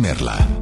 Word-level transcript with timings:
Merla 0.00 0.55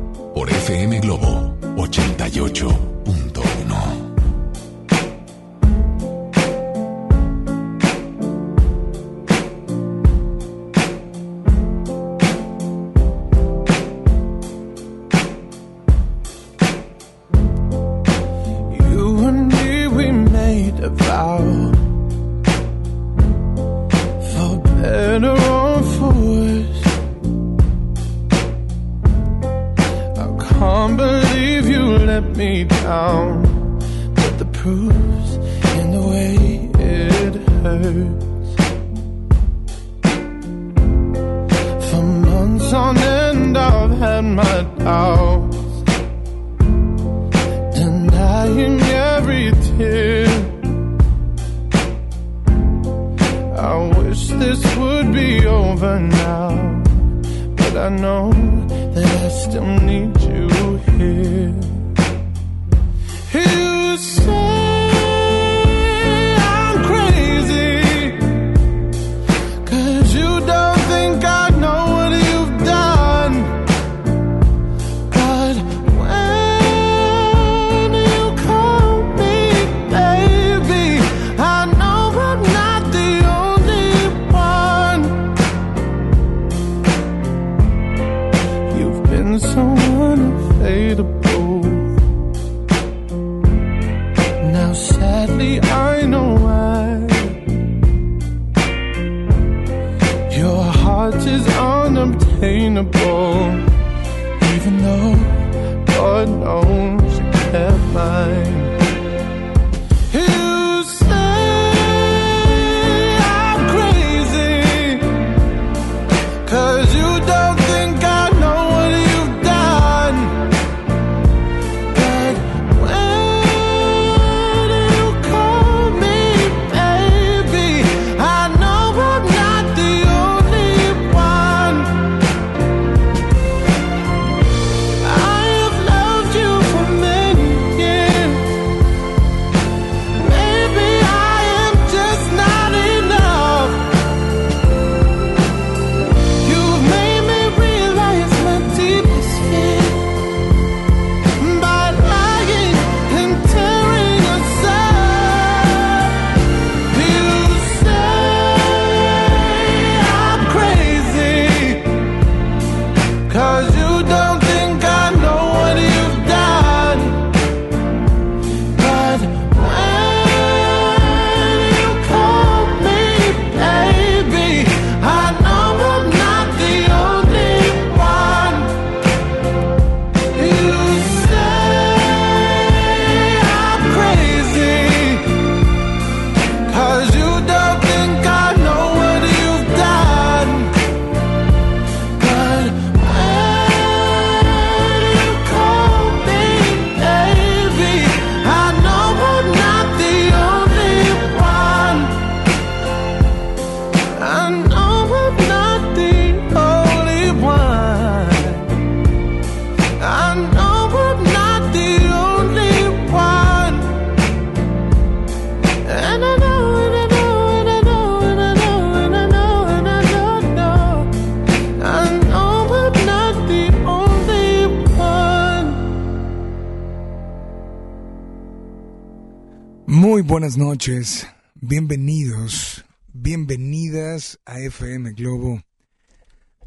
buenas 230.34 230.56
noches, 230.56 231.28
bienvenidos, 231.54 232.84
bienvenidas 233.12 234.40
a 234.44 234.58
FM 234.58 235.12
Globo 235.12 235.62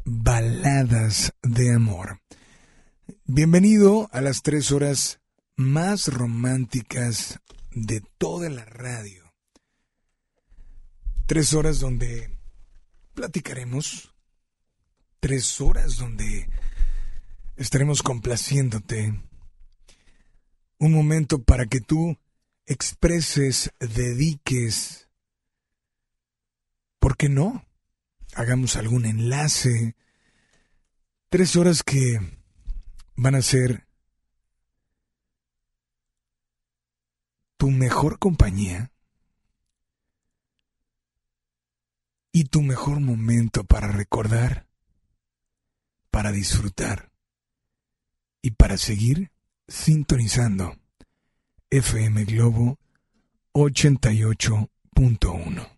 Baladas 0.06 1.34
de 1.42 1.74
Amor. 1.74 2.18
Bienvenido 3.26 4.08
a 4.10 4.22
las 4.22 4.40
tres 4.40 4.72
horas 4.72 5.20
más 5.54 6.08
románticas 6.08 7.40
de 7.72 8.02
toda 8.16 8.48
la 8.48 8.64
radio. 8.64 9.34
Tres 11.26 11.52
horas 11.52 11.78
donde 11.78 12.38
platicaremos, 13.12 14.14
tres 15.20 15.60
horas 15.60 15.98
donde 15.98 16.48
estaremos 17.56 18.02
complaciéndote, 18.02 19.12
un 20.78 20.92
momento 20.94 21.42
para 21.42 21.66
que 21.66 21.82
tú 21.82 22.16
expreses, 22.68 23.72
dediques. 23.80 25.08
¿Por 26.98 27.16
qué 27.16 27.28
no? 27.30 27.66
Hagamos 28.34 28.76
algún 28.76 29.06
enlace. 29.06 29.96
Tres 31.30 31.56
horas 31.56 31.82
que 31.82 32.20
van 33.16 33.34
a 33.34 33.42
ser 33.42 33.86
tu 37.56 37.70
mejor 37.70 38.18
compañía 38.18 38.92
y 42.32 42.44
tu 42.44 42.62
mejor 42.62 43.00
momento 43.00 43.64
para 43.64 43.88
recordar, 43.88 44.68
para 46.10 46.32
disfrutar 46.32 47.10
y 48.42 48.52
para 48.52 48.76
seguir 48.76 49.32
sintonizando. 49.66 50.76
FM 51.70 52.24
Globo 52.24 52.78
88.1. 53.52 55.68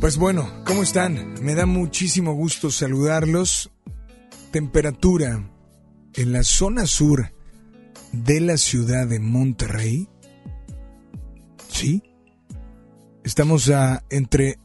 Pues 0.00 0.18
bueno, 0.18 0.50
¿cómo 0.64 0.82
están? 0.82 1.34
Me 1.40 1.54
da 1.54 1.66
muchísimo 1.66 2.32
gusto 2.32 2.72
saludarlos. 2.72 3.70
Temperatura 4.50 5.48
en 6.14 6.32
la 6.32 6.42
zona 6.42 6.86
sur 6.86 7.35
de 8.24 8.40
la 8.40 8.56
ciudad 8.56 9.06
de 9.06 9.20
Monterrey. 9.20 10.08
¿Sí? 11.68 12.02
Estamos 13.24 13.68
a 13.70 14.04
entre 14.10 14.58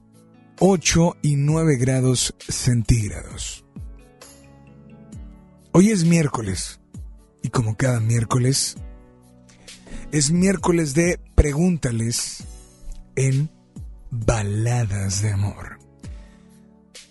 8 0.60 1.17
y 1.22 1.36
9 1.36 1.75
grados 1.77 2.36
centígrados. 2.48 3.65
Hoy 5.72 5.89
es 5.89 6.05
miércoles 6.05 6.79
y 7.41 7.50
como 7.50 7.75
cada 7.75 8.00
miércoles 8.00 8.75
es 10.12 10.31
miércoles 10.31 10.93
de 10.93 11.20
pregúntales 11.36 12.43
en 13.15 13.50
baladas 14.10 15.22
de 15.22 15.31
amor. 15.31 15.79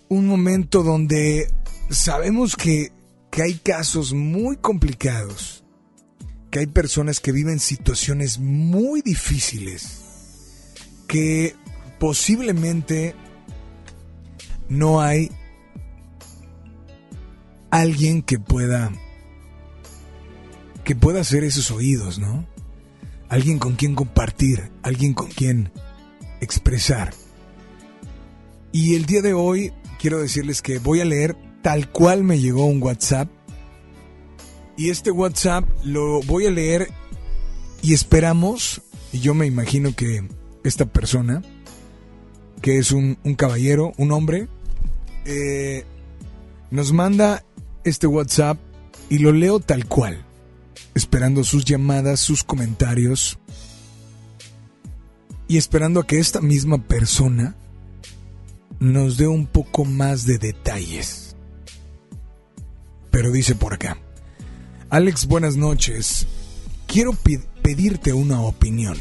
Un 0.07 0.27
momento 0.27 0.83
donde 0.83 1.51
sabemos 1.89 2.55
que, 2.55 2.91
que 3.31 3.43
hay 3.43 3.55
casos 3.55 4.13
muy 4.13 4.57
complicados 4.57 5.60
que 6.51 6.59
hay 6.59 6.67
personas 6.67 7.19
que 7.19 7.31
viven 7.31 7.59
situaciones 7.59 8.37
muy 8.37 9.01
difíciles, 9.01 10.01
que 11.07 11.55
posiblemente 11.97 13.15
no 14.69 15.01
hay 15.01 15.31
alguien 17.71 18.21
que 18.21 18.37
pueda 18.37 18.91
que 20.83 20.95
pueda 20.95 21.21
hacer 21.21 21.43
esos 21.43 21.71
oídos, 21.71 22.19
¿no? 22.19 22.45
Alguien 23.29 23.59
con 23.59 23.75
quien 23.75 23.95
compartir, 23.95 24.71
alguien 24.83 25.13
con 25.13 25.29
quien 25.29 25.71
expresar. 26.41 27.13
Y 28.73 28.95
el 28.95 29.05
día 29.05 29.21
de 29.21 29.33
hoy 29.33 29.71
quiero 29.99 30.19
decirles 30.19 30.61
que 30.61 30.79
voy 30.79 30.99
a 30.99 31.05
leer 31.05 31.37
tal 31.61 31.89
cual 31.89 32.23
me 32.23 32.39
llegó 32.39 32.65
un 32.65 32.81
WhatsApp. 32.81 33.29
Y 34.77 34.89
este 34.89 35.11
WhatsApp 35.11 35.67
lo 35.83 36.21
voy 36.23 36.45
a 36.45 36.51
leer 36.51 36.89
y 37.81 37.93
esperamos, 37.93 38.81
y 39.11 39.19
yo 39.19 39.33
me 39.33 39.45
imagino 39.45 39.95
que 39.95 40.27
esta 40.63 40.85
persona, 40.85 41.41
que 42.61 42.77
es 42.77 42.91
un, 42.91 43.15
caballero, 43.37 43.91
un 43.97 44.11
hombre, 44.11 44.47
eh, 45.25 45.83
nos 46.69 46.93
manda 46.93 47.43
este 47.83 48.07
WhatsApp 48.07 48.57
y 49.09 49.17
lo 49.17 49.31
leo 49.31 49.59
tal 49.59 49.87
cual, 49.87 50.23
esperando 50.95 51.43
sus 51.43 51.65
llamadas, 51.65 52.19
sus 52.19 52.43
comentarios 52.43 53.39
y 55.47 55.57
esperando 55.57 55.99
a 55.99 56.07
que 56.07 56.19
esta 56.19 56.39
misma 56.39 56.77
persona 56.87 57.55
nos 58.79 59.17
dé 59.17 59.27
un 59.27 59.47
poco 59.47 59.85
más 59.85 60.25
de 60.25 60.37
detalles. 60.37 61.35
Pero 63.09 63.31
dice 63.31 63.55
por 63.55 63.73
acá, 63.73 63.97
Alex, 64.91 65.25
buenas 65.25 65.55
noches. 65.55 66.27
Quiero 66.85 67.13
pedirte 67.61 68.11
una 68.11 68.41
opinión. 68.41 68.97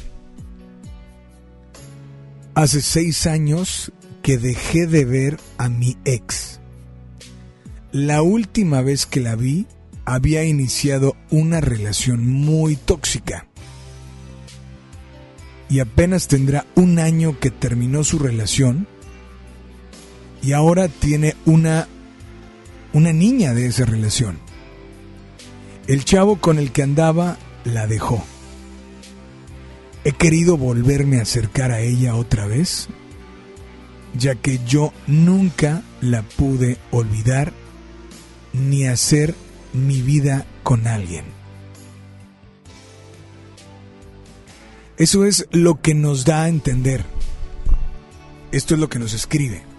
Hace 2.54 2.80
seis 2.80 3.26
años 3.26 3.90
que 4.22 4.38
dejé 4.38 4.86
de 4.86 5.04
ver 5.04 5.40
a 5.58 5.68
mi 5.68 5.96
ex. 6.04 6.60
La 7.90 8.22
última 8.22 8.82
vez 8.82 9.04
que 9.04 9.18
la 9.18 9.34
vi 9.34 9.66
había 10.04 10.44
iniciado 10.44 11.16
una 11.28 11.60
relación 11.60 12.24
muy 12.24 12.76
tóxica. 12.76 13.48
Y 15.68 15.80
apenas 15.80 16.28
tendrá 16.28 16.66
un 16.76 17.00
año 17.00 17.40
que 17.40 17.50
terminó 17.50 18.04
su 18.04 18.20
relación 18.20 18.86
y 20.40 20.52
ahora 20.52 20.86
tiene 20.86 21.34
una 21.46 21.88
una 22.92 23.12
niña 23.12 23.54
de 23.54 23.66
esa 23.66 23.86
relación. 23.86 24.49
El 25.90 26.04
chavo 26.04 26.36
con 26.36 26.60
el 26.60 26.70
que 26.70 26.84
andaba 26.84 27.36
la 27.64 27.88
dejó. 27.88 28.22
He 30.04 30.12
querido 30.12 30.56
volverme 30.56 31.18
a 31.18 31.22
acercar 31.22 31.72
a 31.72 31.80
ella 31.80 32.14
otra 32.14 32.46
vez, 32.46 32.86
ya 34.14 34.36
que 34.36 34.60
yo 34.64 34.92
nunca 35.08 35.82
la 36.00 36.22
pude 36.22 36.76
olvidar 36.92 37.52
ni 38.52 38.86
hacer 38.86 39.34
mi 39.72 40.00
vida 40.00 40.46
con 40.62 40.86
alguien. 40.86 41.24
Eso 44.96 45.24
es 45.24 45.48
lo 45.50 45.80
que 45.80 45.96
nos 45.96 46.24
da 46.24 46.44
a 46.44 46.48
entender. 46.48 47.04
Esto 48.52 48.74
es 48.74 48.80
lo 48.80 48.88
que 48.88 49.00
nos 49.00 49.12
escribe. 49.12 49.69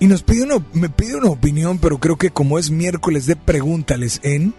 Y 0.00 0.06
nos 0.06 0.22
pide 0.22 0.44
una, 0.44 0.64
me 0.74 0.88
pide 0.88 1.16
una 1.16 1.30
opinión, 1.30 1.78
pero 1.78 1.98
creo 1.98 2.16
que 2.16 2.30
como 2.30 2.58
es 2.58 2.70
miércoles 2.70 3.26
de 3.26 3.36
pregúntales 3.36 4.20
en, 4.22 4.54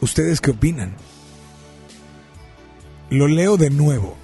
¿ustedes 0.00 0.40
qué 0.40 0.50
opinan? 0.50 0.96
Lo 3.10 3.28
leo 3.28 3.56
de 3.56 3.70
nuevo. 3.70 4.16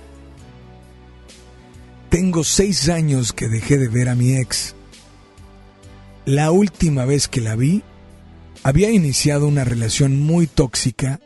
Tengo 2.09 2.43
seis 2.43 2.89
años 2.89 3.33
que 3.33 3.49
dejé 3.49 3.79
de 3.79 3.89
ver 3.89 4.09
a 4.09 4.17
mi 4.17 4.37
ex. 4.37 4.75
La 6.25 6.51
última 6.51 7.05
vez 7.05 7.29
que 7.29 7.41
la 7.41 7.55
vi, 7.55 7.85
había 8.65 8.91
iniciado 8.91 9.47
una 9.47 9.65
relación 9.65 10.21
muy 10.21 10.49
tóxica 10.49 11.21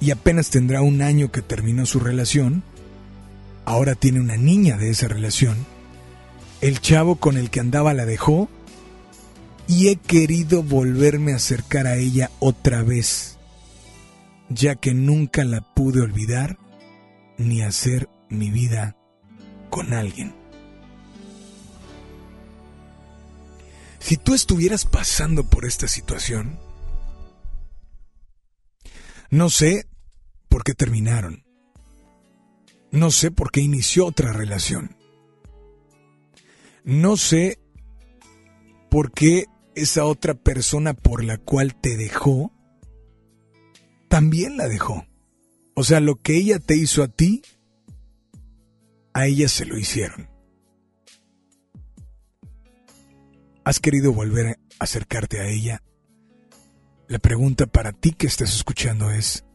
y 0.00 0.10
apenas 0.10 0.50
tendrá 0.50 0.82
un 0.82 1.00
año 1.00 1.30
que 1.30 1.42
terminó 1.42 1.86
su 1.86 2.00
relación. 2.00 2.64
Ahora 3.64 3.94
tiene 3.94 4.20
una 4.20 4.36
niña 4.36 4.76
de 4.76 4.90
esa 4.90 5.06
relación. 5.06 5.73
El 6.64 6.80
chavo 6.80 7.16
con 7.16 7.36
el 7.36 7.50
que 7.50 7.60
andaba 7.60 7.92
la 7.92 8.06
dejó 8.06 8.48
y 9.68 9.88
he 9.88 9.96
querido 9.96 10.62
volverme 10.62 11.34
a 11.34 11.36
acercar 11.36 11.86
a 11.86 11.96
ella 11.98 12.30
otra 12.38 12.82
vez, 12.82 13.36
ya 14.48 14.74
que 14.74 14.94
nunca 14.94 15.44
la 15.44 15.60
pude 15.60 16.00
olvidar 16.00 16.56
ni 17.36 17.60
hacer 17.60 18.08
mi 18.30 18.50
vida 18.50 18.96
con 19.68 19.92
alguien. 19.92 20.34
Si 23.98 24.16
tú 24.16 24.32
estuvieras 24.32 24.86
pasando 24.86 25.44
por 25.44 25.66
esta 25.66 25.86
situación, 25.86 26.58
no 29.28 29.50
sé 29.50 29.86
por 30.48 30.64
qué 30.64 30.72
terminaron. 30.72 31.44
No 32.90 33.10
sé 33.10 33.30
por 33.30 33.50
qué 33.50 33.60
inició 33.60 34.06
otra 34.06 34.32
relación. 34.32 35.03
No 36.84 37.16
sé 37.16 37.58
por 38.90 39.12
qué 39.12 39.46
esa 39.74 40.04
otra 40.04 40.34
persona 40.34 40.92
por 40.92 41.24
la 41.24 41.38
cual 41.38 41.74
te 41.74 41.96
dejó, 41.96 42.52
también 44.08 44.58
la 44.58 44.68
dejó. 44.68 45.06
O 45.74 45.82
sea, 45.82 46.00
lo 46.00 46.16
que 46.16 46.36
ella 46.36 46.58
te 46.58 46.76
hizo 46.76 47.02
a 47.02 47.08
ti, 47.08 47.42
a 49.14 49.26
ella 49.26 49.48
se 49.48 49.64
lo 49.64 49.78
hicieron. 49.78 50.28
¿Has 53.64 53.80
querido 53.80 54.12
volver 54.12 54.46
a 54.46 54.58
acercarte 54.78 55.40
a 55.40 55.48
ella? 55.48 55.82
La 57.08 57.18
pregunta 57.18 57.66
para 57.66 57.92
ti 57.92 58.12
que 58.12 58.26
estás 58.26 58.54
escuchando 58.54 59.10
es, 59.10 59.46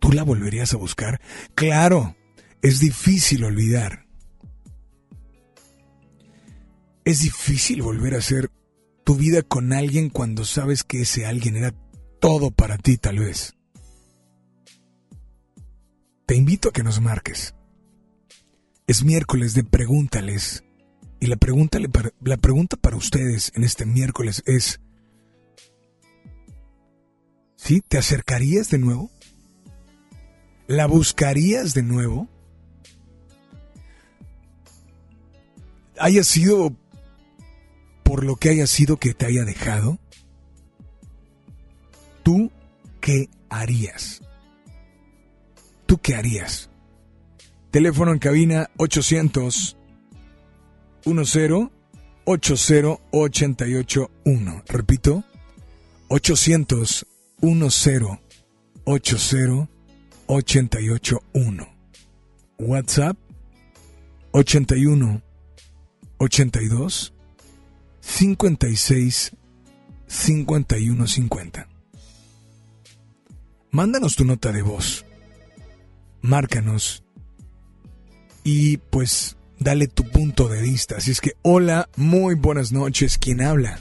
¿tú 0.00 0.10
la 0.10 0.24
volverías 0.24 0.74
a 0.74 0.76
buscar? 0.76 1.20
Claro, 1.54 2.16
es 2.62 2.80
difícil 2.80 3.44
olvidar. 3.44 4.07
Es 7.08 7.20
difícil 7.20 7.80
volver 7.82 8.14
a 8.14 8.18
hacer 8.18 8.50
tu 9.04 9.14
vida 9.14 9.42
con 9.42 9.72
alguien 9.72 10.10
cuando 10.10 10.44
sabes 10.44 10.84
que 10.84 11.02
ese 11.02 11.24
alguien 11.24 11.56
era 11.56 11.74
todo 12.20 12.50
para 12.50 12.76
ti 12.76 12.98
tal 12.98 13.20
vez 13.20 13.58
te 16.28 16.36
invito 16.36 16.68
a 16.68 16.72
que 16.72 16.82
nos 16.82 17.00
marques. 17.00 17.54
Es 18.86 19.02
miércoles 19.02 19.54
de 19.54 19.64
pregúntales. 19.64 20.62
Y 21.20 21.26
la 21.26 21.36
pregunta, 21.36 21.78
la 22.20 22.36
pregunta 22.36 22.76
para 22.76 22.98
ustedes 22.98 23.50
en 23.54 23.64
este 23.64 23.86
miércoles 23.86 24.42
es, 24.44 24.78
¿sí? 27.56 27.80
¿Te 27.80 27.96
acercarías 27.96 28.68
de 28.68 28.76
nuevo? 28.76 29.10
¿La 30.66 30.86
buscarías 30.86 31.72
de 31.72 31.82
nuevo? 31.82 32.28
¿Haya 35.98 36.24
sido 36.24 36.76
por 38.08 38.24
lo 38.24 38.36
que 38.36 38.48
haya 38.48 38.66
sido 38.66 38.96
que 38.96 39.12
te 39.12 39.26
haya 39.26 39.44
dejado? 39.44 39.98
¿Tú 42.22 42.50
qué 43.02 43.28
harías? 43.50 44.22
¿tú 45.84 45.98
qué 45.98 46.14
harías? 46.14 46.70
Teléfono 47.70 48.12
en 48.12 48.18
cabina 48.18 48.70
800 48.78 49.76
10 51.04 51.16
80 52.24 53.00
881. 53.10 54.62
Repito, 54.68 55.24
800 56.08 57.06
10 57.40 58.20
80 58.84 59.58
881. 60.26 61.68
WhatsApp 62.58 63.16
81 64.32 65.22
82 66.18 67.14
56 68.08 69.36
51 70.06 71.06
50. 71.06 71.68
Mándanos 73.70 74.16
tu 74.16 74.24
nota 74.24 74.50
de 74.50 74.62
voz 74.62 75.04
márcanos 76.22 77.04
y 78.44 78.78
pues 78.78 79.36
dale 79.58 79.86
tu 79.86 80.04
punto 80.04 80.48
de 80.48 80.62
vista. 80.62 80.96
Así 80.96 81.10
es 81.10 81.20
que, 81.20 81.32
hola, 81.42 81.88
muy 81.96 82.34
buenas 82.34 82.72
noches. 82.72 83.18
¿Quién 83.18 83.42
habla? 83.42 83.78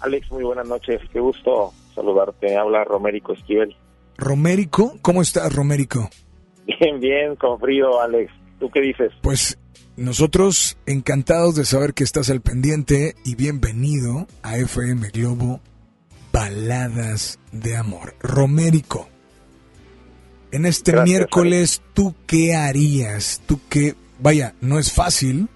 Alex, 0.00 0.30
muy 0.30 0.44
buenas 0.44 0.68
noches. 0.68 1.00
Qué 1.12 1.18
gusto 1.18 1.72
saludarte. 1.94 2.56
Habla 2.56 2.84
Romérico 2.84 3.32
Esquivel. 3.32 3.74
¿Romérico? 4.18 4.98
¿Cómo 5.02 5.22
estás, 5.22 5.54
Romérico? 5.54 6.08
Bien, 6.66 7.00
bien, 7.00 7.36
con 7.36 7.58
frío, 7.58 8.00
Alex. 8.00 8.30
¿Tú 8.60 8.70
qué 8.70 8.80
dices? 8.80 9.12
Pues 9.22 9.58
nosotros 9.96 10.76
encantados 10.86 11.54
de 11.54 11.64
saber 11.64 11.94
que 11.94 12.04
estás 12.04 12.28
al 12.28 12.42
pendiente 12.42 13.16
y 13.24 13.34
bienvenido 13.34 14.26
a 14.42 14.58
FM 14.58 15.08
Globo 15.10 15.60
Baladas 16.32 17.38
de 17.50 17.76
Amor. 17.76 18.14
Romérico, 18.20 19.08
en 20.52 20.66
este 20.66 20.92
Gracias, 20.92 21.08
miércoles, 21.08 21.82
¿tú 21.94 22.14
qué 22.26 22.54
harías? 22.54 23.40
¿Tú 23.46 23.60
qué? 23.70 23.94
Vaya, 24.18 24.54
no 24.60 24.78
es 24.78 24.92
fácil, 24.92 25.48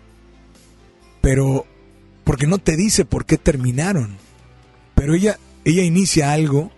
pero 1.21 1.67
porque 2.25 2.47
no 2.47 2.59
te 2.59 2.77
dice 2.77 3.05
por 3.05 3.27
qué 3.27 3.37
terminaron. 3.37 4.17
Pero 4.95 5.15
ella, 5.15 5.39
ella 5.65 5.83
inicia 5.83 6.33
algo, 6.33 6.71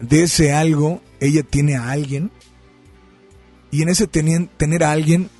de 0.00 0.24
ese 0.24 0.52
algo, 0.52 1.00
ella 1.20 1.42
tiene 1.42 1.76
a 1.76 1.90
alguien, 1.90 2.30
y 3.70 3.82
en 3.82 3.88
ese 3.88 4.06
tener 4.06 4.84
a 4.84 4.92
alguien, 4.92 5.30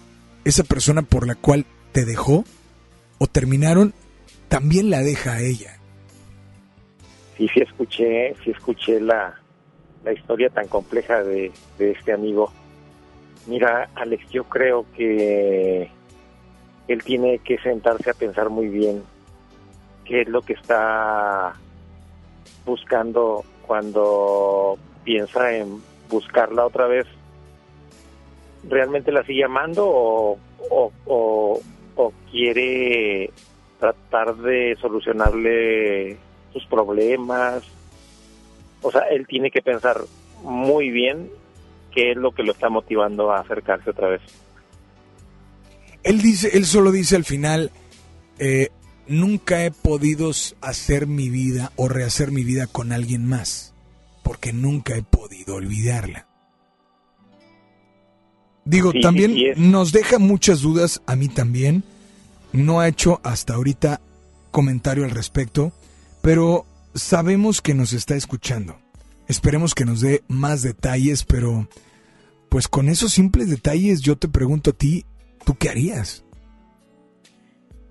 esa 0.47 0.63
persona 0.63 1.03
por 1.03 1.27
la 1.27 1.35
cual 1.35 1.67
te 1.91 2.05
dejó 2.05 2.45
o 3.19 3.27
terminaron, 3.27 3.95
también 4.49 4.91
la 4.91 5.01
deja 5.01 5.33
a 5.33 5.41
ella. 5.41 5.77
Sí, 7.37 7.49
sí 7.53 7.61
escuché, 7.61 8.35
sí 8.45 8.51
escuché 8.53 9.01
la, 9.01 9.35
la 10.05 10.13
historia 10.13 10.49
tan 10.51 10.69
compleja 10.69 11.23
de, 11.25 11.51
de 11.79 11.91
este 11.91 12.13
amigo. 12.13 12.53
Mira, 13.49 13.91
Alex, 13.97 14.31
yo 14.31 14.45
creo 14.45 14.87
que 14.97 15.91
él 16.87 17.03
tiene 17.03 17.41
que 17.41 17.59
sentarse 17.59 18.11
a 18.11 18.15
pensar 18.15 18.49
muy 18.49 18.69
bien 18.69 19.03
qué 20.05 20.23
es 20.23 20.29
lo 20.29 20.43
que 20.43 20.53
está 20.53 21.55
buscando 22.65 23.45
cuando 23.67 24.79
piensa 25.03 25.57
en 25.57 25.83
buscarla 26.09 26.67
otra 26.67 26.87
vez. 26.87 27.07
¿Realmente 28.69 29.13
la 29.13 29.25
sigue 29.25 29.45
amando 29.45 29.87
o, 29.87 30.39
o, 31.07 31.61
quiere 32.31 33.31
tratar 33.79 34.37
de 34.37 34.77
solucionarle 34.81 36.17
sus 36.53 36.67
problemas? 36.67 37.63
O 38.83 38.91
sea, 38.91 39.03
él 39.11 39.27
tiene 39.27 39.51
que 39.51 39.63
pensar 39.63 40.01
muy 40.43 40.91
bien 40.91 41.31
qué 41.93 42.11
es 42.11 42.17
lo 42.17 42.33
que 42.33 42.43
lo 42.43 42.53
está 42.53 42.69
motivando 42.69 43.33
a 43.33 43.41
acercarse 43.41 43.91
otra 43.91 44.09
vez. 44.09 44.23
Él 46.03 46.21
dice, 46.21 46.51
él 46.57 46.67
solo 46.67 46.93
dice 46.93 47.17
al 47.17 47.25
final, 47.25 47.71
eh, 48.39 48.69
nunca 49.09 49.65
he 49.65 49.71
podido 49.71 50.31
hacer 50.61 51.07
mi 51.07 51.31
vida 51.31 51.73
o 51.77 51.89
rehacer 51.89 52.31
mi 52.31 52.45
vida 52.45 52.67
con 52.67 52.93
alguien 52.93 53.27
más, 53.27 53.75
porque 54.23 54.53
nunca 54.53 54.97
he 54.97 55.03
podido 55.03 55.57
olvidarla. 55.57 56.26
Digo, 58.67 58.91
Sí, 58.93 59.01
también 59.01 59.33
sí, 59.33 59.39
sí 59.39 59.47
es. 59.47 59.59
nos 59.59 59.93
deja 59.93 60.19
muchas 60.19 60.61
dudas, 60.61 61.01
a 61.07 61.17
mí 61.17 61.29
también. 61.29 61.83
No 62.53 62.81
ha 62.81 62.89
hecho 62.89 63.21
hasta 63.23 63.55
ahorita 63.55 64.01
comentario 64.51 65.05
al 65.05 65.11
respecto, 65.11 65.73
pero 66.21 66.67
sabemos 66.95 67.63
que 67.63 67.75
nos 67.75 67.93
está 67.93 68.15
escuchando. 68.17 68.77
Esperemos 69.29 69.75
que 69.75 69.85
nos 69.85 70.01
dé 70.01 70.23
más 70.29 70.63
detalles, 70.63 71.25
pero 71.25 71.69
pues 72.49 72.69
con 72.69 72.89
esos 72.89 73.13
simples 73.13 73.51
detalles 73.51 74.01
yo 74.03 74.17
te 74.17 74.29
pregunto 74.29 74.71
a 74.71 74.73
ti, 74.75 75.05
¿tú 75.45 75.55
qué 75.59 75.69
harías? 75.69 76.25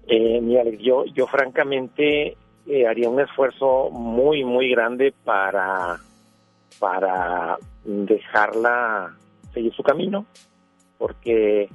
Eh, 0.08 0.39
mira, 0.41 0.63
yo, 0.79 1.05
yo 1.05 1.27
francamente 1.27 2.38
eh, 2.67 2.88
haría 2.88 3.10
un 3.10 3.20
esfuerzo 3.20 3.89
muy, 3.91 4.44
muy 4.44 4.70
grande 4.72 5.13
para, 5.24 6.00
para 6.79 7.57
dejarla 7.83 9.16
seguir 9.53 9.74
su 9.74 9.83
camino, 9.83 10.25
porque 10.98 11.70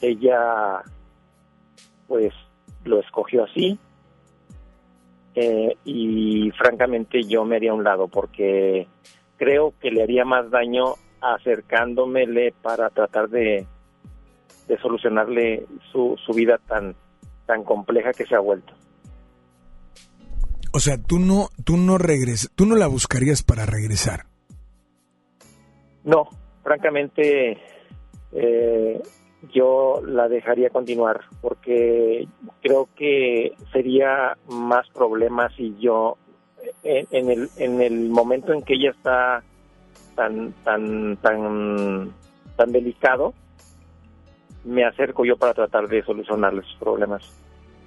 ella, 0.00 0.82
pues, 2.06 2.32
lo 2.84 3.00
escogió 3.00 3.44
así, 3.44 3.78
eh, 5.34 5.76
y 5.84 6.50
francamente 6.52 7.22
yo 7.24 7.44
me 7.44 7.56
haría 7.56 7.72
a 7.72 7.74
un 7.74 7.84
lado, 7.84 8.08
porque 8.08 8.86
creo 9.36 9.74
que 9.80 9.90
le 9.90 10.02
haría 10.02 10.24
más 10.24 10.50
daño 10.50 10.94
acercándomele 11.20 12.52
para 12.62 12.90
tratar 12.90 13.28
de, 13.28 13.66
de 14.68 14.78
solucionarle 14.78 15.66
su, 15.90 16.16
su 16.24 16.32
vida 16.32 16.58
tan 16.68 16.94
tan 17.46 17.64
compleja 17.64 18.12
que 18.12 18.26
se 18.26 18.34
ha 18.34 18.40
vuelto. 18.40 18.72
O 20.72 20.80
sea, 20.80 20.98
tú 21.00 21.18
no, 21.18 21.48
tú 21.64 21.76
no 21.76 21.98
regresas, 21.98 22.50
tú 22.54 22.66
no 22.66 22.74
la 22.74 22.86
buscarías 22.86 23.42
para 23.42 23.64
regresar. 23.64 24.26
No, 26.02 26.28
francamente, 26.62 27.58
eh, 28.34 29.00
yo 29.52 30.02
la 30.06 30.28
dejaría 30.28 30.70
continuar 30.70 31.20
porque 31.40 32.26
creo 32.62 32.88
que 32.96 33.52
sería 33.72 34.36
más 34.48 34.88
problema 34.90 35.48
si 35.56 35.76
yo, 35.78 36.16
en, 36.82 37.06
en 37.10 37.30
el, 37.30 37.48
en 37.56 37.80
el 37.80 38.08
momento 38.08 38.52
en 38.52 38.62
que 38.62 38.74
ella 38.74 38.90
está 38.90 39.42
tan, 40.14 40.52
tan, 40.64 41.16
tan, 41.18 42.12
tan 42.56 42.72
delicado, 42.72 43.34
me 44.64 44.84
acerco 44.84 45.24
yo 45.24 45.36
para 45.36 45.54
tratar 45.54 45.88
de 45.88 46.02
solucionarle 46.02 46.62
sus 46.62 46.76
problemas. 46.76 47.22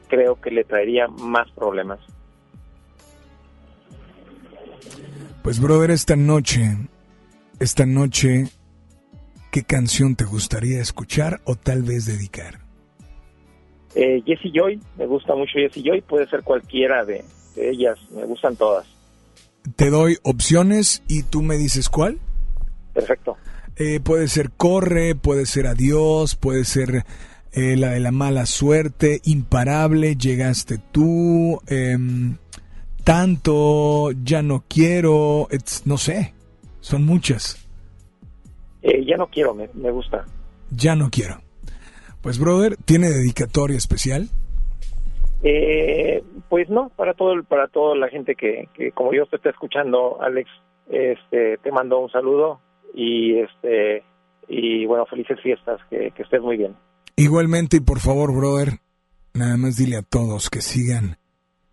Creo 0.08 0.40
que 0.40 0.52
le 0.52 0.64
traería 0.64 1.08
más 1.08 1.50
problemas. 1.52 2.00
Pues 5.44 5.60
brother, 5.60 5.92
esta 5.92 6.16
noche, 6.16 6.78
esta 7.60 7.86
noche, 7.86 8.46
¿qué 9.52 9.64
canción 9.64 10.16
te 10.16 10.26
gustaría 10.26 10.82
escuchar 10.82 11.42
o 11.46 11.56
tal 11.56 11.84
vez 11.84 12.06
dedicar? 12.06 12.60
Eh, 13.96 14.22
Jessie 14.26 14.52
Joy, 14.54 14.80
me 14.98 15.06
gusta 15.06 15.36
mucho 15.36 15.54
Jessie 15.54 15.84
Joy, 15.84 16.02
puede 16.02 16.28
ser 16.28 16.44
cualquiera 16.44 17.04
de, 17.04 17.24
de 17.56 17.70
ellas, 17.70 17.98
me 18.12 18.26
gustan 18.26 18.56
todas. 18.56 18.86
Te 19.76 19.90
doy 19.90 20.18
opciones 20.24 21.04
y 21.08 21.24
tú 21.24 21.42
me 21.42 21.58
dices 21.58 21.90
cuál. 21.90 22.20
Perfecto. 22.94 23.38
Eh, 23.76 24.00
puede 24.00 24.28
ser 24.28 24.52
Corre, 24.52 25.14
puede 25.16 25.46
ser 25.46 25.68
Adiós, 25.68 26.36
puede 26.36 26.66
ser 26.66 27.06
eh, 27.52 27.76
la 27.78 27.92
de 27.92 28.00
la 28.00 28.12
mala 28.12 28.46
suerte, 28.46 29.22
Imparable, 29.26 30.16
Llegaste 30.16 30.80
tú, 30.92 31.60
em, 31.68 32.38
Tanto, 33.04 34.12
Ya 34.24 34.42
no 34.42 34.64
quiero, 34.68 35.48
no 35.86 35.98
sé, 35.98 36.34
son 36.82 37.06
muchas. 37.06 37.67
Eh, 38.88 39.04
ya 39.06 39.18
no 39.18 39.28
quiero, 39.28 39.54
me, 39.54 39.70
me 39.74 39.92
gusta. 39.92 40.26
Ya 40.72 40.96
no 40.96 41.10
quiero. 41.10 41.42
Pues 42.22 42.40
brother, 42.40 42.78
¿tiene 42.86 43.10
dedicatoria 43.10 43.78
especial? 43.78 44.30
Eh, 45.44 46.24
pues 46.50 46.70
no, 46.70 46.90
para 46.96 47.14
todo 47.14 47.34
el- 47.34 47.44
para 47.44 47.68
toda 47.68 47.96
la 47.96 48.08
gente 48.10 48.36
que, 48.36 48.70
que 48.74 48.92
como 48.92 49.14
yo 49.14 49.26
te 49.28 49.36
está 49.36 49.50
escuchando, 49.50 50.18
Alex, 50.22 50.50
este, 50.90 51.58
te 51.58 51.72
mando 51.72 52.00
un 52.00 52.10
saludo 52.10 52.60
y 52.94 53.38
este 53.40 54.04
y 54.48 54.86
bueno, 54.86 55.06
felices 55.06 55.38
fiestas, 55.44 55.80
que, 55.90 56.12
que 56.12 56.24
estés 56.24 56.42
muy 56.42 56.56
bien. 56.58 56.74
Igualmente 57.18 57.78
y 57.78 57.80
por 57.82 58.00
favor, 58.00 58.34
brother, 58.34 58.80
nada 59.34 59.58
más 59.58 59.76
dile 59.76 59.98
a 59.98 60.02
todos 60.04 60.50
que 60.50 60.62
sigan, 60.62 61.18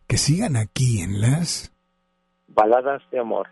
que 0.08 0.16
sigan 0.16 0.56
aquí 0.56 1.00
en 1.00 1.20
las... 1.20 1.72
Baladas 2.48 3.02
de 3.12 3.20
amor. 3.20 3.46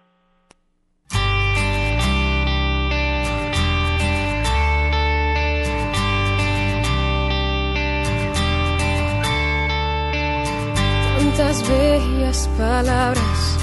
Tantas 11.42 11.68
bellas 11.68 12.48
palabras 12.56 13.58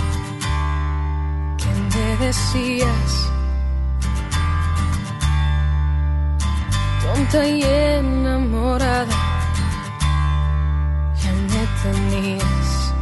que 1.57 1.97
me 1.97 2.25
decías. 2.25 3.31
Tonta 7.01 7.47
y 7.47 7.63
enamorada, 7.63 9.15
ya 11.21 11.31
me 11.31 11.63
tenías. 11.83 12.93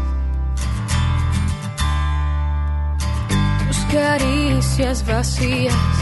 Tus 3.68 3.80
caricias 3.92 5.06
vacías, 5.06 5.97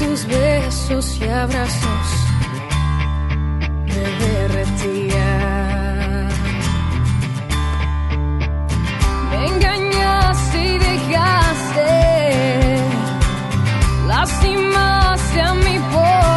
tus 0.00 0.26
besos 0.26 1.18
y 1.20 1.24
abrazos 1.24 2.06
me 3.86 4.02
derretía. 4.24 5.30
Me 9.30 9.46
engañaste 9.46 10.58
y 10.58 10.78
dejaste 10.78 11.90
lastimaste 14.08 15.40
a 15.42 15.54
mi 15.54 15.78
voz. 15.92 16.29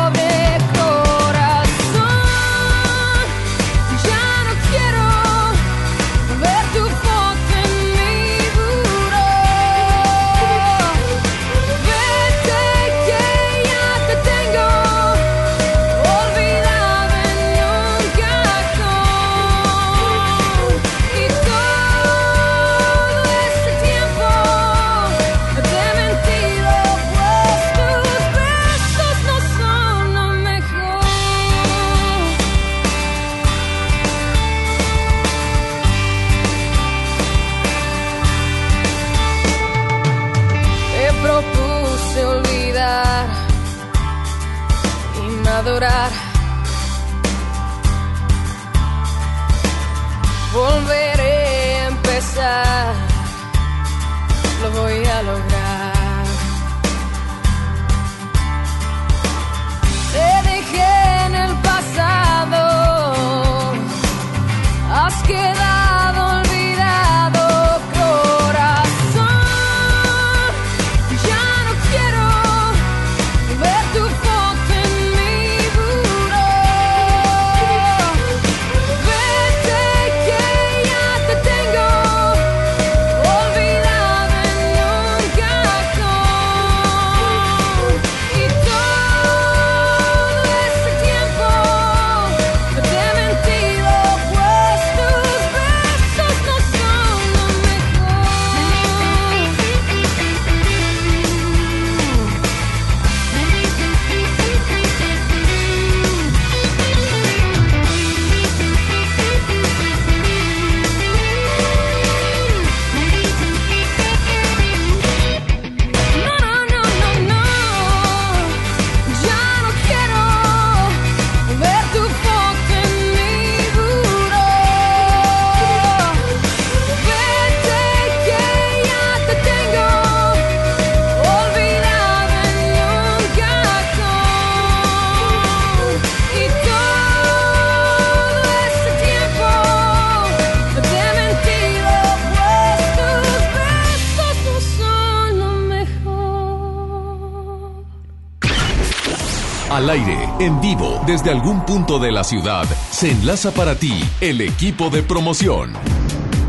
En 150.45 150.59
vivo, 150.59 151.01
desde 151.05 151.31
algún 151.31 151.65
punto 151.65 151.99
de 151.99 152.11
la 152.11 152.23
ciudad, 152.23 152.65
se 152.91 153.11
enlaza 153.11 153.51
para 153.51 153.75
ti 153.75 154.03
el 154.19 154.41
equipo 154.41 154.89
de 154.89 155.01
promoción. 155.01 155.73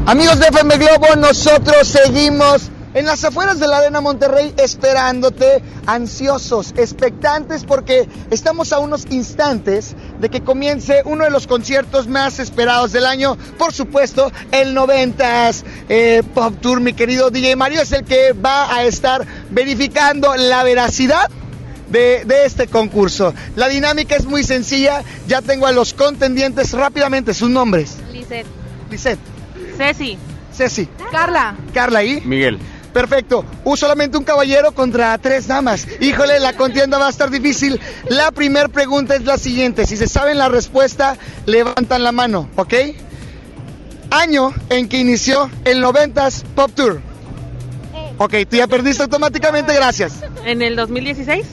Amigos 0.07 0.40
de 0.40 0.48
FM 0.48 0.78
Globo, 0.78 1.14
nosotros 1.16 1.87
seguimos 1.87 2.70
en 2.94 3.07
las 3.07 3.24
afueras 3.24 3.61
de 3.61 3.68
la 3.68 3.78
Arena 3.78 4.00
Monterrey 4.00 4.52
esperándote, 4.57 5.62
ansiosos, 5.87 6.74
expectantes, 6.76 7.64
porque 7.64 8.09
estamos 8.30 8.72
a 8.72 8.80
unos 8.80 9.07
instantes 9.11 9.94
de 10.18 10.28
que 10.28 10.42
comience 10.42 11.02
uno 11.04 11.24
de 11.24 11.30
los 11.30 11.46
conciertos 11.46 12.09
más 12.09 12.40
esperados 12.40 12.92
del 12.92 13.07
año. 13.07 13.37
Por 13.59 13.72
supuesto, 13.72 14.33
el 14.50 14.76
90s 14.76 15.62
eh, 15.88 16.22
Pop 16.35 16.54
Tour, 16.61 16.80
mi 16.80 16.94
querido 16.94 17.30
DJ 17.30 17.54
Mario, 17.57 17.80
es 17.80 17.92
el 17.92 18.04
que 18.04 18.33
va 18.33 18.74
a 18.74 18.85
estar 18.85 19.24
verificando 19.50 20.35
la 20.37 20.64
veracidad 20.64 21.30
de, 21.88 22.25
de 22.25 22.44
este 22.44 22.66
concurso. 22.66 23.35
La 23.57 23.68
dinámica 23.68 24.16
es 24.16 24.25
muy 24.25 24.44
sencilla, 24.44 25.03
ya 25.27 25.42
tengo 25.42 25.66
a 25.66 25.73
los 25.73 25.94
contendientes 25.94 26.73
rápidamente, 26.73 27.35
sus 27.35 27.51
nombres. 27.51 27.97
Lisette. 28.12 28.47
Lisette, 28.90 29.20
Ceci. 29.77 30.18
Ceci, 30.57 30.88
Carla. 31.11 31.57
Carla 31.73 32.05
y... 32.05 32.20
Miguel. 32.20 32.59
Perfecto. 32.92 33.44
Un 33.64 33.77
solamente 33.77 34.16
un 34.16 34.23
caballero 34.23 34.70
contra 34.70 35.18
tres 35.18 35.49
damas. 35.49 35.85
Híjole, 36.01 36.38
la 36.38 36.53
contienda 36.53 36.97
va 36.97 37.09
a 37.09 37.11
estar 37.11 37.29
difícil. 37.29 37.81
La 38.09 38.31
primera 38.31 38.68
pregunta 38.68 39.16
es 39.16 39.25
la 39.25 39.37
siguiente. 39.37 39.85
Si 39.85 39.97
se 39.97 40.07
saben 40.07 40.38
la 40.38 40.49
respuesta, 40.49 41.16
levantan 41.44 42.05
la 42.05 42.12
mano, 42.12 42.49
¿ok? 42.55 42.75
Año 44.11 44.55
en 44.70 44.88
que 44.88 44.99
inició 44.99 45.51
el 45.64 45.83
90s 45.83 46.44
Pop 46.55 46.70
Tour. 46.73 47.01
Ok, 48.18 48.35
tú 48.49 48.57
ya 48.57 48.68
perdiste 48.68 49.03
automáticamente, 49.03 49.75
gracias. 49.75 50.20
En 50.44 50.62
el 50.62 50.77
2016. 50.77 51.44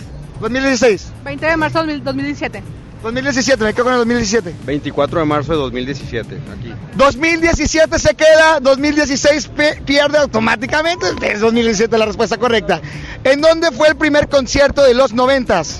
2016. 0.41 1.11
20 1.23 1.45
de 1.45 1.57
marzo 1.57 1.85
del 1.85 2.03
2017. 2.03 2.63
2017, 3.03 3.63
me 3.63 3.73
quedo 3.73 3.85
con 3.85 3.93
el 3.93 3.99
2017. 3.99 4.53
24 4.63 5.19
de 5.21 5.25
marzo 5.25 5.51
de 5.53 5.57
2017, 5.57 6.35
aquí. 6.55 6.71
2017 6.97 7.97
se 7.97 8.13
queda, 8.15 8.59
2016 8.61 9.47
pe- 9.47 9.81
pierde 9.83 10.19
automáticamente. 10.19 11.07
Es 11.23 11.39
2017 11.39 11.97
la 11.97 12.05
respuesta 12.05 12.37
correcta. 12.37 12.79
¿En 13.23 13.41
dónde 13.41 13.71
fue 13.71 13.87
el 13.87 13.95
primer 13.95 14.29
concierto 14.29 14.83
de 14.83 14.93
los 14.93 15.15
90s? 15.15 15.77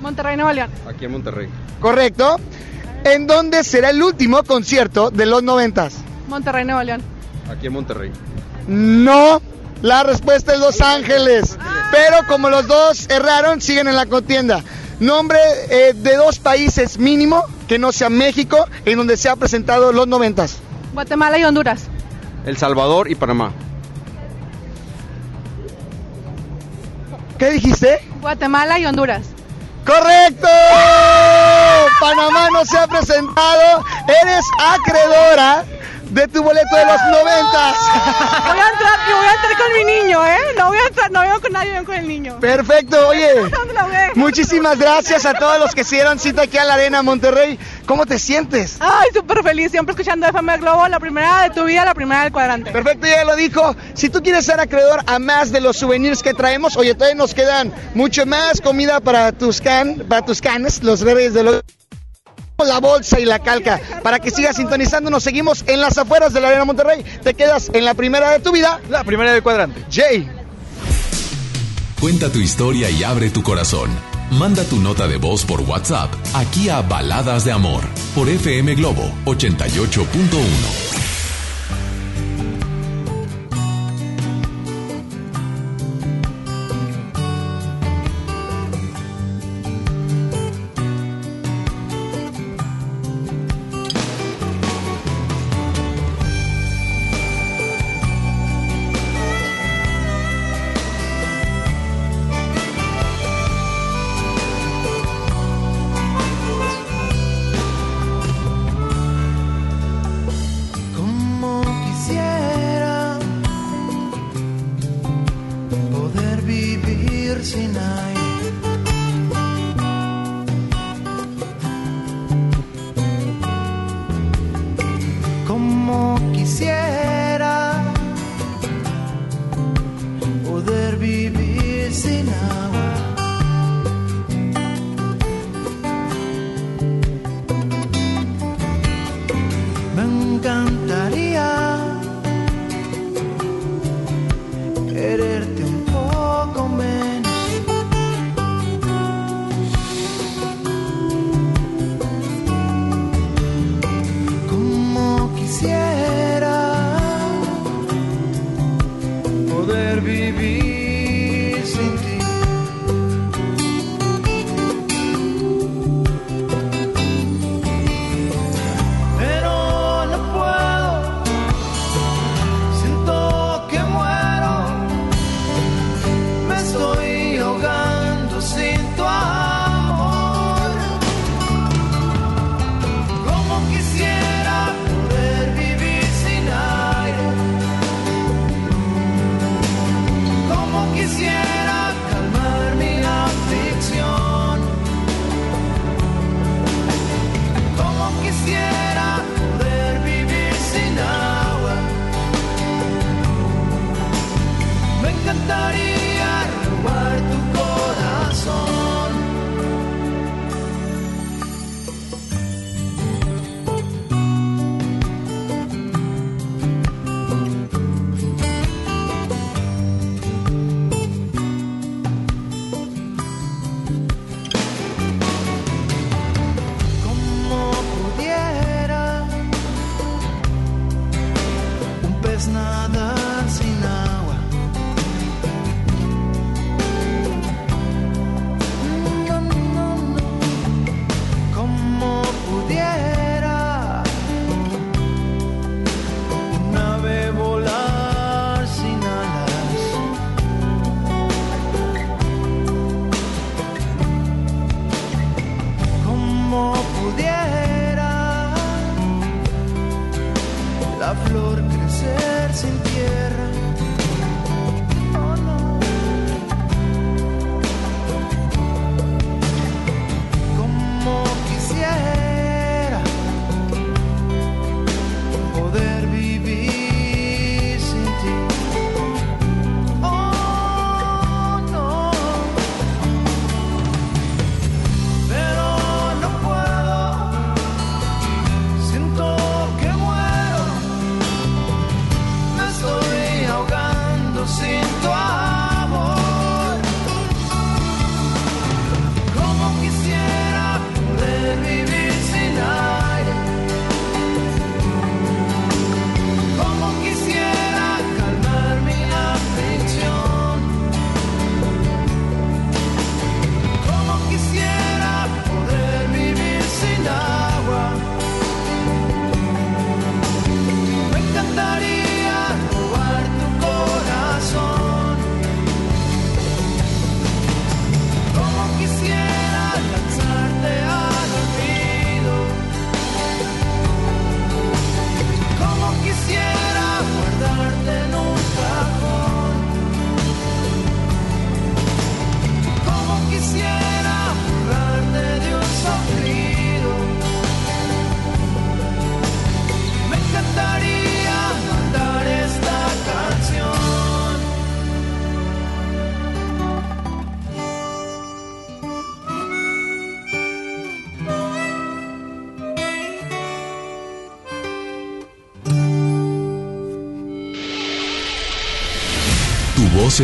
Monterrey, 0.00 0.36
Nuevo 0.36 0.52
León. 0.52 0.70
Aquí 0.88 1.06
en 1.06 1.12
Monterrey. 1.12 1.48
Correcto. 1.80 2.36
¿En 3.02 3.26
dónde 3.26 3.64
será 3.64 3.90
el 3.90 4.00
último 4.02 4.44
concierto 4.44 5.10
de 5.10 5.26
los 5.26 5.42
90s? 5.42 5.92
Monterrey, 6.28 6.64
Nuevo 6.64 6.82
León. 6.84 7.02
Aquí 7.50 7.66
en 7.66 7.72
Monterrey. 7.72 8.12
No. 8.68 9.40
La 9.82 10.02
respuesta 10.02 10.54
es 10.54 10.60
Los 10.60 10.80
Ángeles. 10.80 11.56
Pero 11.90 12.18
como 12.28 12.50
los 12.50 12.66
dos 12.66 13.08
erraron, 13.08 13.60
siguen 13.60 13.88
en 13.88 13.96
la 13.96 14.06
contienda. 14.06 14.62
Nombre 15.00 15.38
eh, 15.68 15.92
de 15.94 16.16
dos 16.16 16.38
países 16.38 16.98
mínimo, 16.98 17.44
que 17.68 17.78
no 17.78 17.92
sea 17.92 18.08
México, 18.08 18.66
en 18.84 18.98
donde 18.98 19.16
se 19.16 19.28
ha 19.28 19.36
presentado 19.36 19.92
los 19.92 20.06
90s. 20.08 20.54
Guatemala 20.94 21.38
y 21.38 21.44
Honduras. 21.44 21.82
El 22.46 22.56
Salvador 22.56 23.10
y 23.10 23.14
Panamá. 23.14 23.52
¿Qué 27.38 27.50
dijiste? 27.50 28.00
Guatemala 28.20 28.78
y 28.78 28.86
Honduras. 28.86 29.26
¡Correcto! 29.84 30.48
Panamá 32.00 32.48
no 32.50 32.64
se 32.64 32.78
ha 32.78 32.86
presentado. 32.86 33.84
Eres 34.22 34.44
acreedora 34.58 35.64
de 36.10 36.28
tu 36.28 36.42
boleto 36.42 36.76
de 36.76 36.84
los 36.86 37.00
noventas. 37.10 37.76
Voy 38.46 38.58
a 38.58 38.68
entrar, 38.70 39.08
yo 39.08 39.16
voy 39.16 39.26
a 39.26 39.32
entrar 39.32 39.56
con 39.56 39.72
mi 39.72 39.84
niño, 39.84 40.26
¿eh? 40.26 40.38
No 40.56 40.68
voy 40.68 40.78
a 40.78 40.86
entrar, 40.86 41.10
no 41.10 41.24
voy 41.24 41.40
con 41.40 41.52
nadie, 41.52 41.84
con 41.84 41.94
el 41.94 42.08
niño. 42.08 42.40
Perfecto, 42.40 43.08
oye. 43.08 43.50
Muchísimas 44.14 44.78
gracias 44.78 45.26
a 45.26 45.34
todos 45.34 45.58
los 45.58 45.74
que 45.74 45.84
se 45.84 45.96
dieron 45.96 46.18
cita 46.18 46.42
aquí 46.42 46.58
a 46.58 46.64
la 46.64 46.74
Arena 46.74 47.02
Monterrey. 47.02 47.58
¿Cómo 47.86 48.06
te 48.06 48.18
sientes? 48.18 48.76
Ay, 48.80 49.08
súper 49.14 49.42
feliz, 49.42 49.70
siempre 49.70 49.92
escuchando 49.92 50.26
FM 50.26 50.58
Globo, 50.58 50.88
la 50.88 51.00
primera 51.00 51.42
de 51.42 51.50
tu 51.50 51.64
vida, 51.64 51.84
la 51.84 51.94
primera 51.94 52.22
del 52.22 52.32
cuadrante. 52.32 52.70
Perfecto, 52.70 53.06
ya 53.06 53.24
lo 53.24 53.36
dijo. 53.36 53.76
Si 53.94 54.08
tú 54.08 54.22
quieres 54.22 54.46
ser 54.46 54.60
acreedor 54.60 55.00
a 55.06 55.18
más 55.18 55.52
de 55.52 55.60
los 55.60 55.76
souvenirs 55.76 56.22
que 56.22 56.34
traemos, 56.34 56.76
oye, 56.76 56.94
todavía 56.94 57.16
nos 57.16 57.34
quedan 57.34 57.72
mucho 57.94 58.26
más 58.26 58.60
comida 58.60 59.00
para 59.00 59.32
tus 59.32 59.60
can, 59.60 60.04
para 60.08 60.24
tus 60.24 60.40
canes, 60.40 60.82
los 60.82 61.04
verdes 61.04 61.34
de 61.34 61.42
los 61.42 61.62
la 62.64 62.80
bolsa 62.80 63.20
y 63.20 63.26
la 63.26 63.38
calca 63.40 63.80
para 64.02 64.18
que 64.18 64.30
sigas 64.30 64.56
sintonizando. 64.56 65.10
Nos 65.10 65.22
seguimos 65.22 65.64
en 65.66 65.80
las 65.80 65.98
afueras 65.98 66.32
de 66.32 66.40
la 66.40 66.48
Arena 66.48 66.64
Monterrey. 66.64 67.04
Te 67.22 67.34
quedas 67.34 67.70
en 67.74 67.84
la 67.84 67.94
primera 67.94 68.30
de 68.30 68.40
tu 68.40 68.52
vida. 68.52 68.80
La 68.88 69.04
primera 69.04 69.32
del 69.32 69.42
cuadrante. 69.42 69.84
Jay. 69.90 70.28
Cuenta 72.00 72.30
tu 72.30 72.38
historia 72.38 72.88
y 72.90 73.04
abre 73.04 73.30
tu 73.30 73.42
corazón. 73.42 73.90
Manda 74.30 74.64
tu 74.64 74.80
nota 74.80 75.06
de 75.06 75.18
voz 75.18 75.44
por 75.44 75.60
WhatsApp 75.60 76.12
aquí 76.34 76.68
a 76.68 76.82
Baladas 76.82 77.44
de 77.44 77.52
Amor 77.52 77.82
por 78.14 78.28
FM 78.28 78.74
Globo 78.74 79.10
88.1. 79.24 81.05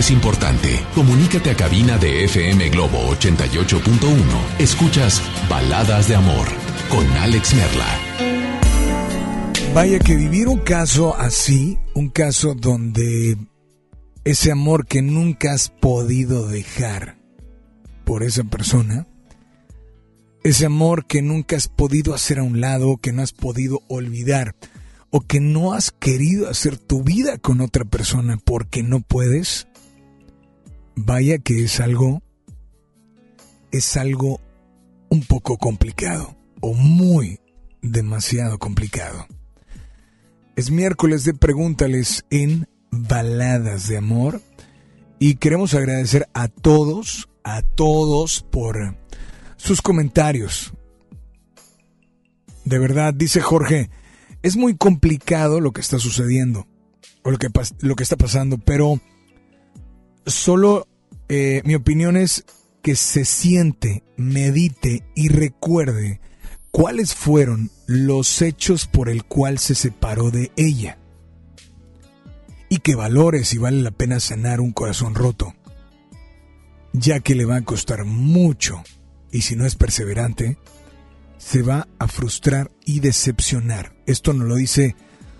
es 0.00 0.10
importante. 0.10 0.80
Comunícate 0.94 1.50
a 1.50 1.56
cabina 1.56 1.98
de 1.98 2.24
FM 2.24 2.70
Globo 2.70 2.98
88.1. 3.14 4.58
Escuchas 4.58 5.22
Baladas 5.48 6.08
de 6.08 6.14
Amor 6.14 6.46
con 6.88 7.06
Alex 7.18 7.54
Merla. 7.54 7.98
Vaya 9.74 9.98
que 9.98 10.16
vivir 10.16 10.48
un 10.48 10.60
caso 10.60 11.16
así, 11.16 11.78
un 11.94 12.08
caso 12.08 12.54
donde 12.54 13.36
ese 14.24 14.52
amor 14.52 14.86
que 14.86 15.02
nunca 15.02 15.52
has 15.52 15.68
podido 15.68 16.46
dejar 16.46 17.18
por 18.04 18.22
esa 18.22 18.44
persona, 18.44 19.06
ese 20.42 20.66
amor 20.66 21.06
que 21.06 21.22
nunca 21.22 21.56
has 21.56 21.68
podido 21.68 22.14
hacer 22.14 22.38
a 22.38 22.42
un 22.42 22.60
lado, 22.60 22.98
que 22.98 23.12
no 23.12 23.22
has 23.22 23.32
podido 23.32 23.80
olvidar, 23.88 24.54
o 25.10 25.20
que 25.20 25.40
no 25.40 25.72
has 25.74 25.90
querido 25.90 26.48
hacer 26.48 26.78
tu 26.78 27.02
vida 27.02 27.36
con 27.38 27.60
otra 27.60 27.84
persona 27.84 28.38
porque 28.42 28.82
no 28.82 29.00
puedes, 29.00 29.66
vaya 30.94 31.38
que 31.38 31.64
es 31.64 31.80
algo, 31.80 32.22
es 33.70 33.96
algo 33.96 34.40
un 35.08 35.22
poco 35.22 35.58
complicado, 35.58 36.36
o 36.60 36.74
muy 36.74 37.40
demasiado 37.82 38.58
complicado. 38.58 39.26
Es 40.56 40.70
miércoles 40.70 41.24
de 41.24 41.34
Pregúntales 41.34 42.24
en 42.30 42.68
Baladas 42.90 43.88
de 43.88 43.96
Amor 43.96 44.40
y 45.18 45.36
queremos 45.36 45.74
agradecer 45.74 46.28
a 46.34 46.48
todos, 46.48 47.28
a 47.44 47.62
todos 47.62 48.42
por 48.50 48.96
sus 49.56 49.80
comentarios. 49.80 50.72
De 52.64 52.78
verdad, 52.78 53.14
dice 53.14 53.40
Jorge, 53.40 53.90
es 54.42 54.56
muy 54.56 54.76
complicado 54.76 55.60
lo 55.60 55.72
que 55.72 55.80
está 55.80 55.98
sucediendo 55.98 56.66
o 57.22 57.30
lo 57.30 57.38
que, 57.38 57.48
lo 57.80 57.96
que 57.96 58.02
está 58.02 58.16
pasando, 58.16 58.58
pero 58.58 59.00
solo 60.26 60.88
eh, 61.28 61.62
mi 61.64 61.74
opinión 61.74 62.16
es 62.16 62.44
que 62.82 62.96
se 62.96 63.24
siente, 63.24 64.02
medite 64.16 65.04
y 65.14 65.28
recuerde 65.28 66.20
cuáles 66.70 67.14
fueron 67.14 67.70
los 67.86 68.42
hechos 68.42 68.86
por 68.86 69.08
el 69.08 69.24
cual 69.24 69.58
se 69.58 69.74
separó 69.74 70.30
de 70.30 70.50
ella. 70.56 70.98
Y 72.68 72.78
que 72.78 72.94
valore 72.94 73.44
si 73.44 73.58
vale 73.58 73.82
la 73.82 73.90
pena 73.90 74.18
sanar 74.18 74.60
un 74.60 74.72
corazón 74.72 75.14
roto, 75.14 75.54
ya 76.92 77.20
que 77.20 77.34
le 77.34 77.44
va 77.44 77.56
a 77.56 77.62
costar 77.62 78.04
mucho 78.04 78.82
y 79.30 79.42
si 79.42 79.56
no 79.56 79.66
es 79.66 79.76
perseverante, 79.76 80.58
se 81.38 81.62
va 81.62 81.88
a 81.98 82.08
frustrar 82.08 82.70
y 82.84 83.00
decepcionar. 83.00 83.94
Esto 84.06 84.32
nos 84.32 84.46
lo 84.46 84.56
dice 84.56 84.96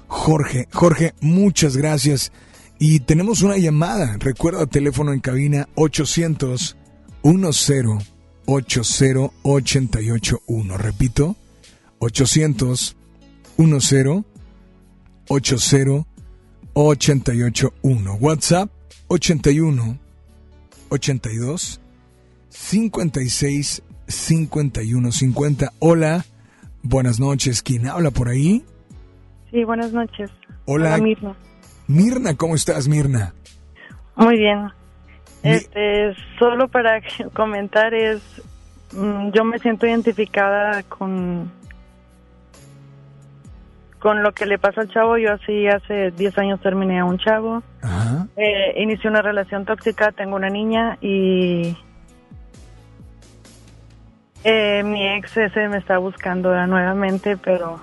Jorge. 0.08 0.68
Jorge, 0.72 1.14
muchas 1.20 1.76
gracias. 1.76 2.32
Y 2.78 3.00
tenemos 3.00 3.42
una 3.42 3.56
llamada. 3.56 4.16
Recuerda 4.18 4.66
teléfono 4.66 5.12
en 5.12 5.20
cabina 5.20 5.68
800 5.76 6.76
10 7.22 8.12
80 8.46 9.18
881. 9.42 10.76
Repito, 10.78 11.36
800 11.98 12.96
10 13.56 14.24
80 15.24 16.02
881. 16.74 18.14
WhatsApp 18.20 18.70
81 19.08 19.98
82 20.88 21.80
56 22.48 23.82
51 24.06 25.12
50. 25.12 25.72
Hola, 25.78 26.24
buenas 26.82 27.20
noches. 27.20 27.62
¿Quién 27.62 27.86
habla 27.86 28.10
por 28.10 28.28
ahí? 28.28 28.64
Sí, 29.50 29.64
buenas 29.64 29.92
noches. 29.92 30.30
Hola. 30.66 30.98
Mirna. 30.98 31.36
Mirna, 31.86 32.36
¿cómo 32.36 32.54
estás, 32.54 32.88
Mirna? 32.88 33.34
Muy 34.16 34.38
bien. 34.38 34.70
Este, 35.42 36.14
solo 36.38 36.68
para 36.68 37.00
comentar 37.34 37.94
es, 37.94 38.22
mm, 38.92 39.30
yo 39.32 39.44
me 39.44 39.58
siento 39.58 39.86
identificada 39.86 40.82
con 40.84 41.50
con 44.02 44.24
lo 44.24 44.32
que 44.32 44.46
le 44.46 44.58
pasa 44.58 44.80
al 44.80 44.90
chavo. 44.90 45.16
Yo 45.16 45.32
así 45.32 45.68
hace 45.68 46.10
10 46.10 46.36
años 46.38 46.60
terminé 46.60 46.98
a 46.98 47.04
un 47.04 47.18
chavo. 47.18 47.62
Eh, 48.36 48.82
inicié 48.82 49.08
una 49.08 49.22
relación 49.22 49.64
tóxica, 49.64 50.10
tengo 50.10 50.34
una 50.34 50.50
niña 50.50 50.98
y 51.00 51.76
eh, 54.42 54.82
mi 54.82 55.06
ex 55.06 55.36
ese 55.36 55.68
me 55.68 55.78
está 55.78 55.98
buscando 55.98 56.66
nuevamente, 56.66 57.36
pero 57.36 57.80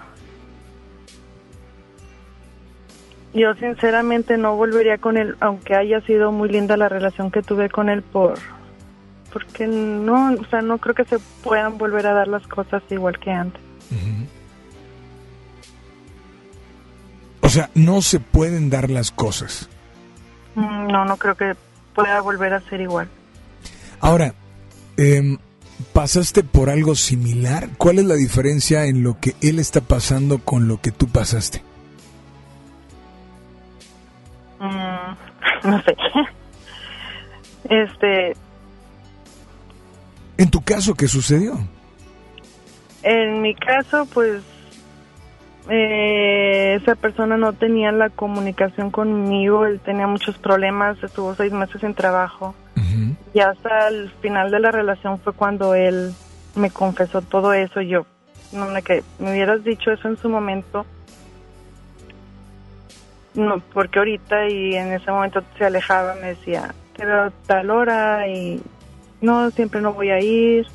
yo 3.39 3.55
sinceramente 3.55 4.37
no 4.37 4.55
volvería 4.55 4.97
con 4.97 5.17
él, 5.17 5.35
aunque 5.39 5.75
haya 5.75 6.01
sido 6.01 6.31
muy 6.31 6.49
linda 6.49 6.77
la 6.77 6.89
relación 6.89 7.31
que 7.31 7.41
tuve 7.41 7.69
con 7.69 7.89
él 7.89 8.01
por 8.01 8.37
porque 9.31 9.67
no, 9.67 10.33
o 10.33 10.45
sea, 10.49 10.61
no 10.61 10.77
creo 10.79 10.95
que 10.95 11.05
se 11.05 11.19
puedan 11.43 11.77
volver 11.77 12.07
a 12.07 12.13
dar 12.13 12.27
las 12.27 12.45
cosas 12.47 12.81
igual 12.89 13.19
que 13.19 13.31
antes. 13.31 13.61
O 17.41 17.49
sea, 17.49 17.69
no 17.73 18.01
se 18.01 18.19
pueden 18.19 18.69
dar 18.69 18.89
las 18.89 19.11
cosas. 19.11 19.69
Mm, 20.55 20.87
No, 20.87 21.05
no 21.05 21.17
creo 21.17 21.35
que 21.35 21.55
pueda 21.95 22.21
volver 22.21 22.53
a 22.53 22.61
ser 22.61 22.81
igual. 22.81 23.07
Ahora, 23.99 24.33
em, 24.97 25.37
¿pasaste 25.93 26.43
por 26.43 26.69
algo 26.69 26.95
similar? 26.95 27.69
¿Cuál 27.77 27.99
es 27.99 28.05
la 28.05 28.15
diferencia 28.15 28.85
en 28.85 29.03
lo 29.03 29.19
que 29.19 29.35
él 29.41 29.59
está 29.59 29.81
pasando 29.81 30.39
con 30.39 30.67
lo 30.67 30.79
que 30.79 30.91
tú 30.91 31.07
pasaste? 31.07 31.63
Mm, 34.59 35.67
no 35.69 35.81
sé. 35.83 35.95
Este, 37.69 38.35
En 40.37 40.49
tu 40.49 40.61
caso, 40.61 40.93
¿qué 40.93 41.07
sucedió? 41.07 41.57
en 43.03 43.41
mi 43.41 43.55
caso, 43.55 44.05
pues 44.13 44.41
eh, 45.69 46.77
esa 46.81 46.95
persona 46.95 47.37
no 47.37 47.53
tenía 47.53 47.91
la 47.91 48.09
comunicación 48.09 48.91
conmigo, 48.91 49.65
él 49.65 49.79
tenía 49.79 50.07
muchos 50.07 50.37
problemas, 50.37 51.01
estuvo 51.03 51.35
seis 51.35 51.51
meses 51.51 51.81
sin 51.81 51.93
trabajo. 51.93 52.55
Y 53.31 53.41
hasta 53.41 53.89
el 53.89 54.09
final 54.21 54.49
de 54.49 54.59
la 54.59 54.71
relación 54.71 55.19
fue 55.19 55.33
cuando 55.33 55.75
él 55.75 56.11
me 56.55 56.71
confesó 56.71 57.21
todo 57.21 57.53
eso. 57.53 57.81
Yo, 57.81 58.07
no 58.51 58.65
me, 58.65 58.81
que 58.81 59.03
me 59.19 59.31
hubieras 59.31 59.63
dicho 59.63 59.91
eso 59.91 60.07
en 60.07 60.17
su 60.17 60.27
momento. 60.27 60.87
No, 63.39 63.59
porque 63.73 63.99
ahorita 63.99 64.49
y 64.49 64.75
en 64.75 64.91
ese 64.91 65.09
momento 65.09 65.41
se 65.57 65.63
alejaba, 65.63 66.15
me 66.15 66.27
decía, 66.35 66.75
te 66.97 67.05
veo 67.05 67.23
a 67.23 67.31
tal 67.47 67.69
hora 67.69 68.27
y 68.27 68.61
no, 69.21 69.49
siempre 69.51 69.79
no 69.79 69.93
voy 69.93 70.09
a 70.09 70.19
ir. 70.19 70.67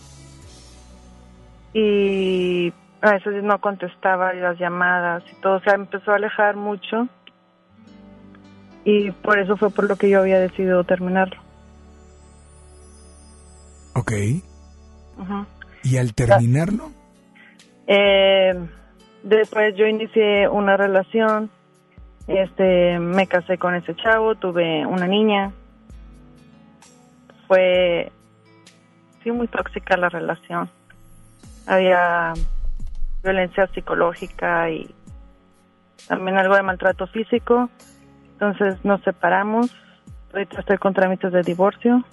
Y 1.74 2.72
a 3.02 3.12
veces 3.12 3.42
no 3.42 3.60
contestaba 3.60 4.32
las 4.32 4.58
llamadas 4.58 5.22
y 5.30 5.34
todo, 5.42 5.56
o 5.56 5.60
sea, 5.60 5.74
empezó 5.74 6.12
a 6.12 6.16
alejar 6.16 6.56
mucho. 6.56 7.06
Y 8.82 9.10
por 9.10 9.38
eso 9.38 9.58
fue 9.58 9.68
por 9.68 9.86
lo 9.86 9.96
que 9.96 10.08
yo 10.08 10.20
había 10.20 10.40
decidido 10.40 10.84
terminarlo. 10.84 11.42
Ok. 13.94 14.12
¿Y 15.82 15.98
al 15.98 16.14
terminarlo? 16.14 16.90
Eh, 17.86 18.54
después 19.22 19.74
yo 19.76 19.86
inicié 19.86 20.48
una 20.48 20.78
relación, 20.78 21.50
este, 22.26 22.98
me 22.98 23.26
casé 23.26 23.58
con 23.58 23.74
ese 23.74 23.94
chavo, 23.96 24.34
tuve 24.34 24.86
una 24.86 25.06
niña. 25.06 25.52
Fue, 27.46 28.10
sí, 29.22 29.30
muy 29.30 29.48
tóxica 29.48 29.96
la 29.96 30.08
relación. 30.08 30.68
Había 31.66 32.32
violencia 33.22 33.66
psicológica 33.68 34.70
y 34.70 34.94
también 36.08 36.38
algo 36.38 36.56
de 36.56 36.62
maltrato 36.62 37.06
físico. 37.06 37.68
Entonces 38.32 38.82
nos 38.84 39.00
separamos. 39.02 39.74
Ahorita 40.32 40.60
estoy 40.60 40.78
con 40.78 40.94
trámites 40.94 41.32
de 41.32 41.42
divorcio. 41.42 42.04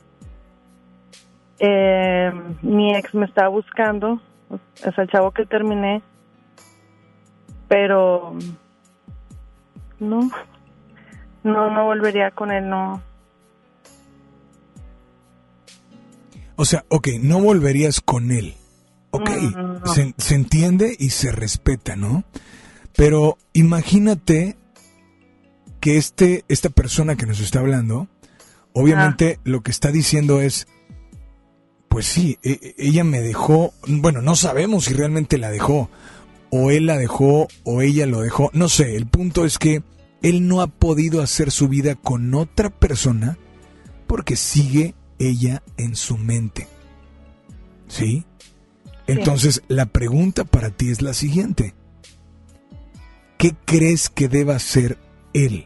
Eh, 1.63 2.31
mi 2.63 2.95
ex 2.95 3.13
me 3.13 3.27
estaba 3.27 3.47
buscando, 3.49 4.19
es 4.83 4.97
el 4.97 5.07
chavo 5.09 5.29
que 5.29 5.45
terminé, 5.45 6.01
pero 7.67 8.33
no, 10.01 10.29
no, 11.43 11.69
no 11.71 11.85
volvería 11.85 12.31
con 12.31 12.51
él, 12.51 12.69
no. 12.69 13.01
O 16.57 16.65
sea, 16.65 16.85
ok, 16.89 17.07
no 17.21 17.39
volverías 17.39 18.01
con 18.01 18.31
él. 18.31 18.55
Ok, 19.11 19.29
se, 19.93 20.13
se 20.17 20.35
entiende 20.35 20.95
y 20.97 21.09
se 21.09 21.31
respeta, 21.31 21.95
¿no? 21.95 22.23
Pero 22.95 23.37
imagínate 23.53 24.57
que 25.79 25.97
este, 25.97 26.45
esta 26.47 26.69
persona 26.69 27.15
que 27.15 27.25
nos 27.25 27.39
está 27.39 27.59
hablando, 27.59 28.07
obviamente 28.73 29.39
lo 29.43 29.61
que 29.61 29.71
está 29.71 29.91
diciendo 29.91 30.39
es, 30.39 30.67
pues 31.89 32.05
sí, 32.05 32.37
e- 32.43 32.59
e- 32.61 32.75
ella 32.77 33.03
me 33.03 33.21
dejó, 33.21 33.73
bueno, 33.87 34.21
no 34.21 34.35
sabemos 34.35 34.85
si 34.85 34.93
realmente 34.93 35.37
la 35.37 35.49
dejó, 35.49 35.89
o 36.51 36.69
él 36.69 36.85
la 36.85 36.97
dejó, 36.97 37.47
o 37.63 37.81
ella 37.81 38.05
lo 38.05 38.21
dejó, 38.21 38.51
no 38.53 38.69
sé, 38.69 38.95
el 38.95 39.07
punto 39.07 39.45
es 39.45 39.57
que 39.57 39.81
él 40.21 40.47
no 40.47 40.61
ha 40.61 40.67
podido 40.67 41.21
hacer 41.21 41.49
su 41.49 41.67
vida 41.67 41.95
con 41.95 42.33
otra 42.35 42.69
persona 42.69 43.37
porque 44.05 44.35
sigue 44.35 44.93
ella 45.17 45.63
en 45.77 45.95
su 45.95 46.17
mente. 46.17 46.67
¿Sí? 47.87 48.25
Entonces, 49.07 49.63
la 49.67 49.87
pregunta 49.87 50.43
para 50.43 50.69
ti 50.69 50.91
es 50.91 51.01
la 51.01 51.13
siguiente. 51.13 51.73
¿Qué 53.37 53.55
crees 53.65 54.09
que 54.09 54.27
deba 54.27 54.55
hacer 54.55 54.97
él 55.33 55.65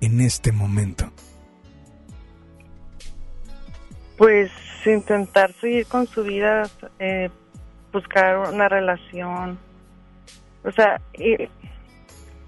en 0.00 0.20
este 0.20 0.52
momento? 0.52 1.12
Pues 4.16 4.50
intentar 4.86 5.52
seguir 5.60 5.86
con 5.86 6.06
su 6.06 6.22
vida, 6.22 6.68
eh, 6.98 7.30
buscar 7.92 8.50
una 8.52 8.68
relación, 8.68 9.58
o 10.64 10.70
sea, 10.72 11.00
ir, 11.14 11.48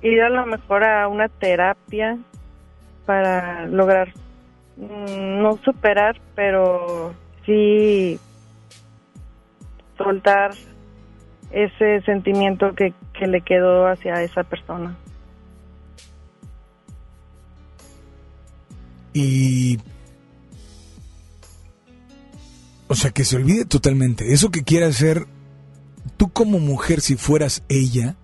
ir 0.02 0.22
a 0.22 0.28
lo 0.28 0.46
mejor 0.46 0.84
a 0.84 1.08
una 1.08 1.28
terapia 1.28 2.18
para 3.06 3.66
lograr 3.66 4.12
mm, 4.76 5.42
no 5.42 5.58
superar, 5.64 6.20
pero 6.34 7.14
sí 7.46 8.18
soltar 9.96 10.52
ese 11.50 12.00
sentimiento 12.02 12.74
que, 12.74 12.94
que 13.18 13.26
le 13.26 13.42
quedó 13.42 13.86
hacia 13.86 14.22
esa 14.22 14.42
persona. 14.42 14.96
Y... 19.12 19.78
O 22.88 22.94
sea, 22.94 23.10
que 23.10 23.24
se 23.24 23.36
olvide 23.36 23.64
totalmente. 23.64 24.32
Eso 24.32 24.50
que 24.50 24.64
quiere 24.64 24.86
hacer, 24.86 25.26
tú 26.22 26.30
como 26.30 26.60
mujer, 26.60 27.00
si 27.00 27.16
fueras 27.16 27.64
ella, 27.68 28.14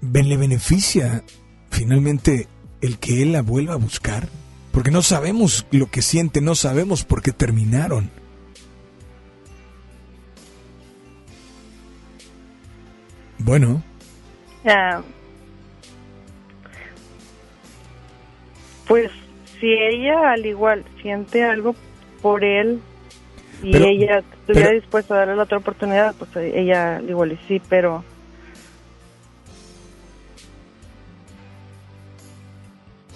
le 0.00 0.36
beneficia 0.36 1.24
finalmente 1.68 2.46
el 2.80 3.00
que 3.00 3.22
él 3.22 3.32
la 3.32 3.42
vuelva 3.42 3.74
a 3.74 3.76
buscar. 3.76 4.28
Porque 4.70 4.92
no 4.92 5.02
sabemos 5.02 5.66
lo 5.72 5.90
que 5.90 6.00
siente, 6.00 6.40
no 6.40 6.54
sabemos 6.54 7.04
por 7.04 7.22
qué 7.22 7.32
terminaron. 7.32 8.08
Bueno, 13.38 13.82
pues 18.86 19.10
si 19.58 19.72
ella 19.72 20.34
al 20.34 20.46
igual 20.46 20.84
siente 21.02 21.42
algo 21.42 21.74
por 22.22 22.44
él 22.44 22.80
y 23.64 23.72
Pero- 23.72 23.86
ella 23.86 24.18
estuviera 24.18 24.68
pero- 24.68 24.80
dispuesta 24.80 25.14
a 25.14 25.18
darle 25.18 25.36
la 25.36 25.42
otra 25.44 25.58
oportunidad, 25.58 26.14
pues 26.16 26.30
ella 26.36 26.96
al 26.96 27.08
igual 27.08 27.32
y 27.32 27.38
sí, 27.48 27.60
pero 27.68 28.04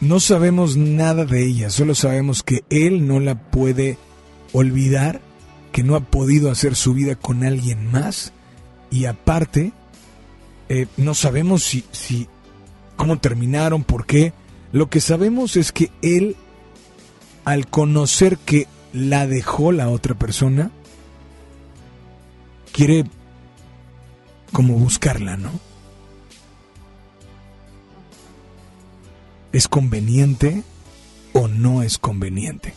No 0.01 0.21
sabemos 0.21 0.77
nada 0.77 1.25
de 1.25 1.45
ella, 1.45 1.71
solo 1.71 1.95
sabemos 1.95 2.43
que 2.45 2.63
él 2.71 3.09
no 3.09 3.19
la 3.19 3.35
puede 3.35 3.99
olvidar, 4.53 5.21
que 5.73 5.83
no 5.83 5.97
ha 5.97 6.01
podido 6.01 6.51
hacer 6.53 6.77
su 6.77 6.95
vida 6.95 7.17
con 7.17 7.43
alguien 7.43 7.91
más 7.91 8.33
y 8.93 9.07
aparte 9.07 9.73
eh, 10.69 10.87
no 10.97 11.15
sabemos 11.15 11.65
si, 11.65 11.85
si 11.91 12.29
cómo 12.97 13.19
terminaron, 13.19 13.83
por 13.85 14.07
qué. 14.07 14.33
Lo 14.71 14.89
que 14.91 15.01
sabemos 15.01 15.57
es 15.57 15.73
que 15.73 15.91
él, 16.03 16.37
al 17.45 17.67
conocer 17.67 18.37
que 18.39 18.67
la 18.93 19.26
dejó 19.26 19.72
la 19.72 19.89
otra 19.89 20.14
persona, 20.14 20.70
quiere 22.72 23.05
como 24.53 24.74
buscarla, 24.74 25.36
¿no? 25.36 25.51
¿Es 29.53 29.68
conveniente 29.68 30.62
o 31.32 31.49
no 31.49 31.82
es 31.82 31.99
conveniente? 31.99 32.74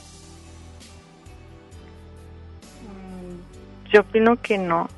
yo 3.91 4.01
opino 4.01 4.41
que 4.41 4.57
no. 4.57 4.89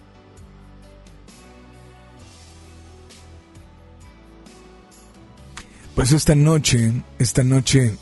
Pues 5.96 6.12
esta 6.12 6.36
noche, 6.36 6.92
esta 7.20 7.44
noche, 7.44 7.98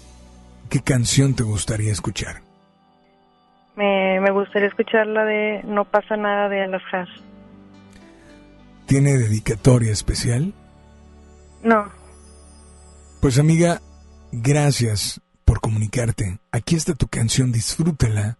¿qué 0.70 0.82
canción 0.82 1.34
te 1.34 1.44
gustaría 1.44 1.92
escuchar? 1.92 2.42
Me, 3.76 4.20
me 4.20 4.32
gustaría 4.32 4.68
escuchar 4.68 5.08
la 5.08 5.24
de 5.26 5.62
No 5.64 5.86
pasa 5.86 6.18
nada 6.18 6.50
de 6.50 6.62
Alafar. 6.64 7.08
¿Tiene 8.86 9.14
dedicatoria 9.18 9.92
especial? 9.92 10.54
No, 11.64 11.86
Pues 13.22 13.38
amiga, 13.40 13.80
gracias 14.32 15.22
por 15.46 15.62
comunicarte. 15.62 16.40
Aquí 16.52 16.76
está 16.76 16.96
tu 16.96 17.08
canción, 17.08 17.52
disfrútala 17.52 18.38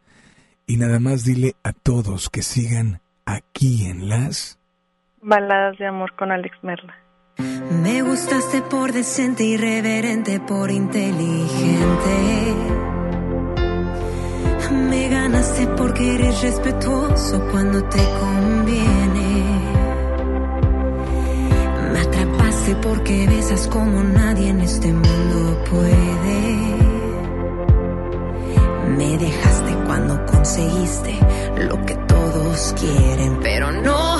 y 0.66 0.78
nada 0.78 1.00
más 1.00 1.24
dile 1.24 1.56
a 1.64 1.72
todos 1.72 2.30
que 2.30 2.42
sigan 2.42 3.00
aquí 3.26 3.86
en 3.86 4.10
las... 4.10 4.58
baladas 5.22 5.78
de 5.78 5.86
amor 5.88 6.16
con 6.16 6.32
Alex 6.32 6.58
Merla. 6.64 6.96
Me 7.84 8.02
gustaste 8.02 8.62
por 8.64 8.92
decente, 8.92 9.44
irreverente, 9.44 10.40
por 10.40 10.72
inteligente. 10.72 12.56
Me 14.72 15.10
ganaste 15.10 15.68
porque 15.78 16.16
eres 16.16 16.42
respetuoso 16.42 17.42
cuando 17.52 17.84
te 17.84 18.00
conviene. 18.20 19.44
Me 21.94 22.00
atrapaste 22.00 22.76
porque 22.76 23.28
besas 23.28 23.68
como 23.68 24.04
nadie 24.04 24.50
en 24.50 24.62
este 24.62 24.94
mundo 24.94 25.64
puede. 25.70 26.42
Me 28.98 29.18
dejaste 29.18 29.74
cuando 29.86 30.26
conseguiste 30.26 31.20
lo 31.68 31.86
que 31.86 31.96
todos 32.08 32.74
quieren, 32.80 33.40
pero 33.42 33.72
no 33.72 34.18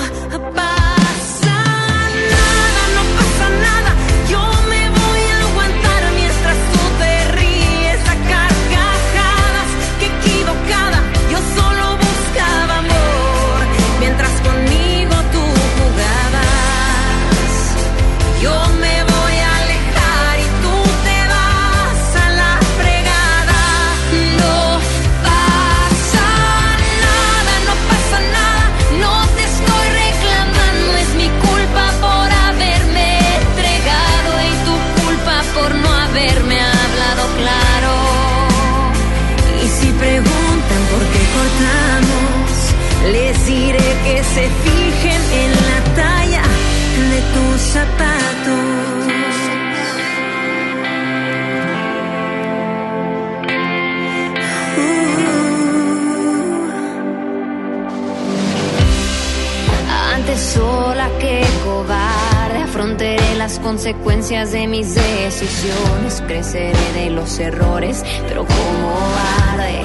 cobarde, 61.72 62.62
afrontaré 62.62 63.34
las 63.36 63.58
consecuencias 63.58 64.52
de 64.52 64.66
mis 64.66 64.94
decisiones. 64.94 66.22
Creceré 66.26 66.92
de 66.94 67.10
los 67.10 67.38
errores, 67.38 68.04
pero 68.28 68.44
como 68.44 68.92
cobarde. 68.98 69.82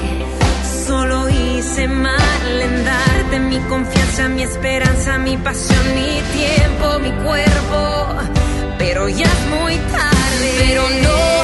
Solo 0.86 1.28
hice 1.28 1.88
mal 1.88 2.60
en 2.66 2.84
darte 2.84 3.40
mi 3.40 3.58
confianza, 3.72 4.28
mi 4.28 4.42
esperanza, 4.42 5.18
mi 5.18 5.36
pasión, 5.36 5.84
mi 5.94 6.20
tiempo, 6.38 6.98
mi 7.00 7.12
cuerpo. 7.24 7.80
Pero 8.78 9.08
ya 9.08 9.26
es 9.26 9.42
muy 9.60 9.76
tarde. 9.76 10.48
Pero 10.58 10.82
no 11.02 11.37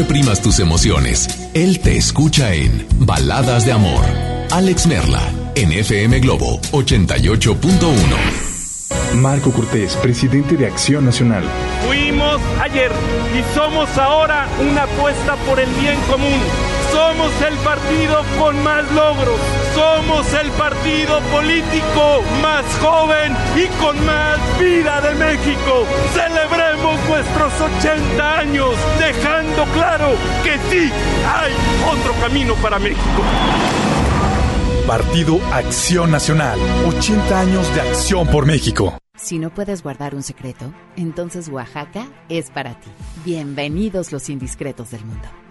reprimas 0.00 0.40
tus 0.40 0.60
emociones. 0.60 1.50
Él 1.52 1.80
te 1.80 1.98
escucha 1.98 2.54
en 2.54 2.86
Baladas 3.00 3.66
de 3.66 3.72
Amor. 3.72 4.02
Alex 4.50 4.86
Merla, 4.86 5.20
en 5.54 5.72
FM 5.72 6.20
Globo 6.20 6.58
88.1. 6.72 9.16
Marco 9.16 9.52
Cortés, 9.52 9.96
presidente 9.96 10.56
de 10.56 10.66
Acción 10.66 11.04
Nacional. 11.04 11.44
Fuimos 11.86 12.40
ayer 12.62 12.90
y 13.38 13.54
somos 13.54 13.90
ahora 13.98 14.48
una 14.70 14.84
apuesta 14.84 15.36
por 15.46 15.60
el 15.60 15.68
bien 15.74 16.00
común. 16.10 16.40
Somos 16.92 17.32
el 17.42 17.56
partido 17.58 18.22
con 18.38 18.62
más 18.62 18.90
logros. 18.92 19.40
Somos 19.74 20.32
el 20.34 20.50
partido 20.52 21.20
político 21.32 22.22
más 22.42 22.64
joven 22.80 23.36
y 23.56 23.66
con 23.82 24.04
más 24.04 24.38
vida 24.58 25.00
de 25.00 25.14
México. 25.14 25.86
Celebremos 26.12 26.98
nuestros 27.08 27.52
80 27.78 28.38
años, 28.38 28.74
dejando 28.98 29.64
claro 29.72 30.08
que 30.42 30.58
sí 30.70 30.90
hay 31.26 31.52
otro 31.92 32.12
camino 32.20 32.54
para 32.56 32.78
México. 32.78 33.22
Partido 34.86 35.38
Acción 35.52 36.10
Nacional. 36.10 36.58
80 36.88 37.40
años 37.40 37.74
de 37.74 37.80
acción 37.80 38.26
por 38.26 38.46
México. 38.46 38.98
Si 39.16 39.38
no 39.38 39.50
puedes 39.50 39.82
guardar 39.82 40.14
un 40.14 40.22
secreto, 40.22 40.72
entonces 40.96 41.48
Oaxaca 41.48 42.08
es 42.28 42.50
para 42.50 42.80
ti. 42.80 42.90
Bienvenidos 43.24 44.12
los 44.12 44.28
indiscretos 44.30 44.90
del 44.90 45.04
mundo. 45.04 45.28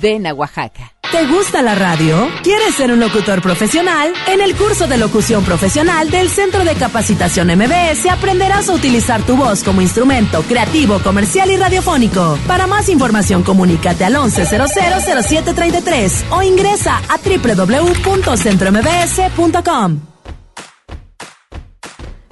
Ven 0.00 0.26
a 0.26 0.34
Oaxaca. 0.34 0.92
¿Te 1.12 1.26
gusta 1.26 1.62
la 1.62 1.74
radio? 1.74 2.28
¿Quieres 2.42 2.74
ser 2.74 2.90
un 2.90 2.98
locutor 3.00 3.40
profesional? 3.40 4.12
En 4.26 4.40
el 4.40 4.56
curso 4.56 4.88
de 4.88 4.98
locución 4.98 5.44
profesional 5.44 6.10
del 6.10 6.28
Centro 6.28 6.64
de 6.64 6.74
Capacitación 6.74 7.46
MBS 7.48 8.06
aprenderás 8.10 8.68
a 8.68 8.74
utilizar 8.74 9.22
tu 9.22 9.36
voz 9.36 9.62
como 9.62 9.80
instrumento 9.80 10.42
creativo, 10.42 10.98
comercial 10.98 11.48
y 11.50 11.56
radiofónico. 11.56 12.36
Para 12.46 12.66
más 12.66 12.88
información 12.88 13.44
comunícate 13.44 14.04
al 14.04 14.16
11000733 14.16 16.24
o 16.30 16.42
ingresa 16.42 17.00
a 17.08 17.18
www.centrombs.com. 17.18 20.00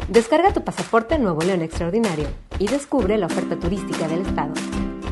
Descarga 0.08 0.52
tu 0.52 0.64
pasaporte 0.64 1.16
Nuevo 1.18 1.42
León 1.42 1.62
Extraordinario 1.62 2.26
y 2.58 2.66
descubre 2.66 3.16
la 3.16 3.26
oferta 3.26 3.56
turística 3.56 4.08
del 4.08 4.22
estado. 4.22 4.52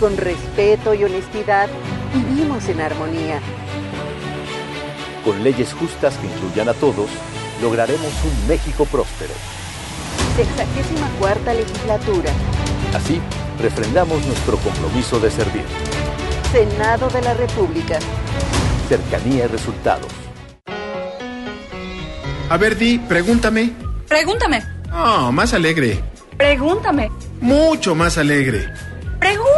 Con 0.00 0.16
respeto 0.16 0.94
y 0.94 1.02
honestidad, 1.02 1.68
vivimos 2.14 2.68
en 2.68 2.80
armonía. 2.80 3.40
Con 5.24 5.42
leyes 5.42 5.72
justas 5.72 6.16
que 6.18 6.26
incluyan 6.28 6.68
a 6.68 6.74
todos, 6.74 7.10
lograremos 7.60 8.12
un 8.24 8.48
México 8.48 8.84
próspero. 8.84 9.32
Sexagésima 10.36 11.08
cuarta 11.18 11.52
legislatura. 11.52 12.30
Así, 12.94 13.20
refrendamos 13.60 14.24
nuestro 14.24 14.56
compromiso 14.58 15.18
de 15.18 15.32
servir. 15.32 15.64
Senado 16.52 17.08
de 17.10 17.20
la 17.20 17.34
República. 17.34 17.98
Cercanía 18.88 19.46
y 19.46 19.48
resultados. 19.48 20.06
A 22.50 22.56
ver, 22.56 22.78
Di, 22.78 22.98
pregúntame. 23.00 23.72
Pregúntame. 24.06 24.62
Oh, 24.92 25.32
más 25.32 25.52
alegre. 25.52 26.00
Pregúntame. 26.36 27.10
Mucho 27.40 27.96
más 27.96 28.16
alegre. 28.16 28.72
Pregúntame. 29.18 29.57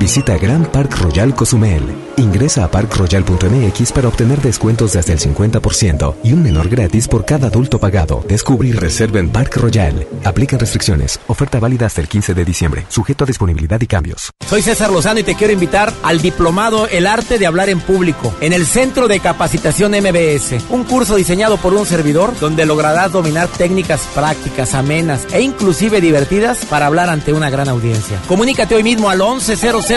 Visita 0.00 0.38
Grand 0.38 0.66
Park 0.66 0.96
Royal 0.96 1.34
Cozumel. 1.34 1.82
Ingresa 2.16 2.64
a 2.64 2.70
parkroyal.mx 2.70 3.92
para 3.92 4.08
obtener 4.08 4.40
descuentos 4.40 4.94
de 4.94 4.98
hasta 4.98 5.12
el 5.12 5.18
50% 5.18 6.14
y 6.24 6.32
un 6.32 6.42
menor 6.42 6.70
gratis 6.70 7.06
por 7.06 7.26
cada 7.26 7.48
adulto 7.48 7.78
pagado. 7.78 8.24
Descubre 8.26 8.68
y 8.68 8.72
reserva 8.72 9.20
en 9.20 9.28
Park 9.28 9.56
Royal. 9.56 10.06
Aplican 10.24 10.58
restricciones. 10.58 11.20
Oferta 11.26 11.60
válida 11.60 11.84
hasta 11.84 12.00
el 12.00 12.08
15 12.08 12.32
de 12.32 12.44
diciembre. 12.46 12.86
Sujeto 12.88 13.24
a 13.24 13.26
disponibilidad 13.26 13.78
y 13.80 13.86
cambios. 13.86 14.30
Soy 14.48 14.62
César 14.62 14.90
Lozano 14.90 15.20
y 15.20 15.22
te 15.22 15.34
quiero 15.34 15.52
invitar 15.52 15.92
al 16.02 16.20
diplomado 16.20 16.88
El 16.88 17.06
arte 17.06 17.38
de 17.38 17.46
hablar 17.46 17.68
en 17.68 17.80
público 17.80 18.34
en 18.40 18.52
el 18.52 18.66
Centro 18.66 19.06
de 19.06 19.20
Capacitación 19.20 19.92
MBS, 19.92 20.64
un 20.70 20.84
curso 20.84 21.16
diseñado 21.16 21.58
por 21.58 21.74
un 21.74 21.86
servidor 21.86 22.38
donde 22.40 22.66
lograrás 22.66 23.12
dominar 23.12 23.48
técnicas 23.48 24.00
prácticas, 24.14 24.74
amenas 24.74 25.26
e 25.32 25.42
inclusive 25.42 26.00
divertidas 26.00 26.64
para 26.64 26.86
hablar 26.86 27.10
ante 27.10 27.32
una 27.32 27.50
gran 27.50 27.68
audiencia. 27.68 28.18
Comunícate 28.26 28.74
hoy 28.74 28.82
mismo 28.82 29.10
al 29.10 29.20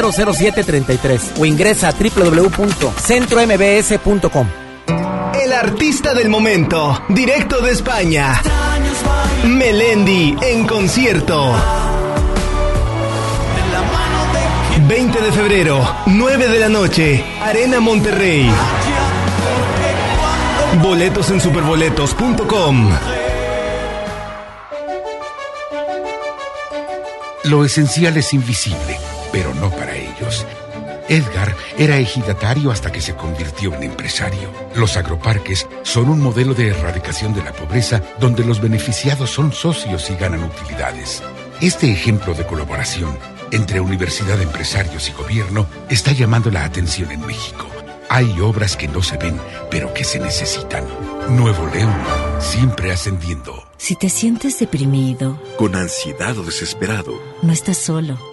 11000733 0.01 1.39
o 1.39 1.45
ingresa 1.45 1.89
a 1.89 1.93
www.centrombs.com. 1.93 4.47
El 5.41 5.53
artista 5.53 6.13
del 6.13 6.27
momento, 6.29 7.01
directo 7.09 7.61
de 7.61 7.71
España. 7.71 8.41
Melendi 9.45 10.35
en 10.41 10.65
concierto. 10.65 11.53
20 14.87 15.21
de 15.21 15.31
febrero, 15.31 15.95
9 16.07 16.47
de 16.47 16.59
la 16.59 16.69
noche, 16.69 17.23
Arena 17.41 17.79
Monterrey. 17.79 18.49
Boletos 20.81 21.29
en 21.31 21.39
superboletos.com. 21.39 22.89
Lo 27.45 27.65
esencial 27.65 28.17
es 28.17 28.33
invisible, 28.33 28.99
pero 29.34 29.53
no 29.55 29.69
para 29.69 29.97
ellos. 29.97 30.45
Edgar 31.09 31.53
era 31.77 31.97
ejidatario 31.97 32.71
hasta 32.71 32.91
que 32.91 33.01
se 33.01 33.15
convirtió 33.15 33.73
en 33.73 33.84
empresario. 33.84 34.49
Los 34.75 34.95
agroparques 34.95 35.67
son 35.81 36.07
un 36.07 36.21
modelo 36.21 36.53
de 36.53 36.69
erradicación 36.69 37.34
de 37.34 37.43
la 37.43 37.51
pobreza 37.51 38.01
donde 38.19 38.45
los 38.45 38.61
beneficiados 38.61 39.31
son 39.31 39.51
socios 39.51 40.09
y 40.09 40.15
ganan 40.15 40.45
utilidades. 40.45 41.21
Este 41.59 41.91
ejemplo 41.91 42.34
de 42.34 42.45
colaboración 42.45 43.17
entre 43.51 43.79
universidad, 43.81 44.41
empresarios 44.41 45.09
y 45.09 45.13
gobierno 45.13 45.67
está 45.89 46.11
llamando 46.11 46.49
la 46.49 46.63
atención 46.63 47.11
en 47.11 47.25
México. 47.25 47.67
Hay 48.09 48.39
obras 48.39 48.75
que 48.75 48.88
no 48.88 49.01
se 49.01 49.17
ven, 49.17 49.39
pero 49.69 49.93
que 49.93 50.03
se 50.03 50.19
necesitan. 50.19 50.86
Nuevo 51.29 51.67
León, 51.67 51.93
siempre 52.39 52.91
ascendiendo. 52.91 53.63
Si 53.77 53.95
te 53.95 54.09
sientes 54.09 54.59
deprimido, 54.59 55.39
con 55.57 55.75
ansiedad 55.75 56.38
o 56.38 56.43
desesperado, 56.43 57.19
no 57.41 57.51
estás 57.51 57.77
solo. 57.77 58.32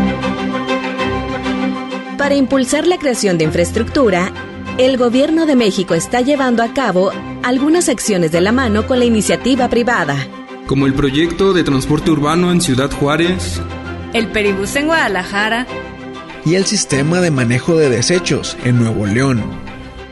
Para 2.21 2.35
impulsar 2.35 2.85
la 2.85 2.99
creación 2.99 3.39
de 3.39 3.45
infraestructura, 3.45 4.31
el 4.77 4.95
Gobierno 4.95 5.47
de 5.47 5.55
México 5.55 5.95
está 5.95 6.21
llevando 6.21 6.61
a 6.61 6.71
cabo 6.71 7.11
algunas 7.41 7.89
acciones 7.89 8.31
de 8.31 8.41
la 8.41 8.51
mano 8.51 8.85
con 8.85 8.99
la 8.99 9.05
iniciativa 9.05 9.67
privada. 9.69 10.27
Como 10.67 10.85
el 10.85 10.93
proyecto 10.93 11.51
de 11.51 11.63
transporte 11.63 12.11
urbano 12.11 12.51
en 12.51 12.61
Ciudad 12.61 12.91
Juárez, 12.91 13.59
El 14.13 14.27
peribús 14.27 14.75
en 14.75 14.85
Guadalajara. 14.85 15.65
y 16.45 16.53
el 16.53 16.65
sistema 16.65 17.21
de 17.21 17.31
manejo 17.31 17.75
de 17.75 17.89
desechos 17.89 18.55
en 18.65 18.77
Nuevo 18.77 19.07
León. 19.07 19.41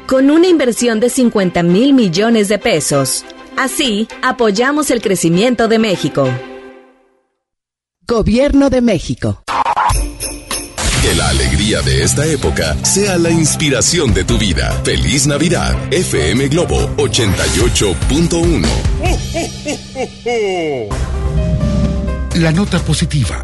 Con 0.07 0.32
una 0.32 0.47
inversión 0.47 0.99
de 0.99 1.12
50 1.12 1.62
mil 1.62 1.93
millones 1.93 2.47
de 2.47 2.57
pesos. 2.57 3.24
Así, 3.55 4.07
apoyamos 4.24 4.89
el 4.89 5.03
crecimiento 5.03 5.68
de 5.68 5.78
México. 5.78 6.28
Gobierno 8.07 8.72
de 8.72 8.82
México. 8.82 9.43
Que 11.10 11.16
la 11.16 11.30
alegría 11.30 11.82
de 11.82 12.03
esta 12.03 12.24
época 12.28 12.78
sea 12.86 13.18
la 13.18 13.32
inspiración 13.32 14.14
de 14.14 14.24
tu 14.26 14.38
vida. 14.38 14.80
Feliz 14.84 15.26
Navidad. 15.26 15.76
FM 15.91 16.49
Globo 16.49 16.88
88.1. 16.97 18.68
La 22.36 22.51
nota 22.51 22.78
positiva. 22.78 23.43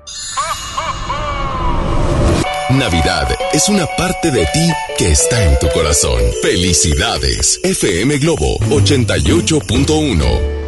Navidad 2.77 3.27
es 3.53 3.69
una 3.69 3.85
parte 3.97 4.31
de 4.31 4.45
ti 4.53 4.69
que 4.97 5.11
está 5.11 5.43
en 5.43 5.57
tu 5.59 5.67
corazón. 5.69 6.21
Felicidades. 6.41 7.59
FM 7.63 8.17
Globo 8.19 8.57
88.1. 8.69 10.61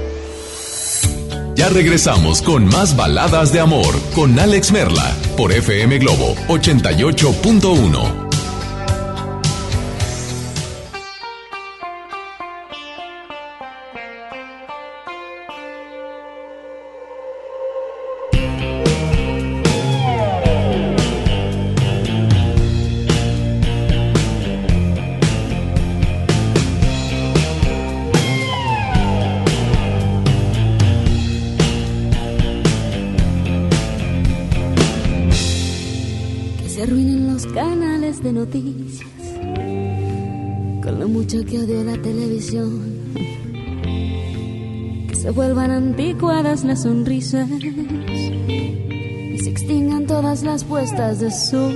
Ya 1.56 1.70
regresamos 1.70 2.42
con 2.42 2.66
más 2.66 2.96
baladas 2.96 3.54
de 3.54 3.60
amor 3.60 3.96
con 4.16 4.38
Alex 4.40 4.72
Merla 4.72 5.16
por 5.38 5.52
FM 5.52 6.00
Globo 6.00 6.36
88.1. 6.48 8.33
las 46.74 46.82
sonrisas 46.82 47.48
y 47.52 49.38
se 49.38 49.50
extingan 49.52 50.08
todas 50.08 50.42
las 50.42 50.64
puestas 50.64 51.20
de 51.20 51.30
sol. 51.30 51.76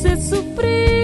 Se 0.00 0.22
supriman 0.22 0.97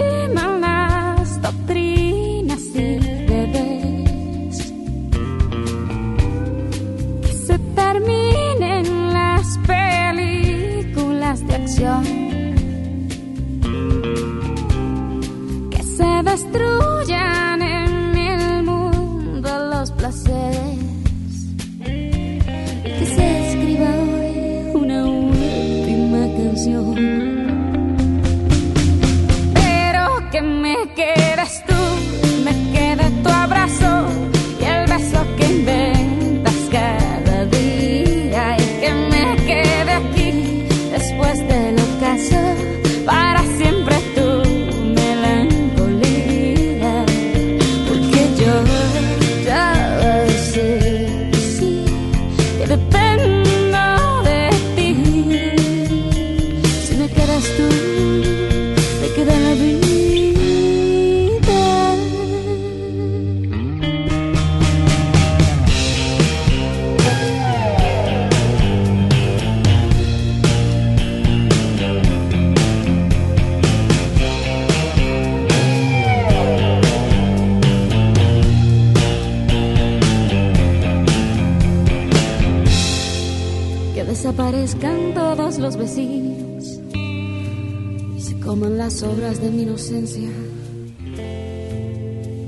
desaparezcan 84.14 85.12
todos 85.12 85.58
los 85.58 85.76
vecinos 85.76 86.80
y 86.94 88.20
se 88.20 88.38
coman 88.38 88.78
las 88.78 89.02
obras 89.02 89.40
de 89.42 89.50
mi 89.50 89.62
inocencia. 89.62 90.28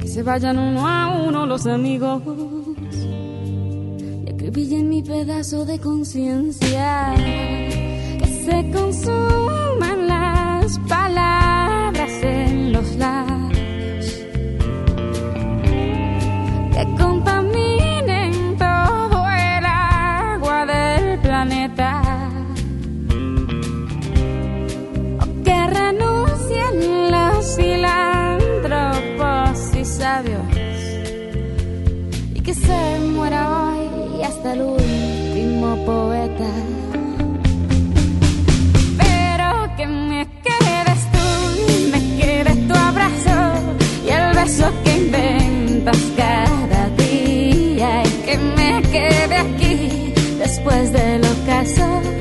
Que 0.00 0.06
se 0.06 0.22
vayan 0.22 0.60
uno 0.60 0.86
a 0.86 1.24
uno 1.26 1.44
los 1.44 1.66
amigos 1.66 2.22
y 4.24 4.30
acribillen 4.30 4.88
mi 4.88 5.02
pedazo 5.02 5.64
de 5.64 5.80
conciencia. 5.80 7.12
Que 7.16 8.44
se 8.46 8.70
consuman 8.70 10.06
las 10.06 10.78
palabras 10.88 12.12
en 12.22 12.72
los 12.74 12.94
labios. 12.94 14.06
Que 16.74 16.84
contaminen 16.96 17.35
hasta 34.46 34.52
el 34.52 34.62
último 34.62 35.76
poeta. 35.84 36.50
Pero 38.98 39.76
que 39.76 39.86
me 39.86 40.26
quedes 40.46 41.00
tú, 41.12 41.90
me 41.92 42.00
quede 42.16 42.54
tu 42.68 42.74
abrazo 42.74 43.38
y 44.04 44.10
el 44.10 44.34
beso 44.34 44.66
que 44.84 44.96
inventas 44.96 45.98
cada 46.16 46.88
día 46.96 48.02
y 48.04 48.10
que 48.26 48.38
me 48.38 48.82
quede 48.82 49.36
aquí 49.36 50.14
después 50.38 50.92
del 50.92 51.22
ocaso 51.24 52.15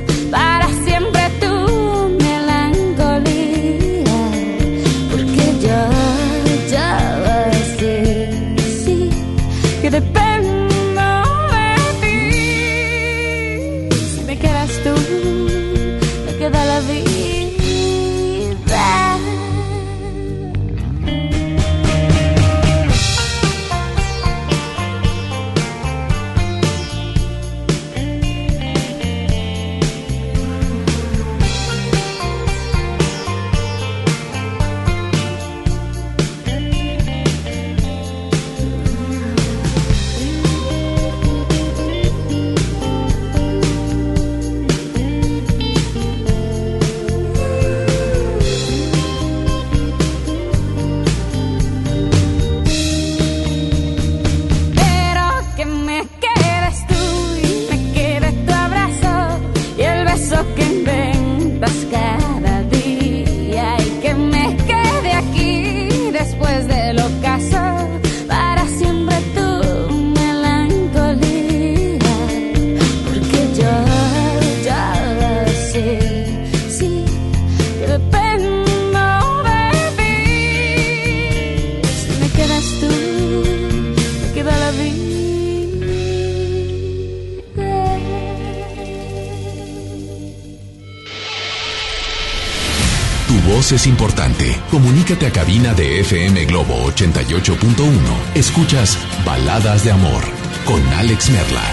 es 93.72 93.88
importante. 93.88 94.62
Comunícate 94.70 95.26
a 95.26 95.32
cabina 95.32 95.74
de 95.74 96.02
FM 96.02 96.46
Globo 96.46 96.86
88.1. 96.92 98.36
Escuchas 98.36 98.98
Baladas 99.26 99.84
de 99.84 99.92
Amor 99.92 100.24
con 100.66 100.82
Alex 100.94 101.32
Merla. 101.32 101.64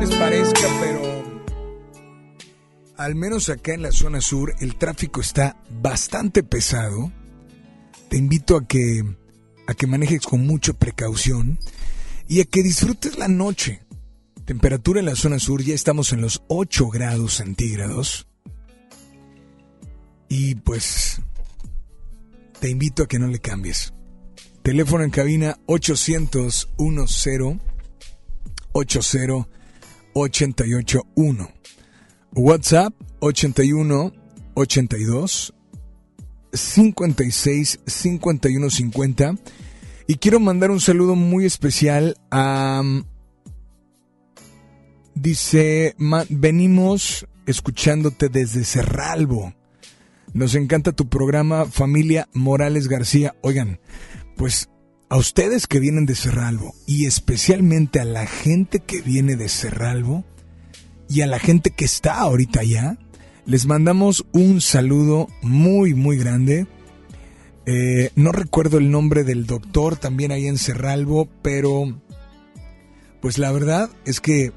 les 0.00 0.10
parezca, 0.16 0.68
pero 0.80 1.00
al 2.96 3.14
menos 3.14 3.48
acá 3.50 3.74
en 3.74 3.82
la 3.82 3.92
zona 3.92 4.20
sur 4.20 4.52
el 4.58 4.74
tráfico 4.76 5.20
está 5.20 5.56
bastante 5.70 6.42
pesado. 6.42 7.12
Te 8.08 8.16
invito 8.16 8.56
a 8.56 8.66
que 8.66 9.04
a 9.68 9.74
que 9.74 9.86
manejes 9.86 10.22
con 10.22 10.44
mucha 10.44 10.72
precaución 10.72 11.60
y 12.26 12.40
a 12.40 12.44
que 12.44 12.64
disfrutes 12.64 13.16
la 13.16 13.28
noche. 13.28 13.82
Temperatura 14.44 14.98
en 14.98 15.06
la 15.06 15.14
zona 15.14 15.38
sur 15.38 15.62
ya 15.62 15.74
estamos 15.74 16.12
en 16.12 16.20
los 16.20 16.42
8 16.48 16.88
grados 16.88 17.34
centígrados. 17.34 18.26
Y 20.34 20.54
pues 20.54 21.20
te 22.58 22.70
invito 22.70 23.02
a 23.02 23.06
que 23.06 23.18
no 23.18 23.26
le 23.26 23.38
cambies. 23.38 23.92
Teléfono 24.62 25.04
en 25.04 25.10
cabina 25.10 25.58
800 25.66 26.70
10 26.78 27.60
80 28.72 29.46
881. 30.14 31.50
WhatsApp 32.34 32.94
81 33.20 34.12
82 34.54 35.52
56 36.54 37.80
51 37.86 38.70
50. 38.70 39.34
Y 40.06 40.14
quiero 40.14 40.40
mandar 40.40 40.70
un 40.70 40.80
saludo 40.80 41.14
muy 41.14 41.44
especial 41.44 42.16
a. 42.30 42.82
Dice, 45.14 45.94
"Ma- 45.98 46.24
venimos 46.30 47.26
escuchándote 47.44 48.30
desde 48.30 48.64
Cerralbo. 48.64 49.52
Nos 50.34 50.54
encanta 50.54 50.92
tu 50.92 51.08
programa, 51.08 51.66
familia 51.66 52.28
Morales 52.32 52.88
García. 52.88 53.34
Oigan, 53.42 53.80
pues 54.36 54.70
a 55.10 55.18
ustedes 55.18 55.66
que 55.66 55.78
vienen 55.78 56.06
de 56.06 56.14
Cerralbo 56.14 56.74
y 56.86 57.04
especialmente 57.04 58.00
a 58.00 58.06
la 58.06 58.26
gente 58.26 58.80
que 58.80 59.02
viene 59.02 59.36
de 59.36 59.50
Cerralbo 59.50 60.24
y 61.06 61.20
a 61.20 61.26
la 61.26 61.38
gente 61.38 61.70
que 61.70 61.84
está 61.84 62.18
ahorita 62.20 62.60
allá, 62.60 62.98
les 63.44 63.66
mandamos 63.66 64.24
un 64.32 64.62
saludo 64.62 65.28
muy, 65.42 65.92
muy 65.92 66.16
grande. 66.16 66.66
Eh, 67.66 68.10
no 68.16 68.32
recuerdo 68.32 68.78
el 68.78 68.90
nombre 68.90 69.24
del 69.24 69.46
doctor 69.46 69.96
también 69.96 70.32
ahí 70.32 70.46
en 70.46 70.56
Cerralbo, 70.56 71.28
pero 71.42 72.00
pues 73.20 73.36
la 73.36 73.52
verdad 73.52 73.90
es 74.06 74.20
que 74.20 74.52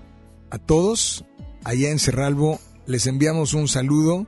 a 0.51 0.57
todos 0.57 1.25
allá 1.65 1.89
en 1.89 1.99
Cerralbo 1.99 2.61
les 2.85 3.07
enviamos 3.07 3.53
un 3.53 3.67
saludo. 3.67 4.25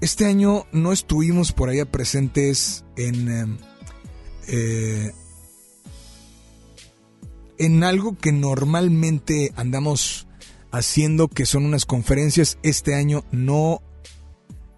Este 0.00 0.24
año 0.24 0.64
no 0.72 0.92
estuvimos 0.92 1.52
por 1.52 1.68
allá 1.68 1.84
presentes 1.84 2.84
en, 2.96 3.28
eh, 3.28 3.58
eh, 4.48 5.12
en 7.58 7.84
algo 7.84 8.16
que 8.16 8.32
normalmente 8.32 9.52
andamos 9.56 10.26
haciendo, 10.72 11.28
que 11.28 11.44
son 11.44 11.66
unas 11.66 11.84
conferencias. 11.84 12.56
Este 12.62 12.94
año 12.94 13.24
no, 13.30 13.82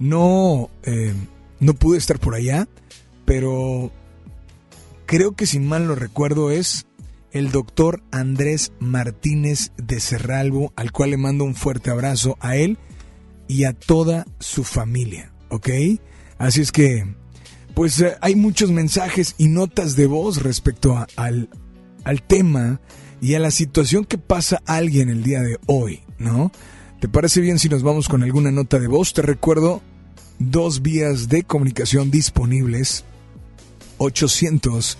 no, 0.00 0.70
eh, 0.82 1.14
no 1.60 1.74
pude 1.74 1.98
estar 1.98 2.18
por 2.18 2.34
allá, 2.34 2.66
pero 3.24 3.92
creo 5.06 5.36
que 5.36 5.46
si 5.46 5.60
mal 5.60 5.86
no 5.86 5.94
recuerdo 5.94 6.50
es 6.50 6.86
el 7.30 7.52
doctor 7.52 8.02
Andrés 8.10 8.72
Martínez 8.80 9.70
de 9.76 10.00
Cerralbo, 10.00 10.72
al 10.74 10.90
cual 10.90 11.10
le 11.10 11.16
mando 11.16 11.44
un 11.44 11.54
fuerte 11.54 11.90
abrazo 11.90 12.36
a 12.40 12.56
él 12.56 12.76
y 13.52 13.64
a 13.64 13.74
toda 13.74 14.26
su 14.38 14.64
familia, 14.64 15.30
¿ok? 15.50 15.68
Así 16.38 16.62
es 16.62 16.72
que, 16.72 17.04
pues 17.74 18.00
eh, 18.00 18.16
hay 18.22 18.34
muchos 18.34 18.70
mensajes 18.70 19.34
y 19.36 19.48
notas 19.48 19.94
de 19.94 20.06
voz 20.06 20.42
respecto 20.42 21.06
al, 21.16 21.50
al 22.04 22.22
tema 22.22 22.80
y 23.20 23.34
a 23.34 23.38
la 23.38 23.50
situación 23.50 24.06
que 24.06 24.16
pasa 24.16 24.62
alguien 24.64 25.10
el 25.10 25.22
día 25.22 25.42
de 25.42 25.58
hoy, 25.66 26.00
¿no? 26.18 26.50
¿Te 26.98 27.08
parece 27.08 27.42
bien 27.42 27.58
si 27.58 27.68
nos 27.68 27.82
vamos 27.82 28.08
con 28.08 28.22
alguna 28.22 28.50
nota 28.50 28.78
de 28.78 28.86
voz? 28.86 29.12
Te 29.12 29.20
recuerdo 29.20 29.82
dos 30.38 30.80
vías 30.80 31.28
de 31.28 31.42
comunicación 31.42 32.10
disponibles. 32.10 33.04
800 33.98 34.96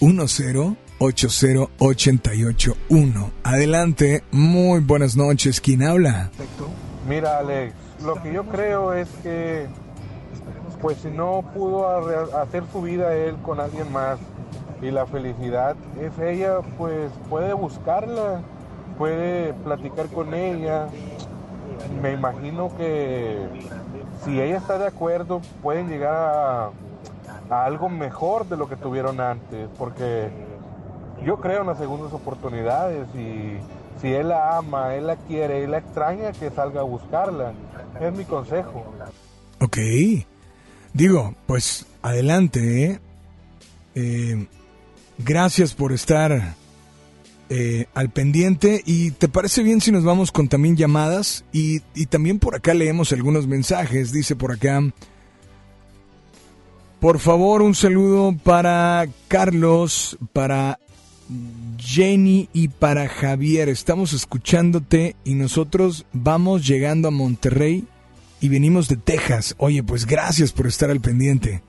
10 0.00 0.76
80 0.98 1.68
881. 1.78 3.32
Adelante, 3.44 4.24
muy 4.32 4.80
buenas 4.80 5.14
noches. 5.16 5.60
¿Quién 5.60 5.84
habla? 5.84 6.32
Mira, 7.08 7.38
Alex, 7.38 7.72
lo 8.04 8.20
que 8.20 8.32
yo 8.32 8.44
creo 8.44 8.92
es 8.92 9.08
que, 9.22 9.68
pues 10.80 10.98
si 10.98 11.08
no 11.08 11.42
pudo 11.54 11.88
hacer 12.36 12.64
su 12.72 12.82
vida 12.82 13.14
él 13.14 13.36
con 13.44 13.60
alguien 13.60 13.92
más 13.92 14.18
y 14.82 14.90
la 14.90 15.06
felicidad 15.06 15.76
es 16.00 16.18
ella, 16.18 16.58
pues 16.76 17.12
puede 17.30 17.52
buscarla, 17.52 18.40
puede 18.98 19.54
platicar 19.54 20.08
con 20.08 20.34
ella. 20.34 20.88
Me 22.02 22.12
imagino 22.12 22.76
que 22.76 23.38
si 24.24 24.40
ella 24.40 24.56
está 24.56 24.76
de 24.78 24.88
acuerdo, 24.88 25.40
pueden 25.62 25.88
llegar 25.88 26.12
a, 26.12 26.70
a 27.50 27.64
algo 27.64 27.88
mejor 27.88 28.48
de 28.48 28.56
lo 28.56 28.68
que 28.68 28.74
tuvieron 28.74 29.20
antes, 29.20 29.68
porque 29.78 30.28
yo 31.24 31.38
creo 31.38 31.60
en 31.60 31.68
las 31.68 31.78
segundas 31.78 32.12
oportunidades 32.12 33.06
y 33.14 33.58
si 34.00 34.08
él 34.08 34.28
la 34.28 34.58
ama, 34.58 34.94
él 34.94 35.06
la 35.06 35.16
quiere, 35.16 35.64
él 35.64 35.70
la 35.70 35.78
extraña, 35.78 36.32
que 36.32 36.50
salga 36.50 36.80
a 36.80 36.84
buscarla. 36.84 37.52
Es 38.00 38.12
mi 38.12 38.24
consejo. 38.24 38.84
Ok. 39.60 39.78
Digo, 40.92 41.34
pues 41.46 41.86
adelante, 42.02 42.84
¿eh? 42.84 43.00
Eh, 43.94 44.46
gracias 45.18 45.74
por 45.74 45.92
estar 45.92 46.54
eh, 47.48 47.86
al 47.94 48.10
pendiente. 48.10 48.82
¿Y 48.84 49.12
te 49.12 49.28
parece 49.28 49.62
bien 49.62 49.80
si 49.80 49.92
nos 49.92 50.04
vamos 50.04 50.32
con 50.32 50.48
también 50.48 50.76
llamadas? 50.76 51.44
Y, 51.52 51.82
y 51.94 52.06
también 52.06 52.38
por 52.38 52.54
acá 52.54 52.74
leemos 52.74 53.12
algunos 53.12 53.46
mensajes. 53.46 54.12
Dice 54.12 54.36
por 54.36 54.52
acá. 54.52 54.82
Por 57.00 57.18
favor, 57.18 57.62
un 57.62 57.74
saludo 57.74 58.34
para 58.42 59.06
Carlos, 59.28 60.18
para 60.32 60.78
Jenny 61.78 62.48
y 62.52 62.68
para 62.68 63.08
Javier. 63.08 63.68
Estamos 63.68 64.12
escuchándote 64.12 65.16
y 65.24 65.34
nosotros 65.34 66.06
vamos 66.12 66.66
llegando 66.66 67.08
a 67.08 67.10
Monterrey 67.10 67.84
y 68.40 68.48
venimos 68.48 68.88
de 68.88 68.96
Texas. 68.96 69.54
Oye, 69.58 69.82
pues 69.82 70.06
gracias 70.06 70.52
por 70.52 70.66
estar 70.66 70.90
al 70.90 71.00
pendiente. 71.00 71.62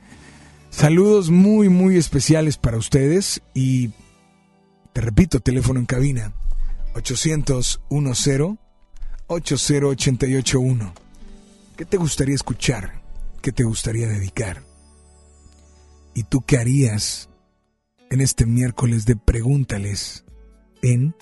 Saludos 0.69 1.29
muy, 1.29 1.69
muy 1.69 1.97
especiales 1.97 2.57
para 2.57 2.77
ustedes 2.77 3.41
y 3.53 3.91
te 4.93 5.01
repito, 5.01 5.39
teléfono 5.39 5.79
en 5.79 5.85
cabina 5.85 6.33
800 6.95 7.81
10 7.89 8.57
80881. 9.27 10.93
¿Qué 11.75 11.85
te 11.85 11.97
gustaría 11.97 12.35
escuchar? 12.35 13.01
¿Qué 13.41 13.51
te 13.51 13.63
gustaría 13.63 14.07
dedicar? 14.07 14.63
¿Y 16.13 16.23
tú 16.23 16.41
qué 16.41 16.57
harías 16.57 17.26
en 18.09 18.21
este 18.21 18.45
miércoles 18.45 19.05
de 19.05 19.15
Pregúntales 19.15 20.25
en 20.81 21.15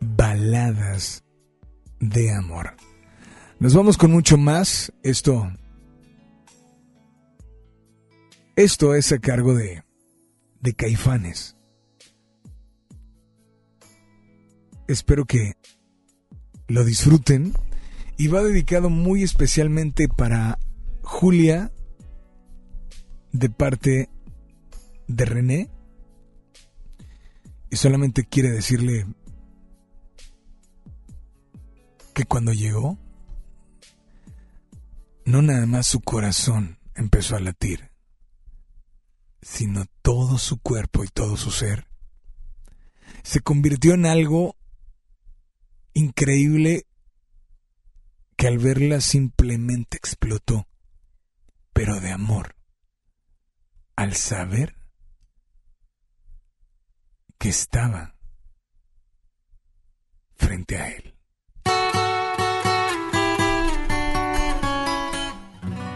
Baladas 0.00 1.24
de 2.00 2.32
Amor? 2.32 2.76
Nos 3.58 3.74
vamos 3.74 3.96
con 3.96 4.10
mucho 4.10 4.36
más. 4.36 4.92
Esto. 5.02 5.50
Esto 8.54 8.94
es 8.94 9.12
a 9.12 9.18
cargo 9.18 9.54
de. 9.54 9.82
de 10.60 10.74
Caifanes. 10.74 11.56
Espero 14.88 15.24
que 15.24 15.54
lo 16.68 16.84
disfruten. 16.84 17.54
Y 18.18 18.28
va 18.28 18.42
dedicado 18.42 18.88
muy 18.88 19.22
especialmente 19.22 20.08
para 20.08 20.58
Julia 21.02 21.70
de 23.32 23.50
parte 23.50 24.08
de 25.06 25.24
René 25.24 25.70
y 27.70 27.76
solamente 27.76 28.24
quiere 28.24 28.50
decirle 28.50 29.06
que 32.14 32.24
cuando 32.24 32.52
llegó, 32.52 32.98
no 35.24 35.42
nada 35.42 35.66
más 35.66 35.86
su 35.86 36.00
corazón 36.00 36.78
empezó 36.94 37.36
a 37.36 37.40
latir, 37.40 37.90
sino 39.42 39.84
todo 40.02 40.38
su 40.38 40.58
cuerpo 40.58 41.04
y 41.04 41.08
todo 41.08 41.36
su 41.36 41.50
ser. 41.50 41.86
Se 43.22 43.40
convirtió 43.40 43.94
en 43.94 44.06
algo 44.06 44.56
increíble 45.94 46.86
que 48.36 48.46
al 48.46 48.58
verla 48.58 49.00
simplemente 49.00 49.96
explotó, 49.96 50.68
pero 51.72 52.00
de 52.00 52.12
amor 52.12 52.54
al 53.96 54.14
saber 54.14 54.76
que 57.38 57.48
estaba 57.50 58.14
frente 60.36 60.76
a 60.76 60.88
él. 60.88 61.14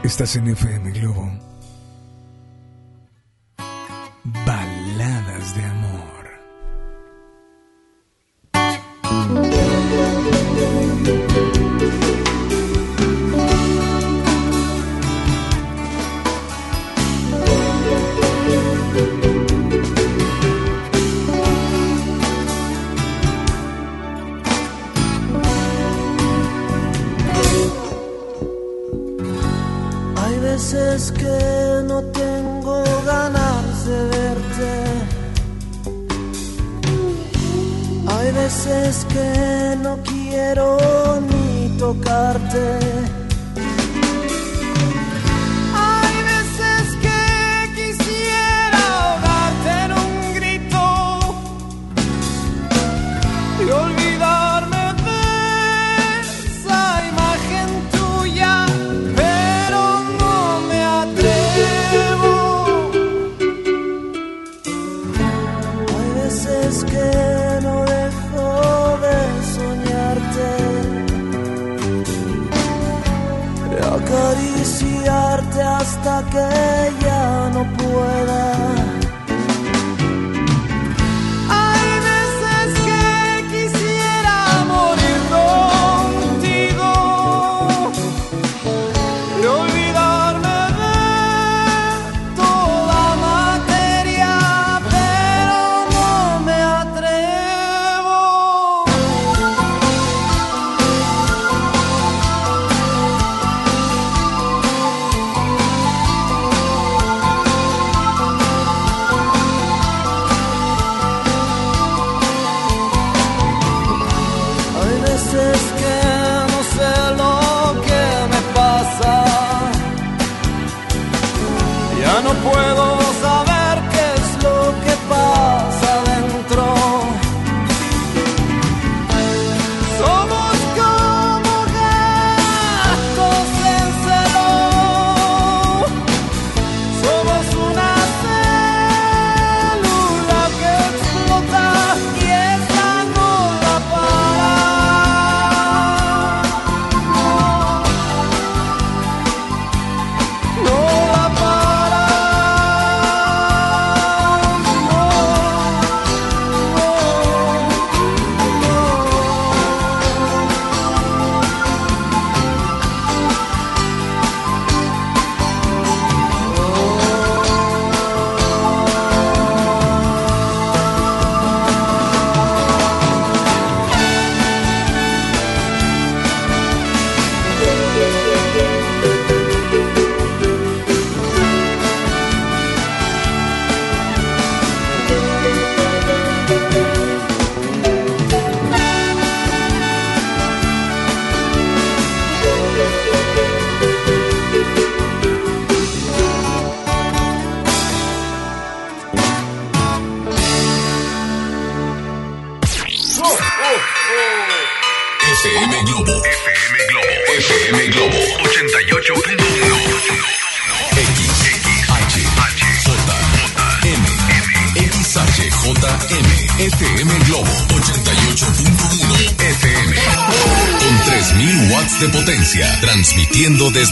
Estás 0.03 0.35
en 0.37 0.49
FM 0.49 0.91
Globo. 0.93 1.31
Baladas 4.25 5.55
de 5.55 5.65
amor. 5.65 6.21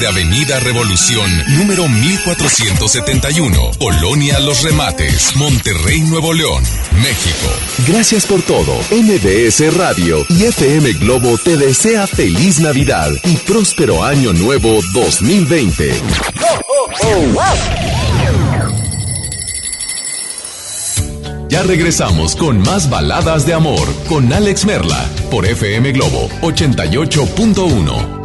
Avenida 0.09 0.59
Revolución, 0.61 1.31
número 1.59 1.87
1471, 1.87 3.73
Polonia 3.79 4.39
Los 4.41 4.63
Remates, 4.63 5.37
Monterrey, 5.37 6.01
Nuevo 6.01 6.33
León, 6.33 6.65
México. 7.03 7.47
Gracias 7.87 8.25
por 8.25 8.41
todo. 8.41 8.75
MBS 8.91 9.75
Radio 9.75 10.25
y 10.31 10.45
FM 10.45 10.95
Globo 10.95 11.37
te 11.37 11.59
desea 11.59 12.07
feliz 12.07 12.59
Navidad 12.59 13.11
y 13.25 13.37
próspero 13.37 14.03
año 14.03 14.33
nuevo 14.33 14.81
2020. 14.95 15.93
Ya 21.51 21.63
regresamos 21.65 22.35
con 22.35 22.61
más 22.61 22.89
baladas 22.89 23.45
de 23.45 23.53
amor 23.53 23.87
con 24.09 24.33
Alex 24.33 24.65
Merla 24.65 25.05
por 25.31 25.45
FM 25.45 25.93
Globo 25.93 26.31
88.1. 26.41 28.18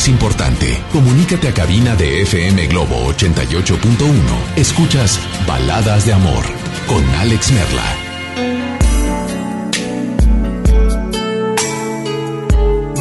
es 0.00 0.08
importante. 0.08 0.82
Comunícate 0.92 1.48
a 1.48 1.52
cabina 1.52 1.94
de 1.94 2.22
FM 2.22 2.68
Globo 2.68 3.12
88.1. 3.12 4.56
Escuchas 4.56 5.20
Baladas 5.46 6.06
de 6.06 6.14
Amor 6.14 6.42
con 6.86 7.04
Alex 7.16 7.52
Merla. 7.52 7.84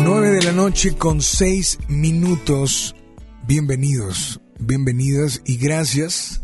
9 0.04 0.30
de 0.30 0.44
la 0.44 0.52
noche 0.52 0.98
con 0.98 1.22
6 1.22 1.80
minutos. 1.88 2.94
Bienvenidos, 3.48 4.42
bienvenidas 4.60 5.42
y 5.46 5.56
gracias 5.56 6.42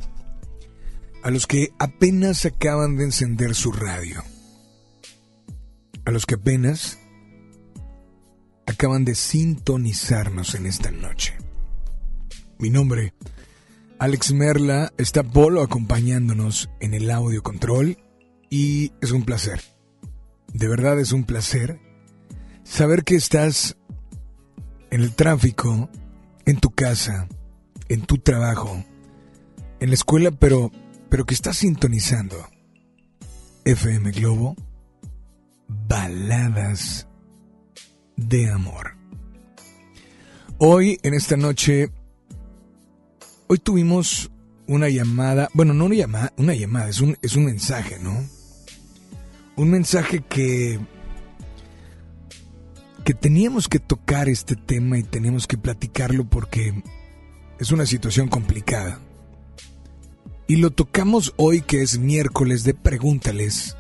a 1.22 1.32
los 1.32 1.48
que 1.48 1.74
apenas 1.80 2.46
acaban 2.46 2.96
de 2.96 3.04
encender 3.04 3.56
su 3.56 3.74
radio. 3.74 4.24
A 6.06 6.12
los 6.12 6.26
que 6.26 6.36
apenas 6.36 6.98
acaban 8.68 9.06
de 9.06 9.16
sintonizarnos 9.16 10.56
en 10.56 10.66
esta 10.66 10.92
noche. 10.92 11.38
Mi 12.58 12.70
nombre, 12.70 13.14
Alex 14.00 14.34
Merla, 14.34 14.94
está 14.98 15.24
Polo 15.24 15.62
acompañándonos 15.62 16.70
en 16.80 16.94
el 16.94 17.12
audio 17.12 17.44
control 17.44 17.98
y 18.50 18.94
es 19.02 19.12
un 19.12 19.24
placer. 19.24 19.62
De 20.54 20.68
verdad 20.68 21.00
es 21.00 21.12
un 21.12 21.26
placer 21.26 21.80
saber 22.64 23.04
que 23.04 23.16
estás 23.16 23.78
en 24.90 25.02
el 25.02 25.14
tráfico, 25.14 25.90
en 26.46 26.60
tu 26.60 26.72
casa, 26.72 27.28
en 27.90 28.06
tu 28.06 28.18
trabajo, 28.18 28.84
en 29.80 29.90
la 29.90 29.96
escuela, 29.96 30.32
pero, 30.32 30.72
pero 31.10 31.26
que 31.26 31.34
estás 31.34 31.58
sintonizando 31.58 32.38
FM 33.66 34.12
Globo, 34.12 34.56
baladas 35.68 37.08
de 38.16 38.50
amor. 38.50 38.96
Hoy, 40.58 41.00
en 41.04 41.14
esta 41.14 41.38
noche, 41.38 41.92
hoy 43.48 43.58
tuvimos 43.58 44.32
una 44.68 44.90
llamada, 44.90 45.50
bueno, 45.54 45.74
no 45.74 45.86
una 45.86 45.96
llamada, 45.96 46.34
una 46.38 46.54
llamada, 46.54 46.90
es 46.90 47.02
un, 47.02 47.18
es 47.22 47.36
un 47.36 47.46
mensaje, 47.46 48.00
¿no? 48.00 48.28
Un 49.58 49.70
mensaje 49.70 50.22
que 50.28 50.80
que 53.06 53.14
teníamos 53.14 53.68
que 53.68 53.78
tocar 53.78 54.28
este 54.28 54.56
tema 54.56 54.98
y 54.98 55.04
teníamos 55.04 55.46
que 55.46 55.60
platicarlo 55.60 56.26
porque 56.28 56.82
es 57.60 57.72
una 57.72 57.86
situación 57.86 58.28
complicada. 58.30 59.00
Y 60.48 60.56
lo 60.56 60.72
tocamos 60.72 61.34
hoy 61.38 61.62
que 61.62 61.84
es 61.84 62.00
miércoles 62.00 62.64
de 62.64 62.74
pregúntales 62.74 63.78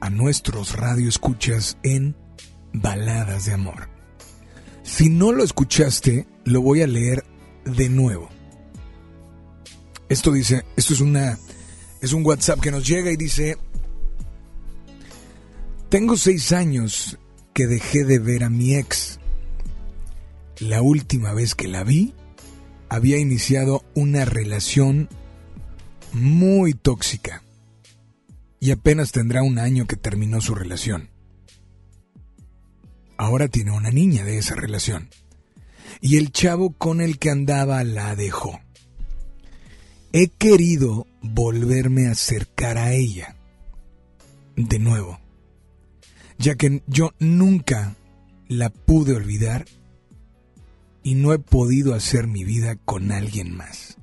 a 0.00 0.10
nuestros 0.10 0.76
radioescuchas 0.76 1.78
en 1.84 2.16
Baladas 2.72 3.46
de 3.46 3.54
Amor. 3.54 3.88
Si 4.82 5.08
no 5.08 5.32
lo 5.32 5.44
escuchaste, 5.44 6.26
lo 6.44 6.62
voy 6.62 6.82
a 6.82 6.86
leer 6.86 7.24
de 7.64 7.88
nuevo. 7.88 8.28
Esto 10.08 10.32
dice, 10.32 10.64
esto 10.76 10.94
es 10.94 11.00
una 11.00 11.38
es 12.00 12.12
un 12.12 12.24
WhatsApp 12.24 12.60
que 12.60 12.70
nos 12.70 12.86
llega 12.86 13.10
y 13.10 13.16
dice 13.16 13.56
Tengo 15.88 16.16
seis 16.16 16.52
años 16.52 17.18
que 17.52 17.66
dejé 17.66 18.04
de 18.04 18.18
ver 18.18 18.44
a 18.44 18.50
mi 18.50 18.74
ex. 18.76 19.18
La 20.60 20.80
última 20.82 21.32
vez 21.34 21.54
que 21.54 21.68
la 21.68 21.84
vi, 21.84 22.14
había 22.88 23.18
iniciado 23.18 23.84
una 23.94 24.24
relación 24.24 25.08
muy 26.12 26.74
tóxica 26.74 27.42
y 28.60 28.70
apenas 28.70 29.12
tendrá 29.12 29.42
un 29.42 29.58
año 29.58 29.86
que 29.86 29.96
terminó 29.96 30.40
su 30.40 30.54
relación. 30.54 31.10
Ahora 33.18 33.48
tiene 33.48 33.72
una 33.72 33.90
niña 33.90 34.24
de 34.24 34.38
esa 34.38 34.54
relación 34.54 35.10
y 36.00 36.16
el 36.16 36.32
chavo 36.32 36.70
con 36.70 37.02
el 37.02 37.18
que 37.18 37.30
andaba 37.30 37.84
la 37.84 38.16
dejó. 38.16 38.60
He 40.12 40.28
querido 40.28 41.06
volverme 41.20 42.06
a 42.06 42.12
acercar 42.12 42.78
a 42.78 42.94
ella 42.94 43.36
de 44.56 44.78
nuevo 44.78 45.20
ya 46.38 46.54
que 46.54 46.82
yo 46.86 47.12
nunca 47.18 47.96
la 48.46 48.70
pude 48.70 49.14
olvidar 49.14 49.66
y 51.02 51.14
no 51.14 51.32
he 51.32 51.38
podido 51.38 51.94
hacer 51.94 52.26
mi 52.26 52.44
vida 52.44 52.76
con 52.76 53.12
alguien 53.12 53.54
más. 53.54 53.98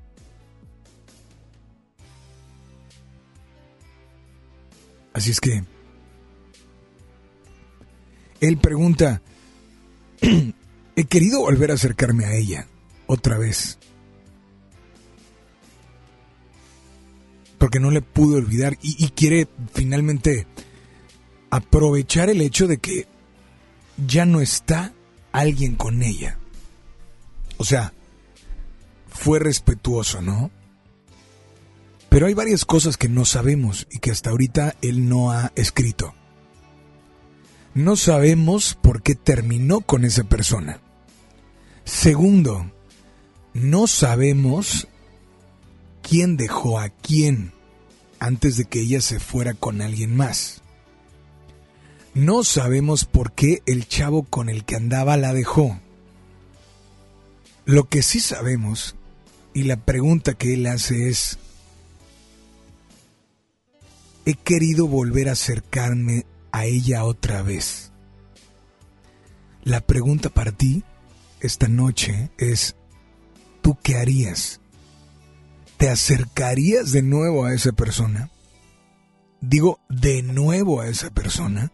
Así 5.13 5.31
es 5.31 5.39
que 5.39 5.63
él 8.47 8.57
pregunta, 8.57 9.21
he 10.95 11.05
querido 11.05 11.41
volver 11.41 11.71
a 11.71 11.75
acercarme 11.75 12.25
a 12.25 12.33
ella 12.33 12.67
otra 13.07 13.37
vez. 13.37 13.77
Porque 17.57 17.79
no 17.79 17.91
le 17.91 18.01
pude 18.01 18.37
olvidar 18.37 18.77
y, 18.81 19.09
quiere 19.09 19.47
finalmente 19.73 20.45
aprovechar 21.49 22.29
el 22.29 22.41
hecho 22.41 22.67
de 22.67 22.77
que 22.77 23.07
ya 24.05 24.25
no 24.25 24.41
está 24.41 24.93
alguien 25.31 25.75
con 25.75 26.03
ella. 26.03 26.37
O 27.57 27.63
sea, 27.63 27.93
fue 29.07 29.39
respetuoso, 29.39 30.21
¿no? 30.21 30.51
Pero 32.09 32.27
hay 32.27 32.33
varias 32.33 32.65
cosas 32.65 32.97
que 32.97 33.09
no 33.09 33.25
sabemos 33.25 33.87
y 33.89 33.99
que 33.99 34.11
hasta 34.11 34.29
ahorita 34.29 34.75
él 34.81 35.07
no 35.07 35.31
ha 35.31 35.51
escrito. 35.55 36.13
No 37.75 37.97
sabemos 37.97 38.73
por 38.73 39.01
qué 39.01 39.15
terminó 39.15 39.81
con 39.81 40.05
esa 40.05 40.23
persona. 40.23 40.79
Segundo, 41.83 42.71
no 43.53 43.87
sabemos 43.87 44.87
quién 46.01 46.37
dejó 46.37 46.79
a 46.79 46.87
quién 46.87 47.51
antes 48.17 48.55
de 48.55 48.63
que 48.63 48.79
ella 48.79 49.01
se 49.01 49.19
fuera 49.19 49.53
con 49.53 49.81
alguien 49.81 50.15
más. 50.15 50.61
No 52.13 52.45
sabemos 52.45 53.03
por 53.03 53.33
qué 53.33 53.61
el 53.65 53.89
chavo 53.89 54.23
con 54.23 54.47
el 54.47 54.63
que 54.63 54.77
andaba 54.77 55.17
la 55.17 55.33
dejó. 55.33 55.77
Lo 57.65 57.89
que 57.89 58.03
sí 58.03 58.21
sabemos, 58.21 58.95
y 59.53 59.63
la 59.63 59.75
pregunta 59.75 60.33
que 60.33 60.53
él 60.53 60.65
hace 60.67 61.09
es, 61.09 61.39
he 64.25 64.35
querido 64.35 64.87
volver 64.87 65.27
a 65.27 65.33
acercarme 65.33 66.25
a 66.55 66.63
ella 66.63 67.03
otra 67.03 67.41
vez. 67.41 67.91
La 69.65 69.81
pregunta 69.81 70.29
para 70.29 70.53
ti 70.53 70.85
esta 71.41 71.67
noche 71.67 72.31
es, 72.37 72.77
¿tú 73.61 73.77
qué 73.83 73.97
harías? 73.97 74.61
¿Te 75.75 75.89
acercarías 75.89 76.93
de 76.93 77.01
nuevo 77.01 77.43
a 77.43 77.53
esa 77.53 77.73
persona? 77.73 78.31
Digo, 79.41 79.81
de 79.89 80.23
nuevo 80.23 80.79
a 80.79 80.87
esa 80.87 81.09
persona. 81.09 81.73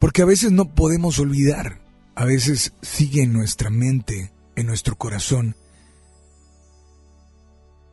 Porque 0.00 0.22
a 0.22 0.26
veces 0.26 0.50
no 0.50 0.74
podemos 0.74 1.20
olvidar, 1.20 1.80
a 2.16 2.24
veces 2.24 2.72
sigue 2.82 3.22
en 3.22 3.32
nuestra 3.32 3.70
mente, 3.70 4.32
en 4.56 4.66
nuestro 4.66 4.98
corazón. 4.98 5.54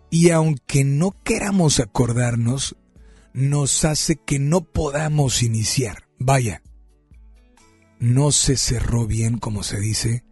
Y 0.10 0.32
aunque 0.32 0.84
no 0.84 1.12
queramos 1.24 1.80
acordarnos, 1.80 2.76
nos 3.38 3.86
hace 3.86 4.16
que 4.16 4.40
no 4.40 4.62
podamos 4.62 5.44
iniciar. 5.44 6.08
Vaya, 6.18 6.64
no 8.00 8.32
se 8.32 8.58
cerró 8.58 9.06
bien, 9.06 9.38
como 9.38 9.62
se 9.62 9.80
dice, 9.80 10.24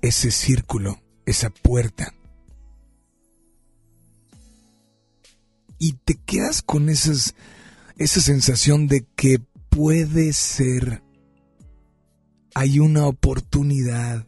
ese 0.00 0.30
círculo, 0.30 1.02
esa 1.26 1.50
puerta. 1.50 2.14
Y 5.76 5.94
te 5.94 6.14
quedas 6.14 6.62
con 6.62 6.88
esas, 6.88 7.34
esa 7.98 8.20
sensación 8.20 8.86
de 8.86 9.04
que 9.16 9.40
puede 9.68 10.32
ser, 10.34 11.02
hay 12.54 12.78
una 12.78 13.08
oportunidad, 13.08 14.24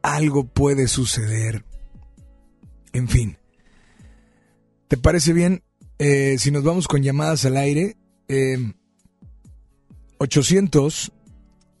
algo 0.00 0.44
puede 0.44 0.86
suceder. 0.86 1.64
En 2.92 3.08
fin, 3.08 3.36
¿te 4.86 4.96
parece 4.96 5.32
bien 5.32 5.64
eh, 5.98 6.36
si 6.38 6.50
nos 6.50 6.64
vamos 6.64 6.88
con 6.88 7.02
llamadas 7.02 7.44
al 7.44 7.56
aire? 7.56 7.96
Eh, 8.28 8.56
800 10.18 11.12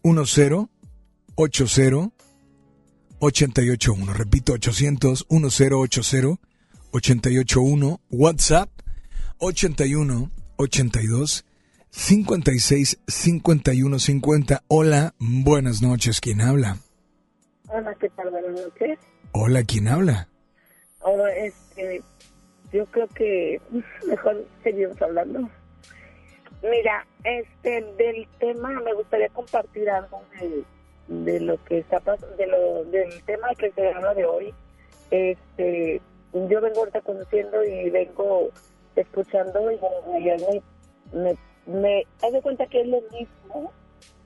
10 0.02 0.68
80 1.36 2.12
881. 3.18 4.12
Repito, 4.12 4.52
800 4.52 5.26
1080 5.30 6.38
881. 6.92 8.00
WhatsApp 8.10 8.70
81 9.38 10.30
82 10.56 11.44
56 11.90 12.98
51 13.06 13.98
50. 13.98 14.62
Hola, 14.68 15.14
buenas 15.18 15.80
noches. 15.82 16.20
¿Quién 16.20 16.40
habla? 16.40 16.78
Hola, 17.68 17.94
¿qué 18.00 18.08
tal? 18.10 18.30
Buenas 18.30 18.52
noches. 18.52 18.98
Hola, 19.32 19.62
¿quién 19.64 19.88
habla? 19.88 20.28
Hola, 21.00 21.34
este, 21.34 22.02
yo 22.74 22.86
creo 22.86 23.06
que 23.06 23.60
mejor 24.06 24.44
seguimos 24.64 25.00
hablando. 25.00 25.48
Mira, 26.60 27.06
este, 27.22 27.82
del 27.96 28.26
tema 28.40 28.70
me 28.80 28.94
gustaría 28.94 29.28
compartir 29.28 29.88
algo 29.88 30.22
de, 31.08 31.40
lo 31.40 31.62
que 31.64 31.78
está 31.78 32.00
de 32.36 32.46
lo 32.48 32.84
del 32.86 33.22
tema 33.24 33.54
que 33.56 33.70
se 33.70 33.92
habla 33.92 34.14
de 34.14 34.24
hoy. 34.24 34.54
Este, 35.12 36.00
yo 36.32 36.60
vengo 36.60 36.80
ahorita 36.80 37.00
conduciendo 37.02 37.62
y 37.62 37.90
vengo 37.90 38.48
escuchando 38.96 39.70
y, 39.70 39.78
me, 41.12 41.36
me 41.66 42.06
de 42.32 42.42
cuenta 42.42 42.66
que 42.66 42.80
es 42.80 42.88
lo 42.88 43.02
mismo, 43.12 43.72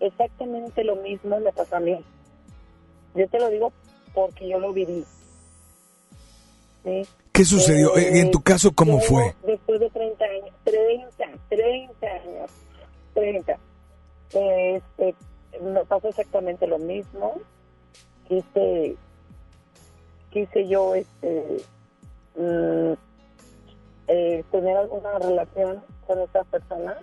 exactamente 0.01 0.85
lo 0.85 0.97
mismo 0.97 1.39
me 1.39 1.53
pasa 1.53 1.77
a 1.77 1.81
mí. 1.81 2.03
Yo 3.15 3.29
te 3.29 3.41
lo 3.41 3.51
digo 3.51 3.73
porque 4.15 4.49
yo 4.49 4.59
lo 4.59 4.73
viví. 4.73 5.05
¿sí? 6.85 7.07
¿Qué 7.39 7.45
sucedió? 7.45 7.97
Eh, 7.97 8.19
En 8.19 8.33
tu 8.33 8.43
caso, 8.43 8.73
¿cómo 8.75 8.99
yo, 8.99 9.07
fue? 9.07 9.35
Después 9.45 9.79
de 9.79 9.89
30 9.91 10.25
años, 10.25 10.51
30, 10.65 11.25
30 11.49 12.07
años, 12.09 12.51
30. 13.15 13.59
Este, 14.33 15.15
me 15.63 15.85
pasó 15.85 16.09
exactamente 16.09 16.67
lo 16.67 16.79
mismo. 16.81 17.35
Quise, 18.27 18.97
quise 20.31 20.67
yo 20.67 20.97
este, 20.97 21.59
mm, 22.35 22.95
eh, 24.09 24.45
tener 24.51 24.77
alguna 24.77 25.17
relación 25.21 25.81
con 26.09 26.21
esa 26.21 26.43
persona 26.43 26.99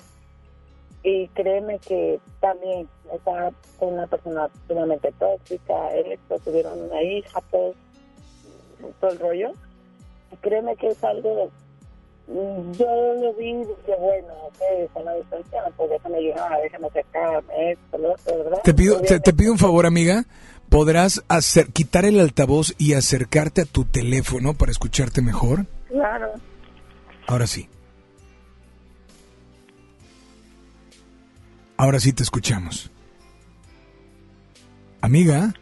y 1.02 1.30
créeme 1.30 1.80
que 1.80 2.20
también 2.42 2.90
estaba 3.14 3.54
con 3.80 3.94
una 3.94 4.08
persona 4.08 4.50
sumamente 4.68 5.14
tóxica, 5.18 5.96
esto, 5.96 6.40
tuvieron 6.40 6.78
una 6.82 7.02
hija, 7.02 7.40
todo, 7.50 7.74
todo 9.00 9.12
el 9.12 9.20
rollo. 9.20 9.54
Créeme 10.42 10.76
que 10.76 10.88
es 10.88 11.04
algo, 11.04 11.52
mm, 12.28 12.72
yo 12.74 13.14
lo 13.22 13.34
vi 13.34 13.50
y 13.50 13.58
dije, 13.58 13.96
bueno, 14.00 14.34
ok, 14.48 14.62
en 14.96 15.06
la 15.06 15.14
distancia, 15.16 15.64
pues 15.76 15.90
déjame 15.90 16.22
llegar, 16.22 16.62
déjame 16.62 16.88
acercarme, 16.88 17.72
esto, 17.72 17.98
lo 17.98 18.14
otro, 18.14 18.38
¿verdad? 18.44 18.62
Te 18.64 18.74
pido, 18.74 19.02
te, 19.02 19.20
te 19.20 19.34
pido 19.34 19.52
un 19.52 19.60
favor, 19.60 19.86
amiga. 19.86 20.24
¿Podrás 20.70 21.24
hacer, 21.28 21.68
quitar 21.68 22.06
el 22.06 22.20
altavoz 22.20 22.74
y 22.78 22.94
acercarte 22.94 23.62
a 23.62 23.66
tu 23.66 23.86
teléfono 23.86 24.56
para 24.56 24.72
escucharte 24.72 25.22
mejor? 25.22 25.68
Claro. 25.88 26.32
Ahora 27.28 27.48
sí. 27.48 27.70
Ahora 31.78 32.00
sí 32.00 32.14
te 32.14 32.24
escuchamos. 32.24 32.90
Amiga, 35.02 35.54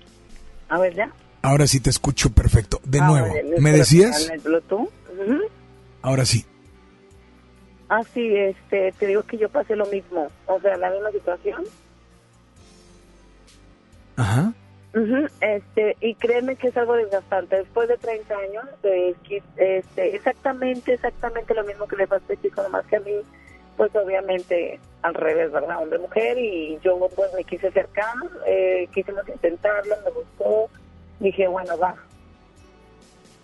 A 0.69 0.79
ver, 0.79 0.95
ya. 0.95 1.11
Ahora 1.43 1.67
sí 1.67 1.79
te 1.79 1.91
escucho 1.91 2.31
perfecto. 2.31 2.79
De 2.83 2.99
Ah, 2.99 3.07
nuevo, 3.07 3.27
vale, 3.27 3.59
¿me 3.59 3.71
decías? 3.71 4.29
el 4.29 4.39
Bluetooth. 4.39 4.89
Ahora 6.01 6.25
sí. 6.25 6.43
Ah, 7.89 8.01
sí, 8.13 8.35
este, 8.35 8.91
te 8.93 9.05
digo 9.05 9.21
que 9.23 9.37
yo 9.37 9.49
pasé 9.49 9.75
lo 9.75 9.85
mismo, 9.85 10.27
o 10.47 10.59
sea, 10.59 10.75
la 10.77 10.89
misma 10.89 11.11
situación. 11.11 11.63
Ajá. 14.15 14.53
Este, 15.41 15.97
y 16.01 16.13
créeme 16.15 16.55
que 16.55 16.67
es 16.67 16.77
algo 16.77 16.93
desgastante. 16.95 17.57
Después 17.57 17.89
de 17.89 17.97
30 17.97 18.35
años, 18.37 18.65
eh, 18.83 19.15
qui- 19.27 19.41
este, 19.57 20.15
exactamente, 20.15 20.93
exactamente 20.93 21.53
lo 21.55 21.63
mismo 21.63 21.87
que 21.87 21.95
le 21.95 22.07
pasó 22.07 22.23
a 22.29 22.33
este 22.33 22.47
chico, 22.47 22.61
nomás 22.61 22.85
que 22.85 22.97
a 22.97 22.99
mí, 22.99 23.11
pues 23.75 23.93
obviamente 23.95 24.79
al 25.01 25.15
revés, 25.15 25.51
¿verdad? 25.51 25.81
Hombre-mujer, 25.81 26.37
y 26.37 26.77
yo 26.83 26.97
pues 27.15 27.31
me 27.33 27.43
quise 27.43 27.67
acercar, 27.67 28.13
eh, 28.45 28.87
quisimos 28.93 29.27
intentarlo, 29.27 29.95
me 30.05 30.11
gustó, 30.11 30.69
dije, 31.19 31.47
bueno, 31.47 31.77
va. 31.77 31.95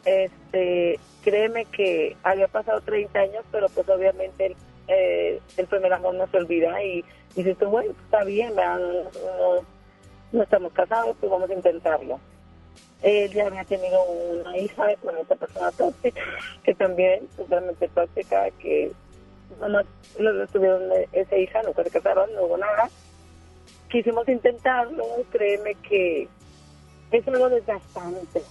Este, 0.06 1.00
créeme 1.24 1.66
que 1.66 2.16
había 2.24 2.48
pasado 2.48 2.82
30 2.82 3.20
años, 3.20 3.44
pero 3.52 3.68
pues 3.70 3.88
obviamente 3.90 4.48
el, 4.48 4.56
eh, 4.88 5.40
el 5.58 5.68
primer 5.68 5.94
amor 5.94 6.16
no 6.16 6.28
se 6.28 6.38
olvida 6.38 6.82
y 6.84 7.04
dices 7.36 7.58
tú, 7.58 7.68
bueno, 7.68 7.92
está 8.06 8.24
bien. 8.24 8.54
No- 8.56 9.80
no 10.32 10.44
estamos 10.44 10.72
casados, 10.74 11.16
pues 11.20 11.32
vamos 11.32 11.50
a 11.50 11.54
intentarlo. 11.54 12.20
Él 13.02 13.32
ya 13.34 13.48
había 13.48 13.64
tenido 13.64 14.04
una 14.04 14.56
hija 14.58 14.96
con 15.02 15.18
otra 15.18 15.36
persona 15.38 15.72
tóxica, 15.72 16.22
que 16.64 16.76
también, 16.76 17.28
totalmente 17.36 17.88
tóxica, 17.88 18.52
que 18.60 18.92
nomás 19.60 19.86
los 20.20 20.50
tuvieron 20.52 20.84
esa 21.14 21.36
hija, 21.38 21.64
nunca 21.64 21.84
se 21.84 21.90
casaron, 21.90 22.32
no 22.36 22.44
hubo 22.44 22.58
nada. 22.58 22.90
Quisimos 23.90 24.28
intentarlo, 24.28 25.04
créeme 25.32 25.74
que 25.76 26.28
es 27.12 27.28
algo 27.28 27.50
desgastante. 27.50 28.44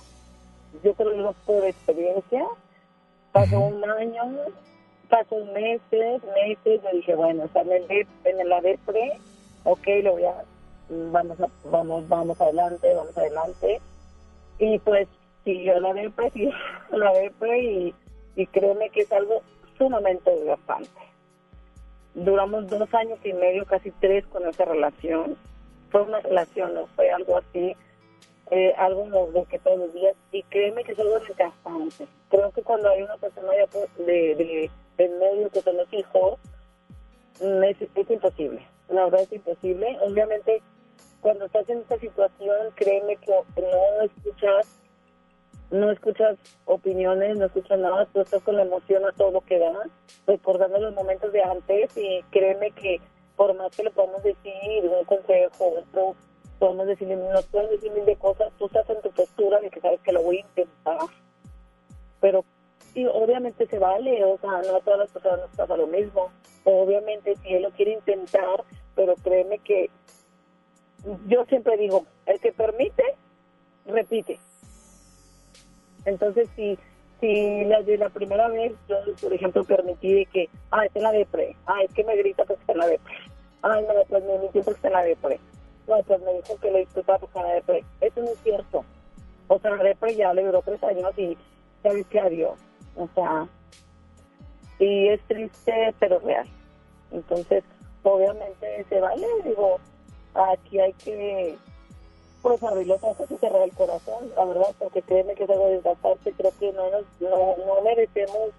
Yo 0.82 0.94
creo 0.94 1.10
que 1.32 1.36
por 1.46 1.64
experiencia, 1.64 2.44
pasó 3.32 3.58
un 3.60 3.84
año, 3.88 4.22
pasó 5.08 5.36
meses, 5.46 6.22
meses, 6.34 6.80
yo 6.82 6.90
dije, 6.92 7.14
bueno, 7.14 7.44
está 7.44 7.62
en 7.62 7.72
el, 7.72 8.06
en 8.24 8.48
la 8.48 8.60
depre, 8.60 9.18
ok, 9.64 9.86
lo 10.02 10.12
voy 10.12 10.24
a, 10.24 10.44
vamos, 10.90 11.40
a- 11.40 11.48
vamos, 11.70 12.08
vamos 12.08 12.40
adelante, 12.40 12.92
vamos 12.94 13.16
adelante. 13.16 13.80
Y 14.58 14.78
pues 14.80 15.08
siguió 15.44 15.78
la 15.80 15.94
depre, 15.94 16.30
siguió 16.32 16.52
la 16.90 17.12
depre 17.12 17.58
y, 17.62 17.94
y 18.36 18.46
créeme 18.48 18.90
que 18.90 19.02
es 19.02 19.12
algo 19.12 19.42
sumamente 19.78 20.30
desgastante. 20.30 20.90
Duramos 22.14 22.68
dos 22.68 22.92
años 22.94 23.18
y 23.24 23.32
medio, 23.32 23.64
casi 23.64 23.90
tres 23.92 24.26
con 24.26 24.46
esa 24.46 24.64
relación. 24.64 25.36
Fue 25.90 26.02
una 26.02 26.20
relación, 26.20 26.74
no 26.74 26.86
fue 26.88 27.10
algo 27.10 27.38
así, 27.38 27.74
eh, 28.50 28.74
algo 28.76 29.30
de 29.32 29.44
que 29.44 29.58
todos 29.58 29.78
los 29.78 29.94
días. 29.94 30.14
Y 30.32 30.42
créeme 30.44 30.84
que 30.84 30.92
es 30.92 30.98
algo 30.98 31.18
desgastante. 31.18 32.06
Creo 32.30 32.50
que 32.52 32.62
cuando 32.62 32.88
hay 32.88 33.02
una 33.02 33.16
persona 33.16 33.48
de, 33.52 34.04
de, 34.06 34.70
en 34.98 35.18
medio 35.18 35.50
que 35.50 35.60
son 35.60 35.76
los 35.76 35.92
hijos, 35.92 36.38
es, 37.40 37.76
es 37.94 38.10
imposible. 38.10 38.66
La 38.88 39.04
verdad 39.04 39.22
es 39.22 39.32
imposible. 39.32 39.98
Obviamente, 40.02 40.62
cuando 41.20 41.46
estás 41.46 41.68
en 41.68 41.78
esta 41.78 41.98
situación, 41.98 42.72
créeme 42.74 43.16
que 43.16 43.32
no 43.56 44.02
escuchas 44.02 44.78
no 45.70 45.90
escuchas 45.90 46.38
opiniones, 46.64 47.36
no 47.36 47.46
escuchas 47.46 47.78
nada, 47.78 48.06
tú 48.06 48.20
estás 48.20 48.42
con 48.42 48.56
la 48.56 48.62
emoción 48.62 49.04
a 49.04 49.12
todo 49.12 49.32
lo 49.32 49.40
que 49.42 49.58
da, 49.58 49.72
recordando 50.26 50.78
los 50.78 50.94
momentos 50.94 51.32
de 51.32 51.42
antes 51.42 51.94
y 51.96 52.22
créeme 52.30 52.70
que 52.70 53.00
por 53.36 53.54
más 53.54 53.76
que 53.76 53.84
le 53.84 53.90
podamos 53.90 54.22
decir 54.22 54.84
un 54.84 55.04
consejo, 55.04 55.74
otro, 55.78 56.16
podemos 56.58 56.86
decirle, 56.86 57.16
no 57.16 57.40
puedes 57.50 57.70
decir 57.70 57.92
mil 57.92 58.04
de 58.04 58.16
cosas, 58.16 58.52
tú 58.58 58.66
estás 58.66 58.88
en 58.90 59.00
tu 59.02 59.10
postura 59.10 59.60
de 59.60 59.70
que 59.70 59.80
sabes 59.80 60.00
que 60.00 60.12
lo 60.12 60.22
voy 60.22 60.38
a 60.38 60.40
intentar, 60.40 60.98
pero 62.20 62.44
sí, 62.92 63.06
obviamente 63.06 63.66
se 63.66 63.78
vale, 63.78 64.24
o 64.24 64.38
sea, 64.38 64.50
no 64.62 64.76
a 64.76 64.80
todas 64.80 64.98
las 64.98 65.10
personas 65.10 65.40
nos 65.40 65.56
pasa 65.56 65.76
lo 65.76 65.86
mismo, 65.86 66.30
obviamente 66.64 67.36
si 67.36 67.54
él 67.54 67.62
lo 67.62 67.70
quiere 67.70 67.92
intentar, 67.92 68.64
pero 68.94 69.14
créeme 69.16 69.58
que 69.58 69.90
yo 71.26 71.44
siempre 71.44 71.76
digo, 71.76 72.04
el 72.26 72.40
que 72.40 72.52
permite, 72.52 73.02
repite. 73.86 74.38
Entonces, 76.04 76.48
si, 76.56 76.78
si 77.20 77.64
la 77.64 77.82
de 77.82 77.98
la 77.98 78.08
primera 78.08 78.48
vez 78.48 78.72
yo, 78.88 78.96
por 79.20 79.32
ejemplo, 79.32 79.64
permití 79.64 80.12
de 80.12 80.26
que, 80.26 80.48
ah, 80.70 80.84
está 80.84 80.98
en 80.98 81.04
la 81.04 81.12
depre, 81.12 81.56
ah, 81.66 81.82
es 81.82 81.92
que 81.92 82.04
me 82.04 82.16
grita 82.16 82.44
porque 82.44 82.60
está 82.60 82.72
en 82.72 82.78
la 82.78 82.86
depre, 82.86 83.14
ay, 83.62 83.84
no, 83.84 83.94
pues 84.08 84.24
me 84.24 84.38
mintió 84.38 84.62
porque 84.62 84.76
está 84.78 84.88
en 84.88 84.94
la 84.94 85.04
depre, 85.04 85.40
no, 85.88 86.02
pues 86.02 86.20
me 86.22 86.34
dijo 86.34 86.56
que 86.60 86.70
le 86.70 86.82
está 86.82 87.00
en 87.00 87.42
la 87.42 87.54
depre. 87.54 87.84
Eso 88.00 88.20
no 88.20 88.30
es 88.30 88.38
cierto. 88.42 88.84
O 89.48 89.58
sea, 89.58 89.70
la 89.72 89.82
depre 89.82 90.14
ya 90.14 90.32
le 90.34 90.44
duró 90.44 90.62
tres 90.62 90.82
años 90.84 91.18
y 91.18 91.36
sabes 91.82 92.06
que 92.06 92.20
adiós. 92.20 92.58
O 92.96 93.08
sea, 93.14 93.48
y 94.78 95.08
es 95.08 95.20
triste, 95.26 95.94
pero 95.98 96.18
real. 96.20 96.46
Entonces, 97.10 97.64
obviamente 98.02 98.84
se 98.88 99.00
vale, 99.00 99.26
digo, 99.44 99.78
aquí 100.34 100.78
hay 100.78 100.92
que 100.94 101.56
pues 102.42 102.62
abrir 102.62 102.86
los 102.86 103.02
ojos 103.02 103.28
y 103.30 103.36
cerrar 103.36 103.62
el 103.62 103.74
corazón, 103.74 104.30
la 104.36 104.44
verdad, 104.44 104.68
porque 104.78 105.02
créeme 105.02 105.34
que 105.34 105.44
es 105.44 105.50
algo 105.50 105.68
desgastante, 105.68 106.32
creo 106.32 106.52
que 106.58 106.72
no, 106.72 106.88
nos, 106.90 107.04
no, 107.20 107.56
no 107.66 107.82
merecemos 107.82 108.50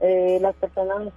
eh, 0.00 0.38
las 0.40 0.56
personas 0.56 1.12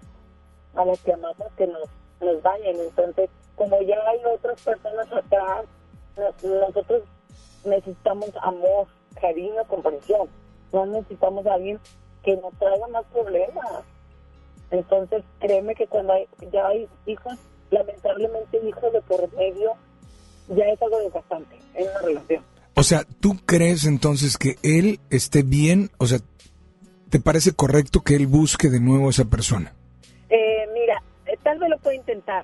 a 0.76 0.86
las 0.86 1.00
que 1.02 1.14
amamos 1.14 1.48
que 1.58 1.66
nos, 1.66 1.90
nos 2.20 2.44
dañen, 2.44 2.80
entonces, 2.80 3.30
como 3.62 3.80
ya 3.84 3.96
hay 4.10 4.18
otras 4.36 4.60
personas 4.62 5.06
atrás, 5.14 5.66
nos- 6.18 6.44
nosotros 6.44 7.04
necesitamos 7.64 8.30
amor, 8.42 8.88
cariño, 9.22 9.64
comprensión, 9.68 10.28
no 10.74 10.86
necesitamos 10.88 11.46
a 11.46 11.54
alguien 11.54 11.80
que 12.24 12.36
nos 12.38 12.52
traiga 12.58 12.88
más 12.88 13.06
problemas, 13.14 13.84
entonces 14.72 15.24
créeme 15.40 15.76
que 15.76 15.86
cuando 15.86 16.14
hay, 16.14 16.28
ya 16.52 16.66
hay 16.70 16.88
hijos, 17.06 17.38
lamentablemente 17.70 18.60
hijos 18.68 18.92
de 18.94 19.02
por 19.04 19.32
medio, 19.36 19.74
ya 20.48 20.66
es 20.66 20.82
algo 20.82 20.98
desgastante 21.00 21.56
en 21.76 21.88
una 21.88 22.00
relación. 22.00 22.44
O 22.76 22.82
sea, 22.82 23.04
¿tú 23.20 23.36
crees 23.46 23.86
entonces 23.86 24.38
que 24.40 24.56
él 24.64 25.00
esté 25.12 25.44
bien? 25.44 25.92
O 26.00 26.08
sea, 26.08 26.18
¿te 27.12 27.20
parece 27.20 27.54
correcto 27.54 28.02
que 28.02 28.16
él 28.16 28.26
busque 28.26 28.70
de 28.72 28.80
nuevo 28.80 29.06
a 29.08 29.10
esa 29.12 29.26
persona? 29.26 29.72
Eh, 30.30 30.68
mira, 30.74 31.04
eh, 31.28 31.38
tal 31.44 31.60
vez 31.60 31.70
lo 31.70 31.78
puede 31.78 31.98
intentar. 31.98 32.44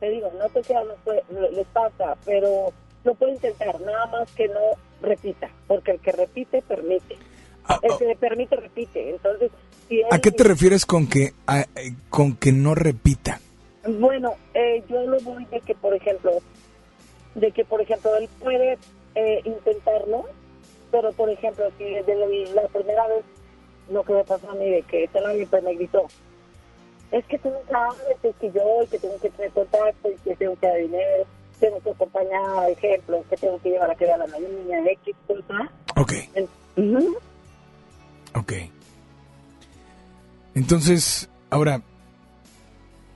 Te 0.00 0.10
digo, 0.10 0.30
no 0.38 0.48
sé 0.50 0.62
si 0.62 0.72
a 0.74 0.84
los 0.84 0.98
puede- 1.00 1.24
les 1.52 1.66
pasa, 1.68 2.16
pero 2.24 2.72
lo 3.04 3.14
puede 3.14 3.32
intentar, 3.32 3.80
nada 3.80 4.06
más 4.06 4.30
que 4.32 4.48
no 4.48 4.60
repita, 5.02 5.50
porque 5.66 5.92
el 5.92 6.00
que 6.00 6.12
repite, 6.12 6.62
permite. 6.62 7.16
El 7.82 7.98
que 7.98 8.16
permite, 8.16 8.56
repite. 8.56 9.10
Entonces, 9.10 9.50
si 9.88 10.00
él- 10.00 10.06
¿A 10.10 10.18
qué 10.20 10.30
te 10.30 10.44
refieres 10.44 10.86
con 10.86 11.06
que, 11.08 11.32
a- 11.46 11.66
con 12.08 12.34
que 12.36 12.52
no 12.52 12.74
repita? 12.74 13.40
Bueno, 13.86 14.34
eh, 14.54 14.82
yo 14.88 15.02
lo 15.02 15.20
voy 15.20 15.44
de 15.46 15.60
que, 15.60 15.74
por 15.74 15.94
ejemplo, 15.94 16.32
de 17.34 17.52
que, 17.52 17.64
por 17.64 17.80
ejemplo, 17.80 18.16
él 18.16 18.28
puede 18.40 18.78
eh, 19.14 19.40
intentarlo, 19.44 20.26
pero, 20.92 21.12
por 21.12 21.28
ejemplo, 21.28 21.64
si 21.76 21.84
desde 21.84 22.14
la, 22.14 22.26
la 22.62 22.68
primera 22.68 23.06
vez 23.08 23.24
lo 23.90 24.04
que 24.04 24.12
me 24.12 24.22
pasó 24.24 24.50
a 24.50 24.54
mí, 24.54 24.68
de 24.70 24.82
que 24.82 25.08
año 25.26 25.46
pues 25.50 25.62
me 25.62 25.74
gritó, 25.74 26.06
es 27.12 27.24
que 27.26 27.38
tú 27.38 27.50
no 27.50 27.58
sabes, 27.70 28.16
es 28.22 28.36
que 28.36 28.50
yo, 28.52 28.62
que 28.90 28.98
tengo 28.98 29.18
que 29.20 29.30
tener 29.30 29.50
contacto, 29.52 30.10
y 30.10 30.16
que 30.16 30.36
tengo 30.36 30.56
que 30.58 30.66
dar 30.66 30.76
dinero, 30.78 31.26
tengo 31.58 31.80
que 31.80 31.90
acompañar, 31.90 32.70
ejemplo, 32.70 33.24
que 33.28 33.36
tengo 33.36 33.60
que 33.60 33.70
llevar 33.70 33.90
a 33.90 33.94
que 33.94 34.10
a 34.10 34.16
la 34.16 34.26
niña, 34.26 34.78
X, 34.92 35.16
cosa. 35.26 35.70
Ok. 35.96 36.12
Ok. 38.34 38.52
Entonces, 40.54 41.28
ahora, 41.50 41.82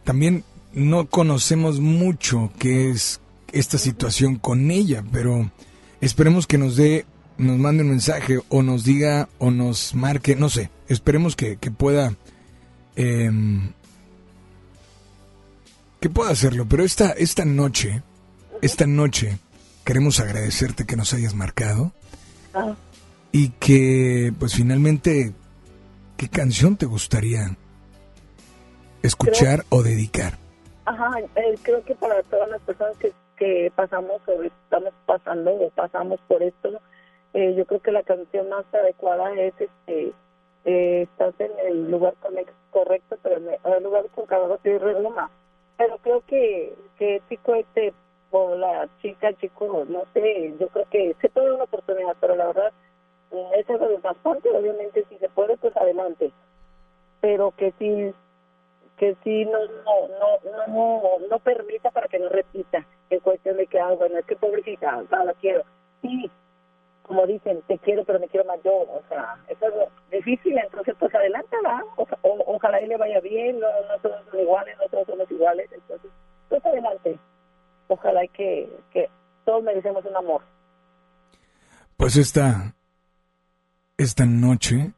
también 0.04 0.44
no 0.72 1.06
conocemos 1.06 1.80
mucho 1.80 2.50
qué 2.58 2.90
es 2.90 3.20
esta 3.52 3.78
situación 3.78 4.36
con 4.36 4.70
ella, 4.70 5.04
pero 5.12 5.50
esperemos 6.00 6.46
que 6.46 6.58
nos 6.58 6.76
dé, 6.76 7.04
nos 7.38 7.58
mande 7.58 7.82
un 7.82 7.90
mensaje 7.90 8.38
o 8.48 8.62
nos 8.62 8.84
diga 8.84 9.28
o 9.38 9.50
nos 9.50 9.94
marque, 9.94 10.36
no 10.36 10.48
sé, 10.48 10.70
esperemos 10.88 11.36
que, 11.36 11.56
que 11.56 11.70
pueda, 11.70 12.14
em, 12.96 13.72
que 16.02 16.10
pueda 16.10 16.30
hacerlo, 16.30 16.66
pero 16.68 16.82
esta, 16.82 17.12
esta 17.12 17.44
noche, 17.44 18.02
esta 18.60 18.86
noche, 18.86 19.38
queremos 19.84 20.18
agradecerte 20.18 20.84
que 20.84 20.96
nos 20.96 21.14
hayas 21.14 21.34
marcado 21.34 21.92
Ah, 22.54 22.74
y 23.30 23.50
que, 23.50 24.32
pues 24.36 24.54
finalmente, 24.54 25.32
¿qué 26.16 26.28
canción 26.28 26.76
te 26.76 26.86
gustaría 26.86 27.56
escuchar 29.02 29.64
o 29.70 29.82
dedicar? 29.82 30.34
Ajá, 30.84 31.20
eh, 31.36 31.54
creo 31.62 31.84
que 31.84 31.94
para 31.94 32.20
todas 32.24 32.50
las 32.50 32.60
personas 32.62 32.98
que, 32.98 33.12
que 33.36 33.72
pasamos 33.74 34.20
o 34.26 34.42
estamos 34.42 34.92
pasando 35.06 35.52
o 35.52 35.70
pasamos 35.70 36.20
por 36.26 36.42
esto, 36.42 36.80
eh, 37.32 37.54
yo 37.56 37.64
creo 37.64 37.80
que 37.80 37.92
la 37.92 38.02
canción 38.02 38.48
más 38.50 38.64
adecuada 38.74 39.32
es 39.34 39.54
este 39.58 40.12
eh, 40.64 41.02
estás 41.02 41.34
en 41.38 41.52
el 41.66 41.90
lugar 41.90 42.14
correcto, 42.70 43.16
pero 43.22 43.36
en 43.36 43.48
el, 43.48 43.82
lugar 43.82 44.04
con 44.14 44.26
cada 44.26 44.56
regloma. 44.62 45.30
Pero 45.82 45.98
creo 45.98 46.22
que, 46.28 46.76
que 46.96 47.20
chico 47.28 47.56
este, 47.56 47.92
o 48.30 48.54
la 48.54 48.88
chica, 49.00 49.32
chico, 49.34 49.84
no 49.88 50.04
sé, 50.14 50.54
yo 50.60 50.68
creo 50.68 50.86
que 50.88 51.16
se 51.20 51.28
puede 51.28 51.50
una 51.50 51.64
oportunidad, 51.64 52.14
pero 52.20 52.36
la 52.36 52.46
verdad, 52.46 52.72
esa 53.56 53.74
es 53.74 53.80
lo 53.80 53.98
bastante, 53.98 54.48
obviamente, 54.50 55.04
si 55.08 55.18
se 55.18 55.28
puede, 55.30 55.56
pues 55.56 55.76
adelante. 55.76 56.30
Pero 57.20 57.50
que 57.56 57.72
sí, 57.80 58.14
que 58.96 59.16
sí 59.24 59.44
no 59.44 59.58
no 59.58 60.38
no 60.46 60.66
no 60.68 61.02
no 61.28 61.38
permita 61.40 61.90
para 61.90 62.06
que 62.06 62.20
no 62.20 62.28
repita 62.28 62.86
en 63.10 63.18
cuestión 63.18 63.56
de 63.56 63.66
que 63.66 63.80
ah 63.80 63.90
bueno 63.90 64.18
es 64.18 64.26
que 64.26 64.36
pobrecita 64.36 65.02
no 65.10 65.24
la 65.24 65.34
quiero 65.34 65.64
sí 66.02 66.30
como 67.02 67.26
dicen 67.26 67.62
te 67.66 67.78
quiero 67.78 68.04
pero 68.04 68.18
me 68.20 68.28
quiero 68.28 68.46
más 68.46 68.60
yo 68.64 68.72
o 68.72 69.02
sea 69.08 69.36
eso 69.48 69.66
es 69.66 69.74
difícil 70.10 70.56
entonces 70.58 70.94
pues 70.98 71.14
adelante 71.14 71.56
va 71.64 71.82
o- 71.96 72.06
o- 72.22 72.54
ojalá 72.56 72.80
y 72.80 72.86
le 72.86 72.96
vaya 72.96 73.20
bien 73.20 73.58
no 73.60 73.66
no 73.88 73.98
todos 74.00 74.24
son 74.30 74.40
iguales 74.40 74.76
no 74.78 74.88
todos 74.88 75.06
somos 75.06 75.30
iguales 75.30 75.70
entonces 75.72 76.10
pues 76.48 76.64
adelante. 76.66 77.18
Ojalá 77.88 78.24
y 78.24 78.28
que 78.28 78.68
que 78.92 79.08
todos 79.44 79.62
merecemos 79.62 80.04
un 80.04 80.16
amor. 80.16 80.42
Pues 81.96 82.16
esta, 82.16 82.74
esta 83.96 84.24
noche, 84.26 84.92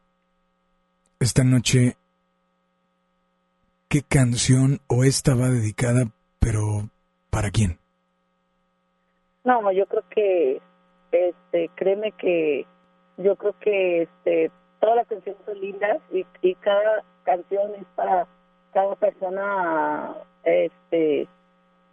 esta 1.21 1.45
noche, 1.45 1.97
¿qué 3.89 4.03
canción 4.03 4.81
o 4.89 5.05
esta 5.05 5.35
va 5.35 5.49
dedicada, 5.49 6.07
pero 6.41 6.89
para 7.31 7.51
quién? 7.51 7.79
No, 9.45 9.71
yo 9.73 9.87
creo 9.87 10.05
que, 10.11 10.63
este, 11.15 11.71
créeme 11.75 12.13
que, 12.13 12.67
yo 13.17 13.37
creo 13.37 13.55
que, 13.61 14.03
este, 14.03 14.51
todas 14.81 14.97
las 14.97 15.07
canciones 15.07 15.41
son 15.45 15.61
lindas 15.61 15.99
y, 16.13 16.27
y 16.43 16.55
cada 16.57 17.05
canción 17.25 17.75
es 17.75 17.87
para 17.95 18.27
cada 18.73 18.95
persona, 18.97 20.17
este, 20.43 21.29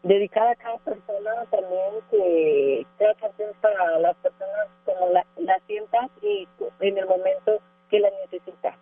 dedicada 0.04 0.52
a 0.52 0.56
cada 0.56 0.78
persona 0.80 1.46
también 1.52 1.94
que 2.10 2.86
cada 2.98 3.14
canción 3.16 3.50
es 3.52 3.58
para 3.58 4.00
las 4.00 4.16
personas 4.18 4.68
como 4.86 5.10
la, 5.10 5.26
la 5.38 5.60
sientas 5.68 6.10
y 6.22 6.48
en 6.80 6.98
el 6.98 7.06
momento 7.06 7.60
que 7.90 8.00
la 8.00 8.10
necesitas. 8.26 8.76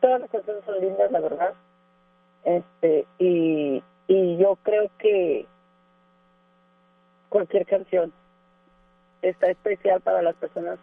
Todas 0.00 0.20
las 0.20 0.30
canciones 0.30 0.64
son 0.64 0.80
lindas, 0.80 1.10
la 1.10 1.20
verdad. 1.20 1.54
Este, 2.44 3.06
y, 3.18 3.82
y 4.06 4.36
yo 4.38 4.56
creo 4.62 4.90
que 4.98 5.46
cualquier 7.28 7.66
canción 7.66 8.12
está 9.22 9.50
especial 9.50 10.00
para 10.00 10.22
las 10.22 10.34
personas 10.36 10.78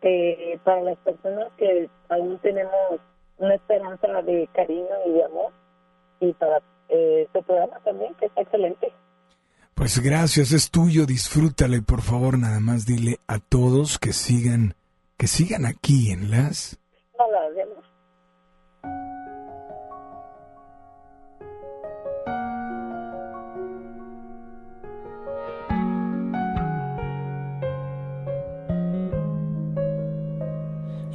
que 0.00 0.58
para 0.64 0.82
las 0.82 0.98
personas 0.98 1.48
que 1.56 1.88
aún 2.08 2.38
tenemos 2.38 3.00
una 3.38 3.54
esperanza 3.54 4.22
de 4.22 4.48
cariño 4.54 4.86
y 5.06 5.12
de 5.12 5.24
amor 5.24 5.52
y 6.20 6.32
para 6.34 6.58
eh, 6.88 7.24
este 7.26 7.42
programa 7.42 7.78
también 7.80 8.14
que 8.14 8.26
está 8.26 8.42
excelente 8.42 8.92
Pues 9.74 9.98
gracias, 10.00 10.52
es 10.52 10.70
tuyo, 10.70 11.06
disfrútalo 11.06 11.76
y 11.76 11.80
por 11.80 12.02
favor 12.02 12.38
nada 12.38 12.60
más 12.60 12.86
dile 12.86 13.18
a 13.26 13.38
todos 13.38 13.98
que 13.98 14.12
sigan, 14.12 14.74
que 15.16 15.26
sigan 15.26 15.66
aquí 15.66 16.10
en 16.10 16.30
las... 16.30 16.78
Baladas 17.18 17.54
de 17.54 17.62
amor. 17.62 17.84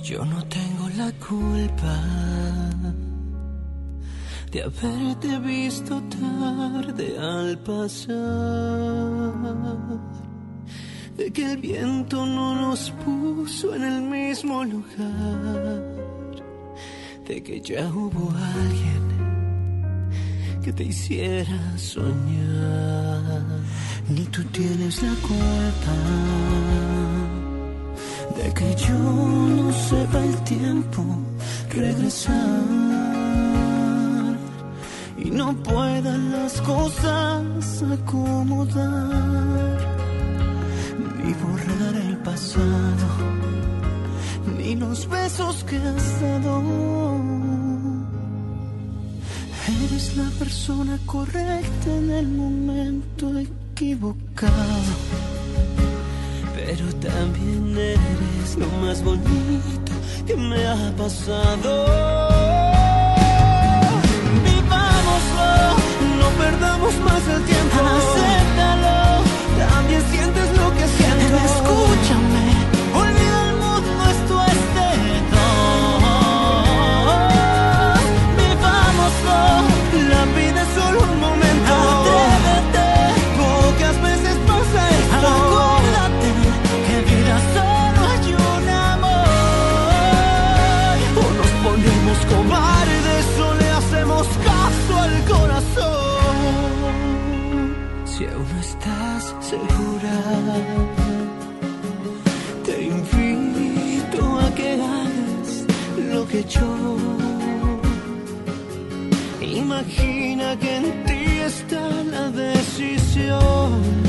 Yo 0.04 0.26
no 0.26 0.44
tengo 0.46 0.90
la 0.98 1.12
culpa 1.14 1.96
de 4.52 4.64
haberte 4.64 5.38
visto 5.40 6.02
tarde 6.04 7.18
al 7.20 7.60
pasar, 7.60 8.16
de 11.16 11.32
que 11.32 11.52
el 11.52 11.58
viento 11.58 12.26
no 12.26 12.56
nos 12.56 12.90
puso 13.06 13.76
en 13.76 13.84
el 13.84 14.02
mismo 14.02 14.64
lugar, 14.64 15.86
de 17.28 17.44
que 17.44 17.62
ya 17.62 17.88
hubo 17.94 18.32
alguien 18.32 19.02
que 20.64 20.74
te 20.74 20.84
hiciera 20.84 21.78
soñar. 21.78 23.46
Ni 24.10 24.26
tú 24.26 24.44
tienes 24.46 25.04
la 25.04 25.14
culpa 25.22 25.94
de 28.42 28.54
que 28.54 28.76
yo 28.76 28.98
no 29.58 29.72
sepa 29.72 30.20
el 30.24 30.36
tiempo 30.44 31.04
regresar 31.70 32.36
y 35.18 35.30
no 35.30 35.54
pueda 35.64 36.18
las 36.18 36.60
cosas 36.62 37.84
acomodar 37.98 39.78
ni 41.18 41.34
borrar 41.34 41.96
el 42.08 42.18
pasado 42.18 43.08
ni 44.58 44.76
los 44.76 45.08
besos 45.08 45.64
que 45.64 45.78
has 45.78 46.22
dado. 46.22 46.64
Eres 49.84 50.18
la 50.18 50.30
persona 50.40 50.98
correcta 51.06 51.90
en 52.02 52.10
el 52.12 52.28
momento 52.28 53.32
equivocado 53.38 55.41
pero 56.66 56.86
también 56.96 57.76
eres 57.78 58.58
lo 58.58 58.68
más 58.84 59.04
bonito 59.04 59.92
que 60.28 60.36
me 60.36 60.68
ha 60.68 60.94
pasado. 60.96 61.72
Vivámoslo, 64.44 65.50
no 66.20 66.30
perdamos 66.38 66.94
más 67.00 67.28
el 67.36 67.44
tiempo. 67.46 68.31
No 98.54 98.60
estás 98.60 99.36
segura, 99.40 100.16
te 102.66 102.84
invito 102.84 104.40
a 104.40 104.56
que 104.56 104.74
hagas 104.74 105.66
lo 106.12 106.28
que 106.28 106.44
yo. 106.44 106.98
Imagina 109.42 110.58
que 110.58 110.76
en 110.78 111.06
ti 111.06 111.24
está 111.46 111.82
la 112.04 112.30
decisión 112.32 114.01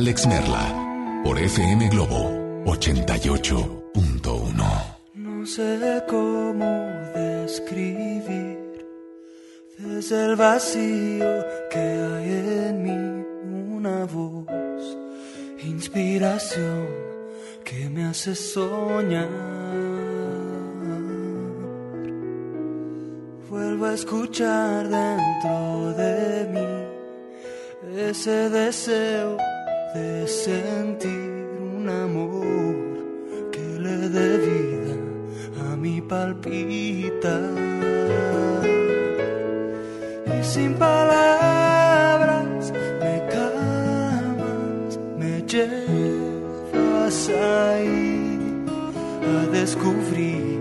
Alex 0.00 0.24
Merla 0.26 0.64
por 1.22 1.38
FM 1.38 1.90
Globo 1.90 2.64
88.1. 2.64 4.64
No 5.12 5.46
sé 5.46 6.02
cómo 6.08 6.88
describir 7.14 8.58
desde 9.76 10.24
el 10.24 10.36
vacío 10.36 11.44
que 11.70 11.78
hay 11.78 12.30
en 12.68 12.82
mí 12.82 13.26
una 13.76 14.06
voz, 14.06 14.46
inspiración 15.66 16.88
que 17.62 17.90
me 17.90 18.04
hace 18.04 18.34
soñar. 18.34 19.28
Vuelvo 23.50 23.84
a 23.84 23.92
escuchar 23.92 24.88
dentro 24.88 25.92
de 25.92 26.48
mí 26.54 26.66
ese 28.08 28.48
deseo 28.48 29.36
de 29.94 30.26
sentir 30.28 31.48
un 31.60 31.88
amor 31.88 32.76
que 33.50 33.78
le 33.78 34.08
dé 34.08 34.38
vida 34.38 34.94
a 35.68 35.76
mi 35.76 36.00
palpita. 36.00 37.40
Y 40.38 40.44
sin 40.44 40.74
palabras 40.74 42.72
me 43.00 43.26
calmas, 43.34 44.98
me 45.18 45.42
llevas 45.42 47.28
ahí 47.30 48.64
a 49.34 49.46
descubrir 49.50 50.60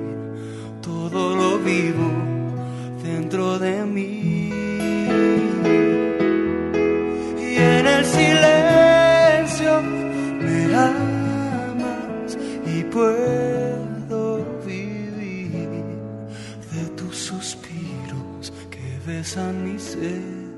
todo 0.81 1.35
lo 1.35 1.59
vivo 1.59 2.09
dentro 3.03 3.59
de 3.59 3.85
mí. 3.85 4.49
Y 7.37 7.55
en 7.57 7.87
el 7.87 8.05
silencio 8.05 8.68
puedo 12.91 14.45
vivir 14.65 15.69
de 16.71 16.83
tus 16.95 17.15
suspiros 17.15 18.53
que 18.69 18.99
besan 19.05 19.63
mi 19.63 19.79
ser. 19.79 20.49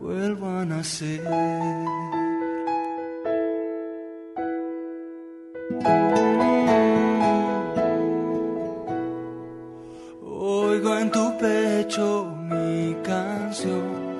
Vuelvo 0.00 0.46
a 0.46 0.64
nacer. 0.64 1.20
Oigo 10.22 10.98
en 10.98 11.10
tu 11.10 11.38
pecho 11.38 12.34
mi 12.48 12.96
canción 13.02 14.10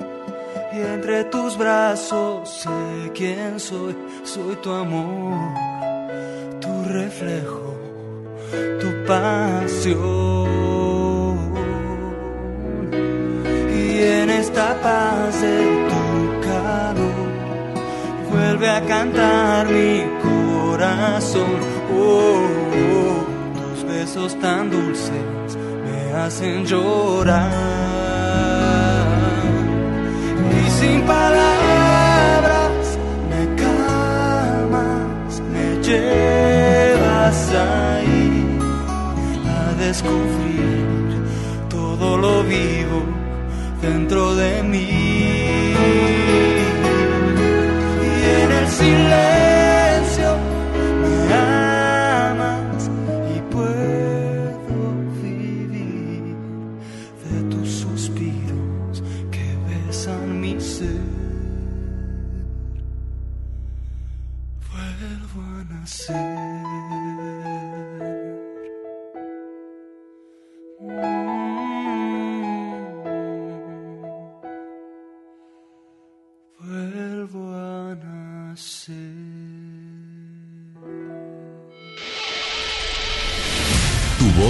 y 0.73 0.81
entre 0.81 1.25
tus 1.25 1.57
brazos 1.57 2.49
sé 2.49 3.11
quién 3.15 3.59
soy, 3.59 3.97
soy 4.25 4.55
tu 4.57 4.71
amor, 4.71 5.53
reflejo, 6.93 7.75
tu 8.81 8.89
pasión. 9.07 10.01
Y 13.73 14.03
en 14.03 14.31
esta 14.31 14.81
paz 14.81 15.41
de 15.41 15.59
tu 15.91 16.41
calor 16.49 17.31
vuelve 18.31 18.69
a 18.69 18.81
cantar 18.87 19.69
mi 19.69 20.05
corazón. 20.23 21.59
Oh, 21.97 22.47
tus 23.59 23.85
besos 23.85 24.39
tan 24.41 24.71
dulces 24.71 25.59
me 25.85 26.13
hacen 26.15 26.65
llorar 26.65 27.51
y 30.51 30.71
sin 30.71 31.03
palabras 31.03 32.99
me 33.31 33.43
calmas, 33.57 35.43
me 35.53 35.83
llevas 35.83 36.30
ahí 37.31 38.45
a 39.47 39.73
descubrir 39.75 40.85
todo 41.69 42.17
lo 42.19 42.43
vivo 42.43 43.05
dentro 43.81 44.35
de 44.35 44.63
mí. 44.63 44.89
Y 48.03 48.43
en 48.43 48.53
el 48.61 48.69
silencio 48.69 49.40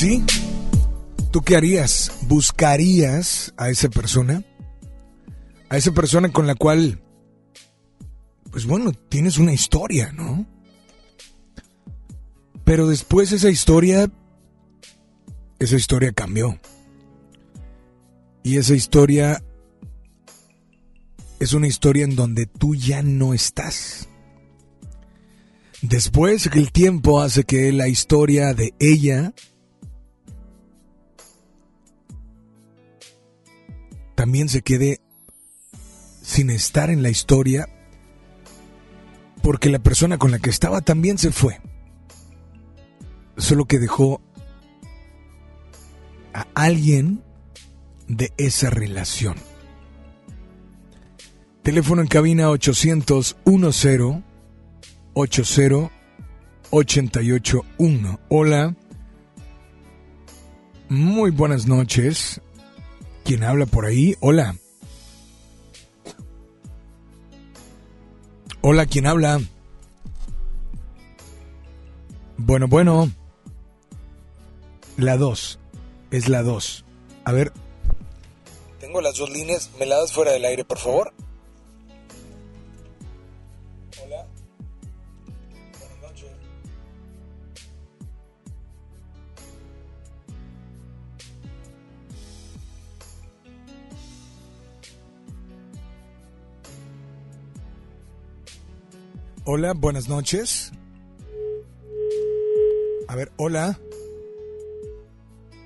Pues 0.00 0.12
sí. 0.12 0.24
¿Tú 1.30 1.42
qué 1.42 1.56
harías? 1.56 2.10
¿Buscarías 2.22 3.52
a 3.58 3.68
esa 3.68 3.90
persona? 3.90 4.42
A 5.68 5.76
esa 5.76 5.92
persona 5.92 6.32
con 6.32 6.46
la 6.46 6.54
cual, 6.54 7.02
pues 8.50 8.64
bueno, 8.64 8.92
tienes 9.10 9.36
una 9.36 9.52
historia, 9.52 10.10
¿no? 10.12 10.46
Pero 12.64 12.88
después 12.88 13.30
esa 13.32 13.50
historia, 13.50 14.10
esa 15.58 15.76
historia 15.76 16.12
cambió. 16.12 16.58
Y 18.42 18.56
esa 18.56 18.74
historia 18.74 19.44
es 21.40 21.52
una 21.52 21.66
historia 21.66 22.04
en 22.04 22.16
donde 22.16 22.46
tú 22.46 22.74
ya 22.74 23.02
no 23.02 23.34
estás. 23.34 24.08
Después 25.82 26.46
el 26.54 26.72
tiempo 26.72 27.20
hace 27.20 27.44
que 27.44 27.70
la 27.70 27.88
historia 27.88 28.54
de 28.54 28.72
ella 28.78 29.34
también 34.20 34.50
se 34.50 34.60
quede 34.60 35.00
sin 36.20 36.50
estar 36.50 36.90
en 36.90 37.02
la 37.02 37.08
historia 37.08 37.70
porque 39.42 39.70
la 39.70 39.78
persona 39.78 40.18
con 40.18 40.30
la 40.30 40.38
que 40.38 40.50
estaba 40.50 40.82
también 40.82 41.16
se 41.16 41.30
fue. 41.30 41.58
Solo 43.38 43.64
que 43.64 43.78
dejó 43.78 44.20
a 46.34 46.46
alguien 46.52 47.24
de 48.08 48.30
esa 48.36 48.68
relación. 48.68 49.36
Teléfono 51.62 52.02
en 52.02 52.08
cabina 52.08 52.50
800 52.50 53.38
10 53.46 54.22
80 55.14 55.90
881. 56.68 58.20
Hola. 58.28 58.76
Muy 60.90 61.30
buenas 61.30 61.66
noches. 61.66 62.42
¿Quién 63.24 63.44
habla 63.44 63.66
por 63.66 63.86
ahí? 63.86 64.16
Hola. 64.20 64.56
Hola, 68.62 68.86
¿quién 68.86 69.06
habla? 69.06 69.40
Bueno, 72.36 72.68
bueno. 72.68 73.10
La 74.96 75.16
2. 75.16 75.58
Es 76.10 76.28
la 76.28 76.42
2. 76.42 76.84
A 77.24 77.32
ver. 77.32 77.52
Tengo 78.80 79.00
las 79.00 79.16
dos 79.16 79.30
líneas. 79.30 79.70
¿Me 79.78 79.86
fuera 80.08 80.32
del 80.32 80.44
aire, 80.44 80.64
por 80.64 80.78
favor? 80.78 81.12
Hola, 99.44 99.72
buenas 99.74 100.08
noches. 100.08 100.72
A 103.08 103.16
ver, 103.16 103.32
hola. 103.36 103.78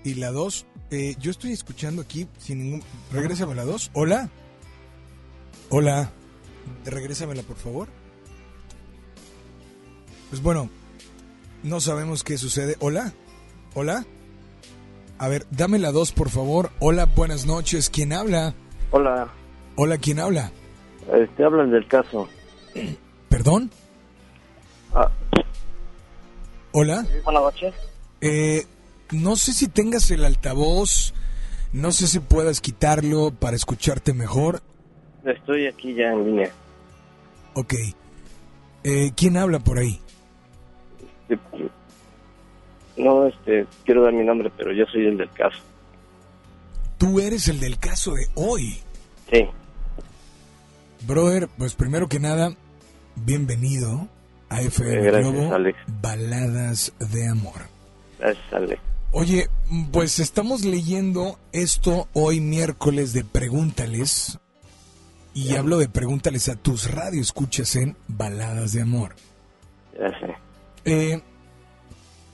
Y 0.05 0.14
la 0.14 0.30
2, 0.30 0.66
eh, 0.90 1.14
yo 1.18 1.30
estoy 1.30 1.52
escuchando 1.52 2.02
aquí 2.02 2.28
sin 2.38 2.59
ningún... 2.59 2.82
Regrésame 3.12 3.55
la 3.55 3.64
2. 3.64 3.90
Hola. 3.94 4.30
Hola. 5.70 6.10
Regrésamela, 6.84 7.42
por 7.42 7.56
favor. 7.56 7.88
Pues 10.30 10.42
bueno, 10.42 10.68
no 11.62 11.80
sabemos 11.80 12.22
qué 12.22 12.38
sucede. 12.38 12.76
Hola. 12.80 13.12
Hola. 13.74 14.05
A 15.18 15.28
ver, 15.28 15.46
dame 15.51 15.78
la 15.78 15.90
2, 15.92 16.12
por 16.12 16.28
favor. 16.28 16.70
Hola, 16.80 17.06
buenas 17.06 17.46
noches. 17.46 17.88
¿Quién 17.90 18.12
habla? 18.12 18.55
Hola, 18.90 19.32
Hola, 19.76 19.98
¿quién 19.98 20.20
habla? 20.20 20.52
este, 21.12 21.44
hablan 21.44 21.70
del 21.70 21.86
caso. 21.88 22.28
¿Perdón? 23.35 23.69
Ah. 24.94 25.11
Hola. 26.70 27.05
Buenas 27.24 27.43
noches. 27.43 27.74
Eh, 28.20 28.65
no 29.11 29.35
sé 29.35 29.52
si 29.52 29.66
tengas 29.66 30.09
el 30.12 30.24
altavoz, 30.24 31.15
no 31.73 31.90
sé 31.90 32.06
si 32.06 32.20
puedas 32.20 32.61
quitarlo 32.61 33.32
para 33.32 33.56
escucharte 33.56 34.15
mejor. 34.15 34.62
Estoy 35.24 35.66
aquí 35.66 35.94
ya 35.94 36.12
en 36.12 36.27
línea. 36.27 36.52
Ok. 37.55 37.74
Eh, 38.85 39.11
¿Quién 39.16 39.36
habla 39.36 39.59
por 39.59 39.78
ahí? 39.81 40.01
Este, 41.28 41.70
No, 42.97 43.27
este, 43.27 43.66
quiero 43.85 44.05
dar 44.05 44.12
mi 44.12 44.24
nombre, 44.24 44.52
pero 44.56 44.73
yo 44.73 44.86
soy 44.86 45.06
el 45.06 45.19
del 45.19 45.31
caso. 45.32 45.59
Tú 46.98 47.19
eres 47.19 47.48
el 47.48 47.59
del 47.59 47.81
caso 47.81 48.15
de 48.15 48.28
hoy. 48.36 48.78
Sí. 49.32 49.44
Brother, 51.05 51.48
pues 51.59 51.74
primero 51.74 52.09
que 52.09 52.20
nada, 52.20 52.55
bienvenido 53.16 54.08
a 54.48 54.60
FM 54.60 55.02
gracias, 55.02 55.32
Globo 55.32 55.54
Alex. 55.54 55.78
Baladas 56.00 56.92
de 56.98 57.28
Amor. 57.28 57.62
Gracias, 58.18 58.52
Alex. 58.52 58.82
Oye, 59.12 59.48
pues 59.92 60.18
estamos 60.18 60.64
leyendo 60.64 61.38
esto 61.52 62.08
hoy 62.14 62.40
miércoles 62.40 63.12
de 63.12 63.24
Pregúntales. 63.24 64.38
Y 65.34 65.56
hablo 65.56 65.78
de 65.78 65.88
Pregúntales 65.88 66.48
a 66.48 66.56
tus 66.56 66.90
radioescuchas 66.90 67.76
en 67.76 67.96
Baladas 68.08 68.72
de 68.72 68.82
Amor. 68.82 69.14
Sé. 69.92 70.36
Eh, 70.84 71.22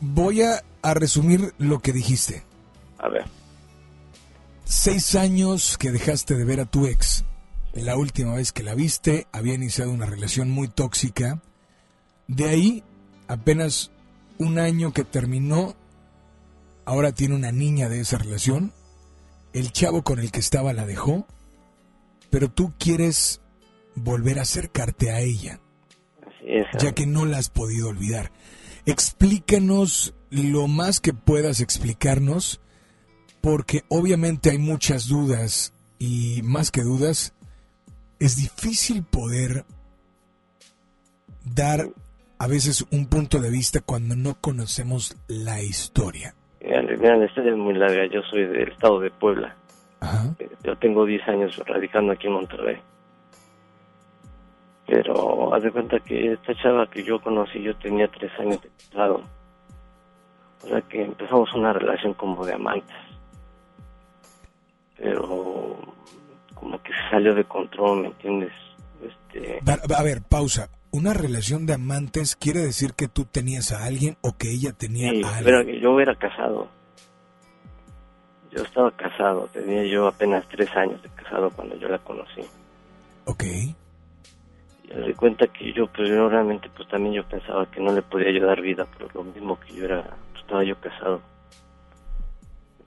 voy 0.00 0.42
a, 0.42 0.62
a 0.82 0.94
resumir 0.94 1.54
lo 1.58 1.80
que 1.80 1.92
dijiste. 1.92 2.44
A 2.98 3.08
ver. 3.08 3.24
Seis 4.64 5.14
años 5.14 5.76
que 5.78 5.90
dejaste 5.90 6.34
de 6.34 6.44
ver 6.44 6.60
a 6.60 6.66
tu 6.66 6.86
ex. 6.86 7.24
La 7.72 7.96
última 7.96 8.34
vez 8.34 8.52
que 8.52 8.62
la 8.62 8.74
viste 8.74 9.26
había 9.32 9.54
iniciado 9.54 9.92
una 9.92 10.06
relación 10.06 10.50
muy 10.50 10.68
tóxica. 10.68 11.40
De 12.26 12.48
ahí, 12.48 12.84
apenas 13.28 13.92
un 14.38 14.58
año 14.58 14.92
que 14.92 15.04
terminó, 15.04 15.76
ahora 16.84 17.12
tiene 17.12 17.34
una 17.34 17.52
niña 17.52 17.88
de 17.88 18.00
esa 18.00 18.18
relación. 18.18 18.72
El 19.52 19.72
chavo 19.72 20.02
con 20.02 20.18
el 20.18 20.32
que 20.32 20.40
estaba 20.40 20.72
la 20.72 20.86
dejó. 20.86 21.26
Pero 22.30 22.50
tú 22.50 22.72
quieres 22.78 23.40
volver 23.94 24.38
a 24.38 24.42
acercarte 24.42 25.10
a 25.10 25.20
ella. 25.20 25.60
Ya 26.78 26.92
que 26.92 27.06
no 27.06 27.26
la 27.26 27.38
has 27.38 27.50
podido 27.50 27.88
olvidar. 27.88 28.32
Explícanos 28.86 30.14
lo 30.30 30.68
más 30.68 31.00
que 31.00 31.12
puedas 31.12 31.60
explicarnos, 31.60 32.60
porque 33.40 33.84
obviamente 33.88 34.50
hay 34.50 34.58
muchas 34.58 35.06
dudas 35.06 35.74
y 35.98 36.40
más 36.42 36.70
que 36.70 36.82
dudas, 36.82 37.34
es 38.20 38.36
difícil 38.36 39.02
poder 39.02 39.64
dar 41.42 41.88
a 42.38 42.46
veces 42.46 42.86
un 42.92 43.06
punto 43.06 43.40
de 43.40 43.50
vista 43.50 43.80
cuando 43.80 44.14
no 44.14 44.36
conocemos 44.40 45.16
la 45.26 45.62
historia. 45.62 46.34
Mira, 46.60 46.82
mira, 46.82 47.16
la 47.16 47.24
historia 47.24 47.52
es 47.52 47.58
muy 47.58 47.74
larga. 47.74 48.06
Yo 48.06 48.20
soy 48.30 48.46
del 48.46 48.68
estado 48.68 49.00
de 49.00 49.10
Puebla. 49.10 49.56
Yo 50.62 50.76
tengo 50.78 51.04
10 51.04 51.28
años 51.28 51.56
radicando 51.66 52.12
aquí 52.12 52.26
en 52.26 52.34
Monterrey. 52.34 52.80
Pero 54.86 55.54
haz 55.54 55.62
de 55.62 55.70
cuenta 55.70 56.00
que 56.00 56.32
esta 56.32 56.54
chava 56.54 56.88
que 56.90 57.02
yo 57.02 57.20
conocí, 57.20 57.62
yo 57.62 57.76
tenía 57.76 58.08
3 58.08 58.32
años 58.40 58.62
de 58.62 58.70
casado. 58.90 59.22
O 60.62 60.66
sea 60.68 60.82
que 60.82 61.04
empezamos 61.04 61.52
una 61.54 61.72
relación 61.72 62.12
como 62.14 62.44
de 62.44 62.54
amantes. 62.54 62.96
Pero 64.96 65.78
como 66.60 66.80
que 66.82 66.92
se 66.92 67.10
salió 67.10 67.34
de 67.34 67.44
control, 67.44 68.02
¿me 68.02 68.08
entiendes? 68.08 68.52
Este, 69.02 69.60
A 69.96 70.02
ver, 70.02 70.22
pausa. 70.22 70.68
¿Una 70.92 71.14
relación 71.14 71.66
de 71.66 71.74
amantes 71.74 72.36
quiere 72.36 72.60
decir 72.60 72.92
que 72.94 73.08
tú 73.08 73.24
tenías 73.24 73.72
a 73.72 73.84
alguien 73.84 74.16
o 74.22 74.36
que 74.36 74.50
ella 74.50 74.72
tenía 74.72 75.10
Sí, 75.10 75.22
a 75.22 75.28
alguien? 75.36 75.44
pero 75.44 75.62
yo 75.62 76.00
era 76.00 76.14
casado. 76.16 76.68
Yo 78.50 78.62
estaba 78.64 78.90
casado, 78.90 79.48
tenía 79.52 79.84
yo 79.84 80.08
apenas 80.08 80.44
tres 80.48 80.68
años 80.76 81.00
de 81.02 81.08
casado 81.10 81.50
cuando 81.50 81.76
yo 81.76 81.88
la 81.88 81.98
conocí. 81.98 82.42
Ok. 83.26 83.44
Y 83.44 84.94
me 84.94 85.06
di 85.06 85.14
cuenta 85.14 85.46
que 85.46 85.72
yo, 85.72 85.86
pues 85.86 86.08
yo 86.08 86.28
realmente, 86.28 86.68
pues 86.76 86.88
también 86.88 87.14
yo 87.14 87.24
pensaba 87.28 87.70
que 87.70 87.80
no 87.80 87.92
le 87.92 88.02
podía 88.02 88.32
yo 88.32 88.44
dar 88.44 88.60
vida, 88.60 88.86
pero 88.98 89.08
lo 89.14 89.22
mismo 89.22 89.58
que 89.60 89.72
yo 89.74 89.84
era, 89.84 90.02
pues 90.32 90.42
estaba 90.42 90.64
yo 90.64 90.74
casado. 90.80 91.20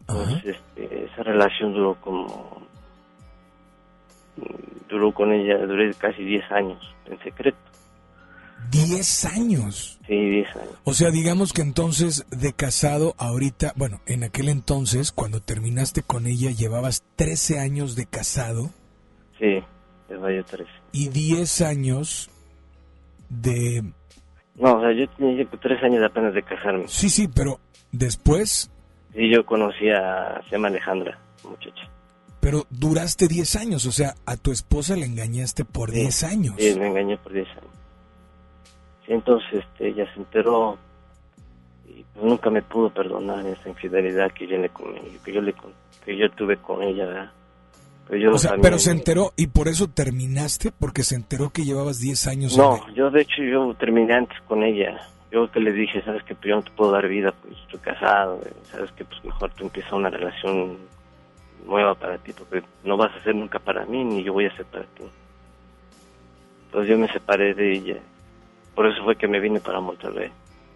Entonces, 0.02 0.58
este, 0.58 1.06
esa 1.06 1.24
relación 1.24 1.74
duró 1.74 1.96
como, 2.02 2.62
duró 4.90 5.14
con 5.14 5.32
ella, 5.34 5.58
duré 5.66 5.94
casi 5.94 6.24
10 6.24 6.52
años, 6.52 6.96
en 7.06 7.20
secreto. 7.20 7.58
Diez 8.72 9.26
años. 9.26 10.00
Sí, 10.08 10.16
10 10.16 10.56
años. 10.56 10.70
O 10.84 10.94
sea, 10.94 11.12
digamos 11.12 11.54
que 11.54 11.62
entonces 11.62 12.26
de 12.32 12.54
casado 12.54 13.14
ahorita, 13.18 13.74
bueno, 13.76 14.02
en 14.06 14.24
aquel 14.24 14.50
entonces, 14.50 15.12
cuando 15.12 15.42
terminaste 15.42 16.02
con 16.02 16.26
ella, 16.28 16.50
llevabas 16.52 17.04
13 17.16 17.60
años 17.60 17.96
de 17.96 18.06
casado 18.06 18.72
Sí, 19.40 19.62
llevaba 20.10 20.32
yo 20.34 20.44
13. 20.46 20.70
y 20.94 21.10
10 21.10 21.62
años 21.62 22.30
de... 23.30 23.84
No, 24.56 24.78
o 24.78 24.82
sea, 24.82 24.92
yo 24.94 25.08
tenía 25.10 25.44
yo 25.44 25.50
tres 25.60 25.82
años 25.84 26.04
apenas 26.04 26.34
de 26.34 26.44
casarme. 26.44 26.86
Sí, 26.88 27.10
sí, 27.10 27.28
pero 27.28 27.60
después 27.92 28.70
Sí, 29.14 29.30
yo 29.30 29.46
conocí 29.46 29.90
a, 29.90 30.42
se 30.46 30.52
llama 30.56 30.70
Alejandra, 30.70 31.20
muchacha. 31.44 31.90
Pero 32.44 32.68
duraste 32.70 33.30
10 33.30 33.56
años, 33.56 33.86
o 33.86 33.92
sea, 33.94 34.16
a 34.26 34.36
tu 34.36 34.52
esposa 34.52 34.98
le 34.98 35.06
engañaste 35.06 35.64
por 35.64 35.92
10 35.92 36.24
años. 36.26 36.56
Sí, 36.60 36.76
me 36.78 36.88
engañé 36.88 37.16
por 37.18 37.32
10 37.32 37.48
años. 37.48 37.64
Sí, 39.06 39.14
entonces 39.14 39.64
este, 39.64 39.88
ella 39.88 40.06
se 40.14 40.20
enteró 40.20 40.78
y 41.88 42.04
pues, 42.14 42.26
nunca 42.26 42.50
me 42.50 42.62
pudo 42.62 42.90
perdonar 42.90 43.46
esa 43.46 43.70
infidelidad 43.70 44.30
que 44.34 44.46
yo 44.46 44.58
le 44.58 44.70
que 45.24 45.32
yo 45.34 45.42
le 45.42 45.54
que 46.04 46.18
yo 46.18 46.30
tuve 46.32 46.58
con 46.58 46.84
ella. 46.84 47.06
¿verdad? 47.06 47.32
Pero, 48.10 48.20
yo 48.22 48.32
O 48.34 48.38
sea, 48.38 48.52
también- 48.52 48.64
pero 48.64 48.80
se 48.80 48.92
enteró 48.92 49.32
y 49.38 49.48
por 49.48 49.70
eso 49.70 49.88
terminaste, 49.88 50.74
porque 50.78 51.04
se 51.04 51.16
enteró 51.16 51.50
que 51.52 51.64
llevabas 51.64 52.00
10 52.00 52.28
años. 52.28 52.58
No, 52.58 52.78
yo 52.94 53.10
de 53.10 53.22
hecho 53.22 53.42
yo 53.42 53.74
terminé 53.76 54.16
antes 54.16 54.38
con 54.50 54.64
ella. 54.64 55.00
Yo 55.32 55.50
que 55.50 55.62
le 55.62 55.72
dije, 55.72 56.04
sabes 56.04 56.24
que 56.24 56.36
pues 56.36 56.50
yo 56.50 56.58
no 56.58 56.62
te 56.62 56.72
puedo 56.72 56.92
dar 56.92 57.08
vida, 57.08 57.34
pues 57.42 57.58
estoy 57.58 57.80
casado, 57.80 58.42
eh, 58.46 58.52
sabes 58.70 58.92
que 58.92 59.06
pues 59.06 59.24
mejor 59.24 59.50
tú 59.54 59.64
empiezas 59.64 59.94
una 59.94 60.10
relación 60.10 60.78
nueva 61.66 61.96
para 61.96 62.18
ti, 62.18 62.34
porque 62.34 62.64
no 62.84 62.98
vas 62.98 63.16
a 63.16 63.24
ser 63.24 63.36
nunca 63.36 63.60
para 63.60 63.86
mí, 63.86 64.04
ni 64.04 64.24
yo 64.24 64.34
voy 64.34 64.46
a 64.46 64.56
ser 64.56 64.66
para 64.66 64.86
ti. 64.86 65.04
Entonces 66.66 66.90
yo 66.90 66.98
me 66.98 67.08
separé 67.12 67.54
de 67.54 67.74
ella. 67.74 67.98
Por 68.76 68.88
eso 68.88 69.04
fue 69.04 69.16
que 69.16 69.28
me 69.28 69.40
vine 69.40 69.60
para 69.60 69.80
Monterrey. 69.80 70.32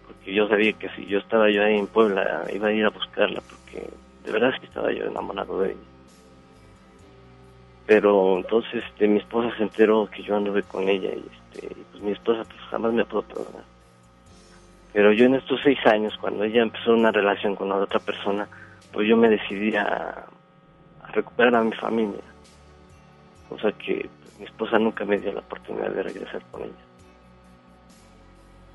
Porque 0.06 0.32
yo 0.32 0.48
sabía 0.48 0.72
que 0.72 0.88
si 0.90 1.06
yo 1.06 1.18
estaba 1.18 1.50
yo 1.50 1.64
ahí 1.64 1.76
en 1.76 1.86
Puebla, 1.86 2.44
iba 2.52 2.68
a 2.68 2.72
ir 2.72 2.84
a 2.84 2.90
buscarla, 2.90 3.40
porque 3.40 3.88
de 4.24 4.32
verdad 4.32 4.54
es 4.54 4.60
que 4.60 4.66
estaba 4.66 4.92
yo 4.92 5.04
enamorado 5.04 5.60
de 5.60 5.70
ella. 5.70 5.80
Pero 7.86 8.36
entonces 8.36 8.84
este, 8.84 9.08
mi 9.08 9.18
esposa 9.18 9.56
se 9.56 9.62
enteró 9.62 10.08
que 10.10 10.22
yo 10.22 10.36
anduve 10.36 10.62
con 10.62 10.88
ella 10.88 11.10
y 11.10 11.24
este, 11.32 11.74
pues 11.90 12.02
mi 12.02 12.12
esposa 12.12 12.44
pues 12.44 12.60
jamás 12.70 12.92
me 12.92 13.04
pudo 13.04 13.22
perdonar. 13.22 13.64
Pero 14.92 15.12
yo 15.12 15.26
en 15.26 15.34
estos 15.34 15.60
seis 15.62 15.78
años, 15.86 16.16
cuando 16.20 16.44
ella 16.44 16.62
empezó 16.62 16.92
una 16.92 17.10
relación 17.10 17.56
con 17.56 17.68
la 17.68 17.76
otra 17.76 17.98
persona, 17.98 18.46
pues 18.92 19.08
yo 19.08 19.16
me 19.16 19.28
decidí 19.28 19.74
a, 19.76 20.26
recuperar 21.12 21.54
a 21.56 21.64
mi 21.64 21.72
familia. 21.72 22.20
O 23.50 23.58
sea 23.58 23.72
que 23.72 24.08
mi 24.38 24.44
esposa 24.44 24.78
nunca 24.78 25.04
me 25.04 25.18
dio 25.18 25.32
la 25.32 25.40
oportunidad 25.40 25.90
de 25.90 26.02
regresar 26.02 26.42
con 26.50 26.62
ella. 26.62 26.72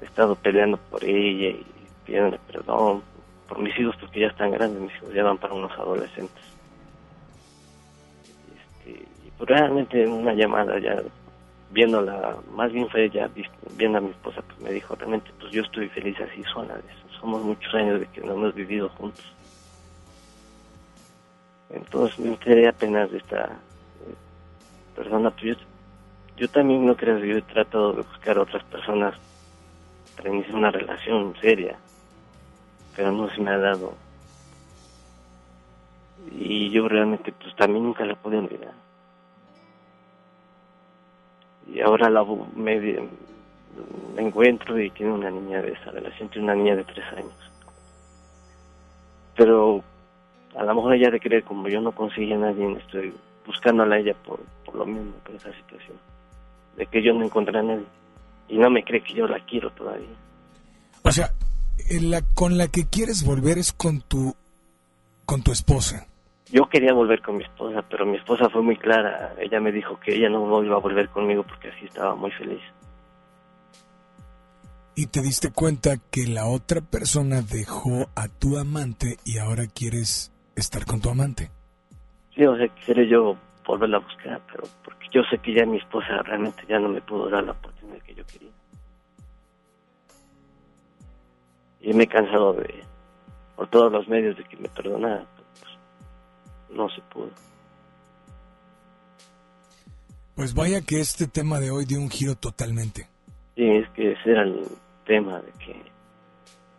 He 0.01 0.05
estado 0.05 0.35
peleando 0.35 0.77
por 0.77 1.03
ella 1.03 1.49
y 1.49 1.65
pidiéndole 2.05 2.39
perdón 2.51 3.01
por 3.47 3.59
mis 3.59 3.77
hijos 3.79 3.95
porque 3.99 4.21
ya 4.21 4.27
están 4.27 4.51
grandes, 4.51 4.81
mis 4.81 4.95
hijos 4.95 5.13
ya 5.13 5.23
van 5.23 5.37
para 5.37 5.53
unos 5.53 5.71
adolescentes. 5.73 6.43
Este, 8.55 8.91
y 9.25 9.31
pues 9.37 9.49
realmente 9.49 10.03
en 10.03 10.11
una 10.11 10.33
llamada 10.33 10.79
ya 10.79 11.01
viéndola, 11.71 12.37
más 12.51 12.71
bien 12.71 12.87
fue 12.89 13.05
ella 13.05 13.29
viendo 13.77 13.97
a 13.97 14.01
mi 14.01 14.09
esposa, 14.09 14.41
pues 14.45 14.59
me 14.59 14.71
dijo, 14.71 14.95
realmente 14.95 15.31
pues 15.39 15.51
yo 15.51 15.63
estoy 15.63 15.89
feliz 15.89 16.15
así 16.19 16.43
sola, 16.43 16.75
somos 17.19 17.41
muchos 17.43 17.73
años 17.73 17.99
de 17.99 18.05
que 18.07 18.21
no 18.21 18.33
hemos 18.33 18.53
vivido 18.53 18.89
juntos. 18.89 19.25
Entonces 21.73 22.19
me 22.19 22.29
enteré 22.29 22.67
apenas 22.67 23.11
de 23.11 23.17
esta 23.17 23.45
eh, 23.45 24.15
persona, 24.95 25.31
pues 25.31 25.57
yo, 25.57 25.63
yo 26.37 26.47
también 26.49 26.85
no 26.85 26.95
creo 26.95 27.19
que 27.19 27.27
yo 27.27 27.37
he 27.37 27.41
tratado 27.41 27.93
de 27.93 28.03
buscar 28.03 28.37
otras 28.37 28.63
personas 28.65 29.15
para 30.15 30.29
iniciar 30.29 30.55
una 30.55 30.69
relación 30.69 31.35
seria, 31.41 31.75
pero 32.95 33.11
no 33.11 33.27
se 33.29 33.41
me 33.41 33.51
ha 33.51 33.57
dado. 33.57 33.93
Y 36.31 36.69
yo 36.69 36.87
realmente 36.87 37.31
pues 37.31 37.55
también 37.55 37.83
nunca 37.83 38.05
la 38.05 38.15
pude 38.15 38.37
olvidar. 38.37 38.73
Y 41.67 41.81
ahora 41.81 42.09
la 42.09 42.23
me, 42.55 42.79
me 44.15 44.21
encuentro 44.21 44.79
y 44.79 44.91
tiene 44.91 45.11
una 45.11 45.31
niña 45.31 45.61
de 45.61 45.71
esa 45.71 45.89
relación, 45.89 46.29
tiene 46.29 46.45
una 46.45 46.55
niña 46.55 46.75
de 46.75 46.83
tres 46.83 47.05
años. 47.13 47.51
Pero 49.35 49.83
a 50.55 50.63
lo 50.63 50.75
mejor 50.75 50.93
ella 50.93 51.09
de 51.09 51.19
creer 51.19 51.43
como 51.43 51.67
yo 51.67 51.81
no 51.81 51.91
conseguí 51.91 52.33
a 52.33 52.37
nadie, 52.37 52.77
estoy 52.77 53.13
buscándola 53.45 53.95
a 53.95 53.99
ella 53.99 54.13
por, 54.25 54.39
por 54.65 54.75
lo 54.75 54.85
mismo, 54.85 55.13
por 55.25 55.35
esa 55.35 55.51
situación. 55.53 55.97
De 56.77 56.85
que 56.85 57.03
yo 57.03 57.13
no 57.13 57.25
encontré 57.25 57.59
a 57.59 57.63
nadie. 57.63 57.85
Y 58.47 58.57
no 58.57 58.69
me 58.69 58.83
cree 58.83 59.01
que 59.01 59.13
yo 59.13 59.27
la 59.27 59.39
quiero 59.45 59.71
todavía. 59.71 60.07
O 61.03 61.11
sea, 61.11 61.31
eh, 61.89 62.01
la, 62.01 62.21
con 62.33 62.57
la 62.57 62.67
que 62.67 62.87
quieres 62.87 63.23
volver 63.25 63.57
es 63.57 63.73
con 63.73 64.01
tu, 64.01 64.35
con 65.25 65.43
tu 65.43 65.51
esposa. 65.51 66.07
Yo 66.51 66.69
quería 66.69 66.93
volver 66.93 67.21
con 67.21 67.37
mi 67.37 67.43
esposa, 67.43 67.83
pero 67.89 68.05
mi 68.05 68.17
esposa 68.17 68.49
fue 68.49 68.61
muy 68.61 68.77
clara. 68.77 69.33
Ella 69.39 69.59
me 69.59 69.71
dijo 69.71 69.99
que 69.99 70.15
ella 70.15 70.29
no 70.29 70.63
iba 70.63 70.75
a 70.75 70.79
volver 70.79 71.09
conmigo 71.09 71.43
porque 71.43 71.69
así 71.69 71.85
estaba 71.85 72.15
muy 72.15 72.31
feliz. 72.31 72.61
Y 74.95 75.07
te 75.07 75.21
diste 75.21 75.51
cuenta 75.51 75.97
que 76.11 76.27
la 76.27 76.45
otra 76.45 76.81
persona 76.81 77.41
dejó 77.41 78.09
a 78.15 78.27
tu 78.27 78.59
amante 78.59 79.17
y 79.25 79.39
ahora 79.39 79.65
quieres 79.65 80.32
estar 80.55 80.85
con 80.85 81.01
tu 81.01 81.09
amante. 81.09 81.49
Sí, 82.35 82.45
o 82.45 82.55
sea, 82.57 82.67
quisiera 82.69 83.03
yo 83.03 83.37
volverla 83.65 83.97
a 83.97 84.01
buscar, 84.01 84.41
pero 84.51 84.63
porque 84.83 85.07
yo 85.11 85.21
sé 85.29 85.37
que 85.39 85.53
ya 85.53 85.65
mi 85.65 85.77
esposa 85.77 86.21
realmente 86.23 86.63
ya 86.67 86.79
no 86.79 86.89
me 86.89 87.01
pudo 87.01 87.29
dar 87.29 87.43
la 87.43 87.51
oportunidad 87.51 88.01
que 88.01 88.15
yo 88.15 88.25
quería. 88.25 88.51
Y 91.81 91.93
me 91.93 92.03
he 92.03 92.07
cansado 92.07 92.53
de, 92.53 92.83
por 93.55 93.69
todos 93.69 93.91
los 93.91 94.07
medios, 94.07 94.37
de 94.37 94.43
que 94.45 94.57
me 94.57 94.69
perdonara. 94.69 95.25
pero, 95.35 95.47
pues, 95.59 96.77
no 96.77 96.89
se 96.89 97.01
pudo. 97.01 97.29
Pues 100.35 100.55
vaya 100.55 100.81
que 100.81 100.99
este 100.99 101.27
tema 101.27 101.59
de 101.59 101.69
hoy 101.69 101.85
dio 101.85 101.99
un 101.99 102.09
giro 102.09 102.35
totalmente. 102.35 103.07
Sí, 103.55 103.69
es 103.69 103.87
que 103.91 104.13
ese 104.13 104.31
era 104.31 104.43
el 104.43 104.65
tema 105.05 105.39
de 105.41 105.51
que 105.53 105.83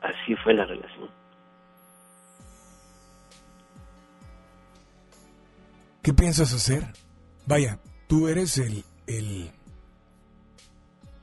así 0.01 0.35
fue 0.43 0.55
la 0.55 0.65
relación. 0.65 1.09
¿Qué 6.05 6.13
piensas 6.13 6.53
hacer? 6.53 6.85
Vaya, 7.47 7.79
tú 8.07 8.29
eres 8.29 8.59
el, 8.59 8.85
el... 9.07 9.51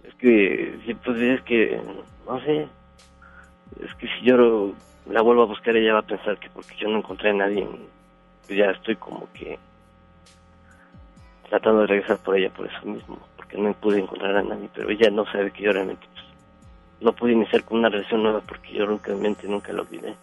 Es 0.04 0.16
que, 0.16 0.76
sí, 0.84 0.96
pues 0.96 1.22
es 1.22 1.42
que, 1.44 1.80
no 2.26 2.42
sé, 2.42 2.68
es 3.80 3.94
que 4.00 4.08
si 4.08 4.26
yo 4.26 4.74
la 5.06 5.22
vuelvo 5.22 5.44
a 5.44 5.46
buscar 5.46 5.78
ella 5.78 5.94
va 5.94 6.00
a 6.00 6.08
pensar 6.08 6.40
que 6.40 6.50
porque 6.50 6.76
yo 6.80 6.90
no 6.90 6.98
encontré 6.98 7.30
a 7.30 7.34
nadie, 7.34 7.68
pues 8.48 8.58
ya 8.58 8.72
estoy 8.72 8.96
como 8.96 9.32
que 9.34 9.60
tratando 11.48 11.82
de 11.82 11.88
regresar 11.88 12.18
por 12.18 12.36
ella 12.36 12.52
por 12.52 12.66
eso 12.66 12.84
mismo, 12.84 13.20
porque 13.36 13.60
no 13.60 13.72
pude 13.76 14.00
encontrar 14.00 14.36
a 14.36 14.42
nadie, 14.42 14.68
pero 14.74 14.90
ella 14.90 15.12
no 15.12 15.26
sabe 15.32 15.52
que 15.52 15.62
yo 15.62 15.74
realmente 15.74 16.08
pues, 16.12 16.26
no 17.02 17.14
pude 17.14 17.34
iniciar 17.34 17.64
con 17.66 17.78
una 17.78 17.90
relación 17.90 18.24
nueva 18.24 18.42
porque 18.42 18.74
yo 18.74 18.88
realmente 18.88 19.48
nunca 19.48 19.74
lo 19.74 19.84
olvidé. 19.84 20.16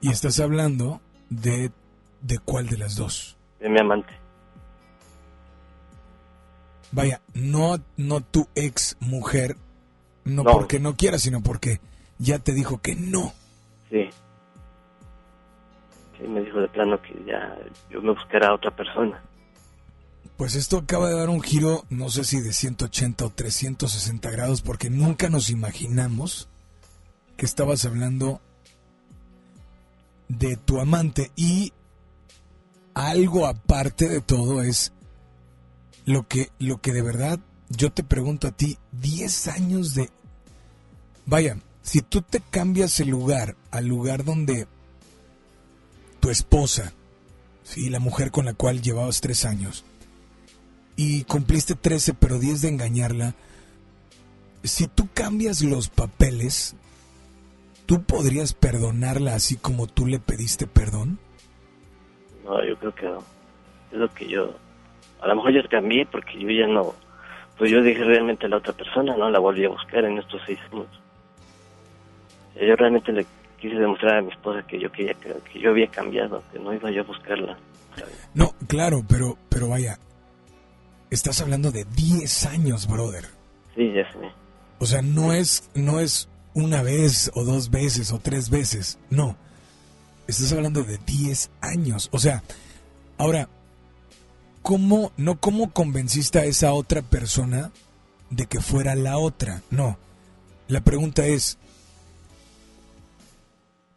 Y 0.00 0.08
estás 0.08 0.40
hablando 0.40 1.02
de, 1.28 1.70
de 2.22 2.38
cuál 2.38 2.66
de 2.68 2.78
las 2.78 2.96
dos. 2.96 3.36
De 3.60 3.68
mi 3.68 3.78
amante. 3.80 4.12
Vaya, 6.92 7.20
no, 7.34 7.78
no 7.96 8.20
tu 8.20 8.48
ex 8.54 8.96
mujer, 9.00 9.56
no, 10.24 10.42
No. 10.42 10.52
porque 10.52 10.80
no 10.80 10.96
quiera, 10.96 11.18
sino 11.18 11.40
porque 11.42 11.80
ya 12.18 12.38
te 12.40 12.52
dijo 12.52 12.80
que 12.80 12.96
no. 12.96 13.32
Sí. 13.90 14.08
Sí, 16.18 16.26
me 16.26 16.40
dijo 16.42 16.58
de 16.60 16.68
plano 16.68 17.00
que 17.00 17.14
ya 17.26 17.56
yo 17.90 18.02
me 18.02 18.10
buscara 18.12 18.48
a 18.48 18.54
otra 18.54 18.74
persona. 18.74 19.22
Pues 20.36 20.54
esto 20.54 20.78
acaba 20.78 21.08
de 21.08 21.16
dar 21.16 21.28
un 21.28 21.42
giro, 21.42 21.84
no 21.90 22.08
sé 22.08 22.24
si 22.24 22.40
de 22.40 22.52
180 22.52 23.24
o 23.26 23.30
360 23.30 24.30
grados, 24.30 24.62
porque 24.62 24.90
nunca 24.90 25.28
nos 25.28 25.50
imaginamos 25.50 26.48
que 27.36 27.46
estabas 27.46 27.84
hablando 27.84 28.40
de 30.28 30.56
tu 30.56 30.80
amante 30.80 31.30
y 31.36 31.72
algo 33.08 33.46
aparte 33.46 34.08
de 34.08 34.20
todo 34.20 34.62
es 34.62 34.92
lo 36.04 36.26
que, 36.28 36.50
lo 36.58 36.80
que 36.80 36.92
de 36.92 37.02
verdad 37.02 37.40
yo 37.68 37.92
te 37.92 38.02
pregunto 38.02 38.48
a 38.48 38.52
ti, 38.52 38.78
10 38.92 39.48
años 39.48 39.94
de... 39.94 40.10
Vaya, 41.24 41.58
si 41.82 42.02
tú 42.02 42.20
te 42.22 42.40
cambias 42.40 42.98
el 43.00 43.08
lugar 43.08 43.56
al 43.70 43.86
lugar 43.86 44.24
donde 44.24 44.66
tu 46.18 46.30
esposa, 46.30 46.92
sí, 47.62 47.88
la 47.88 48.00
mujer 48.00 48.30
con 48.30 48.44
la 48.44 48.54
cual 48.54 48.82
llevabas 48.82 49.20
tres 49.20 49.44
años, 49.44 49.84
y 50.96 51.24
cumpliste 51.24 51.76
13 51.76 52.14
pero 52.14 52.38
10 52.38 52.62
de 52.62 52.68
engañarla, 52.68 53.34
si 54.64 54.88
tú 54.88 55.08
cambias 55.14 55.62
los 55.62 55.88
papeles, 55.88 56.74
¿tú 57.86 58.02
podrías 58.02 58.52
perdonarla 58.52 59.34
así 59.34 59.56
como 59.56 59.86
tú 59.86 60.06
le 60.06 60.18
pediste 60.18 60.66
perdón? 60.66 61.18
No, 62.50 62.64
yo 62.64 62.76
creo 62.76 62.94
que. 62.94 63.06
Es 63.92 63.98
lo 63.98 64.12
que 64.12 64.26
yo... 64.26 64.52
A 65.20 65.28
lo 65.28 65.36
mejor 65.36 65.52
yo 65.52 65.68
cambié 65.68 66.04
porque 66.06 66.38
yo 66.38 66.50
ya 66.50 66.66
no... 66.66 66.94
Pues 67.56 67.70
yo 67.70 67.82
dije 67.82 68.02
realmente 68.02 68.46
a 68.46 68.48
la 68.48 68.56
otra 68.56 68.72
persona, 68.72 69.16
¿no? 69.16 69.30
La 69.30 69.38
volví 69.38 69.64
a 69.64 69.68
buscar 69.68 70.04
en 70.04 70.18
estos 70.18 70.40
seis 70.46 70.58
años. 70.72 70.86
Y 72.56 72.66
Yo 72.66 72.74
realmente 72.74 73.12
le 73.12 73.26
quise 73.60 73.76
demostrar 73.76 74.18
a 74.18 74.22
mi 74.22 74.30
esposa 74.30 74.66
que 74.66 74.80
yo 74.80 74.90
quería 74.90 75.14
que, 75.14 75.34
que 75.52 75.60
yo 75.60 75.70
había 75.70 75.86
cambiado, 75.88 76.42
que 76.52 76.58
no 76.58 76.72
iba 76.72 76.90
yo 76.90 77.02
a 77.02 77.04
buscarla. 77.04 77.58
No, 78.34 78.54
claro, 78.66 79.02
pero, 79.06 79.36
pero 79.50 79.68
vaya, 79.68 79.98
estás 81.10 81.40
hablando 81.42 81.70
de 81.70 81.84
10 81.84 82.46
años, 82.46 82.86
brother. 82.88 83.24
Sí, 83.76 83.92
ya 83.92 84.10
sé. 84.12 84.30
O 84.78 84.86
sea, 84.86 85.02
no 85.02 85.34
es, 85.34 85.70
no 85.74 86.00
es 86.00 86.28
una 86.54 86.82
vez 86.82 87.30
o 87.34 87.44
dos 87.44 87.70
veces 87.70 88.12
o 88.12 88.18
tres 88.18 88.48
veces, 88.48 88.98
no. 89.10 89.36
Estás 90.30 90.52
hablando 90.52 90.84
de 90.84 90.98
10 90.98 91.50
años. 91.60 92.08
O 92.12 92.18
sea, 92.20 92.42
ahora, 93.18 93.48
¿cómo, 94.62 95.10
no 95.16 95.40
cómo 95.40 95.72
convenciste 95.72 96.38
a 96.38 96.44
esa 96.44 96.72
otra 96.72 97.02
persona 97.02 97.72
de 98.30 98.46
que 98.46 98.60
fuera 98.60 98.94
la 98.94 99.18
otra? 99.18 99.62
No. 99.70 99.98
La 100.68 100.82
pregunta 100.82 101.26
es, 101.26 101.58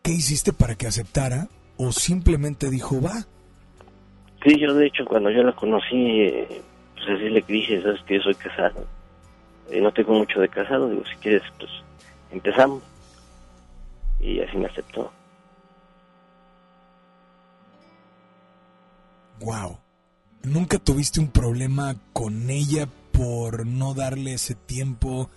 ¿qué 0.01 0.11
hiciste 0.11 0.53
para 0.53 0.73
que 0.73 0.88
aceptara? 0.88 1.49
¿O 1.77 1.91
simplemente 1.91 2.72
dijo, 2.72 2.99
va? 2.99 3.27
Sí, 4.43 4.60
yo 4.60 4.73
de 4.73 4.88
hecho 4.88 5.05
cuando 5.05 5.30
yo 5.30 5.43
la 5.43 5.53
conocí, 5.53 6.31
pues 6.95 7.10
así 7.10 7.30
le 7.30 7.41
dije, 7.41 7.80
sabes 7.84 8.01
que 8.07 8.15
yo 8.15 8.23
soy 8.23 8.35
casado. 8.35 8.88
Eh, 9.69 9.81
no 9.81 9.93
tengo 9.93 10.14
mucho 10.14 10.39
de 10.39 10.49
casado, 10.49 10.89
digo, 10.89 11.03
si 11.05 11.15
quieres, 11.18 11.43
pues 11.60 11.69
empezamos. 12.31 12.81
Y 14.19 14.39
así 14.39 14.57
me 14.57 14.65
aceptó. 14.65 15.11
Wow. 19.44 19.78
¿Nunca 20.44 20.78
tuviste 20.78 21.20
un 21.20 21.30
problema 21.32 21.95
con 22.14 22.49
ella 22.49 22.88
por 23.11 23.65
no 23.65 23.94
darle 23.94 24.34
ese 24.34 24.56
tiempo, 24.56 25.30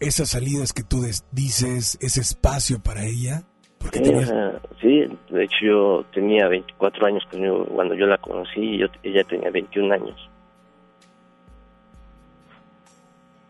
esas 0.00 0.30
salidas 0.30 0.72
que 0.72 0.82
tú 0.82 1.02
dices, 1.32 1.98
ese 2.00 2.20
espacio 2.20 2.80
para 2.82 3.04
ella? 3.04 3.42
Porque 3.78 3.98
Sí, 3.98 4.04
tenías- 4.04 4.32
sí, 4.80 5.04
de 5.30 5.44
hecho 5.44 5.56
yo 5.64 6.04
tenía 6.12 6.48
24 6.48 7.06
años 7.06 7.22
cuando, 7.30 7.66
cuando 7.66 7.94
yo 7.94 8.06
la 8.06 8.18
conocí 8.18 8.60
y 8.60 8.78
yo, 8.78 8.86
ella 9.02 9.24
tenía 9.24 9.50
21 9.50 9.92
años. 9.92 10.30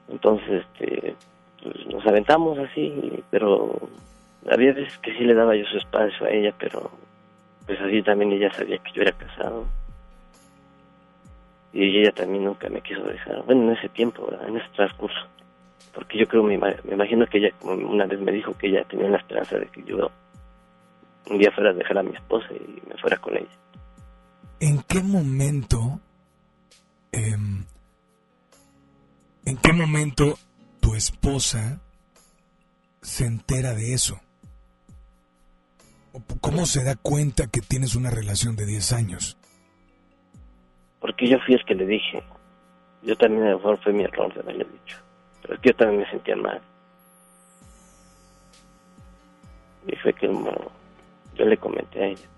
Entonces, 0.09 0.65
este, 0.65 1.15
pues, 1.63 1.87
nos 1.87 2.07
aventamos 2.07 2.59
así, 2.59 2.93
pero 3.31 3.79
había 4.51 4.73
veces 4.73 4.97
que 4.99 5.13
sí 5.17 5.25
le 5.25 5.35
daba 5.35 5.57
yo 5.57 5.65
su 5.67 5.79
espacio 5.79 6.27
a 6.27 6.31
ella, 6.31 6.55
pero 6.59 6.91
pues 7.67 7.81
así 7.81 8.03
también 8.03 8.33
ella 8.33 8.53
sabía 8.53 8.79
que 8.79 8.93
yo 8.93 9.03
era 9.03 9.13
casado. 9.13 9.65
Y 11.73 11.99
ella 11.99 12.13
también 12.13 12.45
nunca 12.45 12.69
me 12.69 12.81
quiso 12.81 13.03
dejar, 13.03 13.43
bueno, 13.45 13.65
en 13.65 13.77
ese 13.77 13.89
tiempo, 13.89 14.29
en 14.47 14.57
ese 14.57 14.69
transcurso. 14.77 15.19
Porque 15.93 16.19
yo 16.19 16.27
creo, 16.27 16.43
me, 16.43 16.55
ima- 16.59 16.77
me 16.85 16.95
imagino 16.95 17.27
que 17.27 17.39
ella, 17.39 17.51
como 17.61 17.73
una 17.89 18.07
vez 18.07 18.21
me 18.21 18.33
dijo 18.33 18.57
que 18.57 18.69
ella 18.69 18.85
tenía 18.85 19.09
la 19.09 19.19
esperanza 19.19 19.59
de 19.59 19.67
que 19.67 19.83
yo 19.85 20.11
un 21.31 21.39
día 21.39 21.51
fuera 21.53 21.71
a 21.71 21.73
dejar 21.73 21.99
a 21.99 22.03
mi 22.03 22.15
esposa 22.15 22.47
y 22.53 22.83
me 22.89 22.97
fuera 22.99 23.17
con 23.17 23.37
ella. 23.37 23.49
¿En 24.61 24.83
qué 24.83 25.01
momento, 25.03 26.01
em, 27.13 27.65
en 29.47 29.57
qué 29.59 29.73
momento 29.73 30.39
tu 30.81 30.95
esposa 30.95 31.81
se 33.03 33.27
entera 33.27 33.73
de 33.75 33.95
eso? 33.95 34.21
¿O 36.15 36.21
p- 36.21 36.35
¿Cómo 36.41 36.65
se 36.65 36.83
da 36.85 36.97
cuenta 36.97 37.49
que 37.49 37.61
tienes 37.61 37.95
una 37.95 38.09
relación 38.11 38.57
de 38.57 38.65
10 38.67 38.93
años? 38.95 39.37
Porque 41.01 41.29
yo 41.29 41.37
fui 41.45 41.55
el 41.55 41.65
que 41.67 41.75
le 41.75 41.85
dije. 41.87 42.23
Yo 43.03 43.15
también 43.17 43.43
a 43.45 43.51
lo 43.51 43.57
mejor 43.59 43.79
fue 43.83 43.93
mi 43.93 44.05
error 44.05 44.33
de 44.33 44.41
haberle 44.41 44.65
dicho. 44.65 44.97
Pero 45.43 45.55
es 45.55 45.61
que 45.61 45.69
yo 45.71 45.77
también 45.77 46.01
me 46.01 46.11
sentía 46.11 46.37
mal. 46.37 46.63
Y 49.87 49.97
fue 49.97 50.15
que 50.15 50.27
bueno, 50.29 50.71
yo 51.35 51.45
le 51.45 51.57
comenté 51.59 52.03
a 52.03 52.07
ella. 52.07 52.29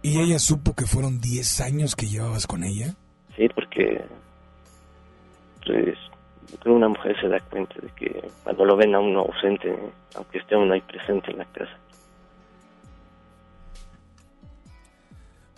¿Y 0.00 0.20
ella 0.20 0.38
supo 0.38 0.74
que 0.74 0.86
fueron 0.86 1.20
10 1.20 1.60
años 1.60 1.94
que 1.96 2.06
llevabas 2.06 2.46
con 2.46 2.64
ella? 2.64 2.94
Sí, 3.36 3.46
porque 3.54 4.02
pues, 5.66 5.96
yo 6.50 6.58
creo 6.60 6.74
una 6.76 6.88
mujer 6.88 7.20
se 7.20 7.28
da 7.28 7.40
cuenta 7.40 7.74
de 7.80 7.88
que 7.90 8.30
cuando 8.44 8.64
lo 8.64 8.76
ven 8.76 8.94
a 8.94 9.00
uno 9.00 9.20
ausente, 9.20 9.76
aunque 10.14 10.38
esté 10.38 10.56
uno 10.56 10.72
ahí 10.72 10.80
presente 10.80 11.30
en 11.32 11.38
la 11.38 11.44
casa. 11.46 11.76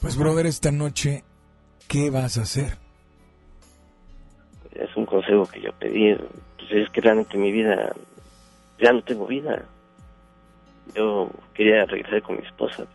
Pues 0.00 0.16
brother, 0.16 0.46
esta 0.46 0.72
noche, 0.72 1.24
¿qué 1.86 2.08
vas 2.08 2.38
a 2.38 2.42
hacer? 2.42 2.78
Es 4.72 4.96
un 4.96 5.04
consejo 5.04 5.44
que 5.46 5.60
yo 5.60 5.72
pedí. 5.74 6.16
Pues 6.56 6.72
es 6.72 6.88
que 6.88 7.02
realmente 7.02 7.36
mi 7.36 7.52
vida, 7.52 7.92
ya 8.78 8.94
no 8.94 9.02
tengo 9.02 9.26
vida. 9.26 9.62
Yo 10.94 11.28
quería 11.52 11.84
regresar 11.84 12.22
con 12.22 12.38
mi 12.38 12.46
esposa. 12.46 12.86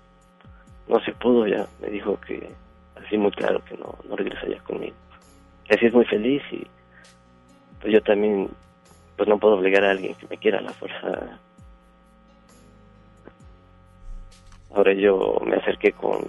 No 0.88 1.00
se 1.02 1.12
pudo 1.12 1.46
ya. 1.46 1.68
Me 1.80 1.90
dijo 1.90 2.20
que, 2.22 2.50
así 2.96 3.18
muy 3.18 3.32
claro, 3.32 3.64
que 3.66 3.78
no, 3.78 3.96
no 4.10 4.16
regresaría 4.16 4.58
conmigo. 4.64 4.96
Que 5.66 5.76
así 5.76 5.86
es 5.86 5.94
muy 5.94 6.06
feliz 6.06 6.42
y 6.52 6.66
pues 7.82 7.94
yo 7.94 8.02
también, 8.02 8.50
pues 9.16 9.30
no 9.30 9.38
puedo 9.38 9.58
obligar 9.58 9.84
a 9.84 9.92
alguien 9.92 10.16
que 10.16 10.28
me 10.28 10.38
quiera 10.38 10.58
a 10.58 10.64
la 10.64 10.74
fuerza. 10.74 11.40
Ahora 14.74 14.94
yo 14.94 15.40
me 15.46 15.56
acerqué 15.58 15.92
con 15.92 16.26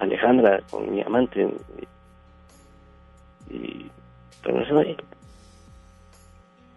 Alejandra, 0.00 0.60
con 0.70 0.90
mi 0.90 1.02
amante, 1.02 1.48
y, 3.50 3.54
y 3.54 3.90
pues 4.42 4.54
no 4.54 4.82
sé, 4.82 4.96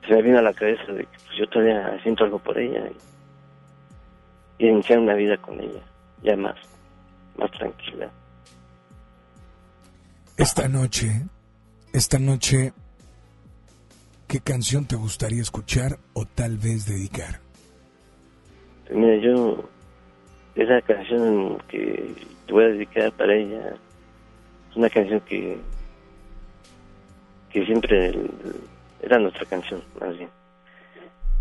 se 0.08 0.16
me 0.16 0.22
vino 0.22 0.40
a 0.40 0.42
la 0.42 0.54
cabeza 0.54 0.92
de 0.92 1.06
que 1.06 1.18
pues, 1.26 1.38
yo 1.38 1.48
todavía 1.48 2.00
siento 2.04 2.24
algo 2.24 2.40
por 2.40 2.58
ella 2.58 2.90
y, 4.60 4.66
y 4.66 4.70
iniciar 4.70 5.00
una 5.00 5.14
vida 5.14 5.38
con 5.38 5.60
ella, 5.60 5.82
ya 6.24 6.36
más, 6.36 6.56
más 7.38 7.52
tranquila. 7.52 8.10
Esta 10.38 10.68
noche, 10.68 11.28
esta 11.94 12.18
noche, 12.18 12.74
¿qué 14.28 14.40
canción 14.40 14.86
te 14.86 14.96
gustaría 14.96 15.42
escuchar 15.42 16.00
o 16.14 16.26
tal 16.26 16.58
vez 16.58 16.86
dedicar? 16.88 17.40
Pues 18.88 18.98
mira, 18.98 19.18
yo, 19.18 19.64
esa 20.56 20.82
canción 20.82 21.58
que 21.68 22.14
te 22.46 22.54
voy 22.54 22.66
a 22.66 22.70
dedicar 22.70 23.12
para 23.14 23.34
ella, 23.34 23.76
es 24.70 24.76
una 24.76 24.90
canción 24.90 25.20
que, 25.22 25.58
que 27.50 27.66
siempre 27.66 28.14
era 29.02 29.20
nuestra 29.20 29.46
canción, 29.46 29.82
más 30.00 30.18
bien. 30.18 30.30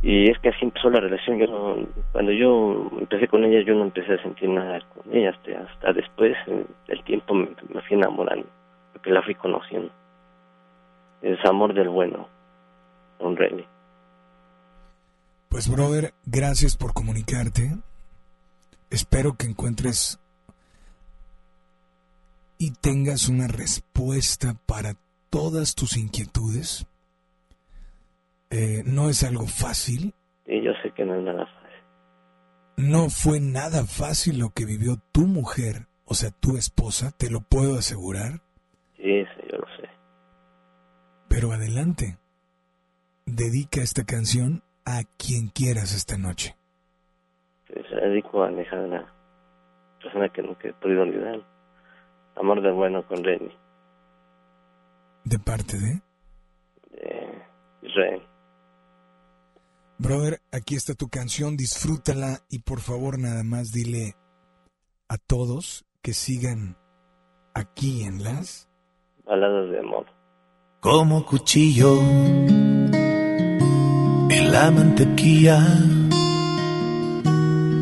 Y 0.02 0.30
es 0.30 0.38
que 0.38 0.48
así 0.48 0.64
empezó 0.64 0.88
la 0.88 1.00
relación. 1.00 1.38
Yo 1.38 1.76
cuando 2.12 2.32
yo 2.32 2.90
empecé 2.98 3.28
con 3.28 3.44
ella, 3.44 3.62
yo 3.66 3.74
no 3.74 3.84
empecé 3.84 4.14
a 4.14 4.22
sentir 4.22 4.48
nada 4.48 4.80
con 4.94 5.14
ella. 5.14 5.30
Hasta, 5.30 5.60
hasta 5.60 5.92
después, 5.92 6.36
en 6.46 6.66
el 6.88 7.04
tiempo, 7.04 7.34
me, 7.34 7.48
me 7.68 7.82
fui 7.82 7.96
enamorando, 7.96 8.46
porque 8.92 9.10
la 9.10 9.22
fui 9.22 9.34
conociendo. 9.34 9.90
Es 11.20 11.38
amor 11.44 11.74
del 11.74 11.90
bueno, 11.90 12.28
un 13.18 13.36
rey. 13.36 13.66
Pues 15.50 15.70
brother, 15.70 16.14
gracias 16.24 16.76
por 16.76 16.94
comunicarte. 16.94 17.72
Espero 18.90 19.36
que 19.36 19.46
encuentres 19.46 20.18
y 22.58 22.72
tengas 22.72 23.28
una 23.28 23.46
respuesta 23.46 24.54
para 24.66 24.96
todas 25.30 25.74
tus 25.74 25.96
inquietudes. 25.96 26.86
Eh, 28.50 28.82
no 28.84 29.08
es 29.08 29.22
algo 29.22 29.46
fácil, 29.46 30.14
Y 30.46 30.62
yo 30.62 30.72
sé 30.82 30.92
que 30.92 31.04
no 31.04 31.14
es 31.14 31.22
nada 31.22 31.46
fácil. 31.46 31.60
no 32.76 33.08
fue 33.10 33.38
nada 33.40 33.84
fácil 33.86 34.38
lo 34.38 34.50
que 34.50 34.64
vivió 34.64 34.96
tu 35.12 35.26
mujer, 35.26 35.86
o 36.04 36.14
sea, 36.14 36.30
tu 36.32 36.56
esposa, 36.56 37.12
te 37.12 37.30
lo 37.30 37.40
puedo 37.42 37.78
asegurar, 37.78 38.42
Sí, 38.96 39.22
sí, 39.24 39.42
yo 39.50 39.58
lo 39.58 39.66
sé. 39.76 39.88
pero 41.28 41.52
adelante. 41.52 42.18
Dedica 43.24 43.80
esta 43.80 44.02
canción 44.04 44.64
a 44.84 45.04
quien 45.16 45.48
quieras 45.48 45.94
esta 45.94 46.18
noche. 46.18 46.56
Se 47.90 47.96
la 47.96 48.06
dedico 48.06 48.42
a 48.44 48.48
Alejandra, 48.48 49.12
persona 50.00 50.28
que 50.28 50.42
nunca 50.42 50.68
he 50.68 50.72
podido 50.72 51.02
olvidar. 51.02 51.40
Amor 52.36 52.62
del 52.62 52.72
bueno 52.72 53.04
con 53.06 53.24
Renny, 53.24 53.52
¿De 55.24 55.38
parte 55.38 55.76
de? 55.76 56.00
de 56.92 57.42
Israel. 57.82 58.22
Brother, 59.98 60.40
aquí 60.52 60.76
está 60.76 60.94
tu 60.94 61.08
canción, 61.08 61.56
disfrútala 61.56 62.38
y 62.48 62.60
por 62.60 62.80
favor 62.80 63.18
nada 63.18 63.42
más 63.42 63.72
dile 63.72 64.14
a 65.08 65.18
todos 65.18 65.84
que 66.00 66.14
sigan 66.14 66.76
aquí 67.52 68.04
en 68.04 68.24
las... 68.24 68.70
Baladas 69.26 69.70
de 69.70 69.80
amor. 69.80 70.06
Como 70.80 71.26
cuchillo 71.26 72.00
en 74.30 74.52
la 74.52 74.70
mantequilla, 74.70 75.58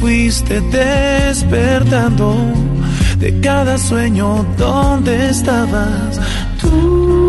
Fuiste 0.00 0.60
despertando 0.60 2.36
de 3.18 3.40
cada 3.40 3.78
sueño 3.78 4.44
donde 4.58 5.30
estabas 5.30 6.20
tú. 6.60 7.23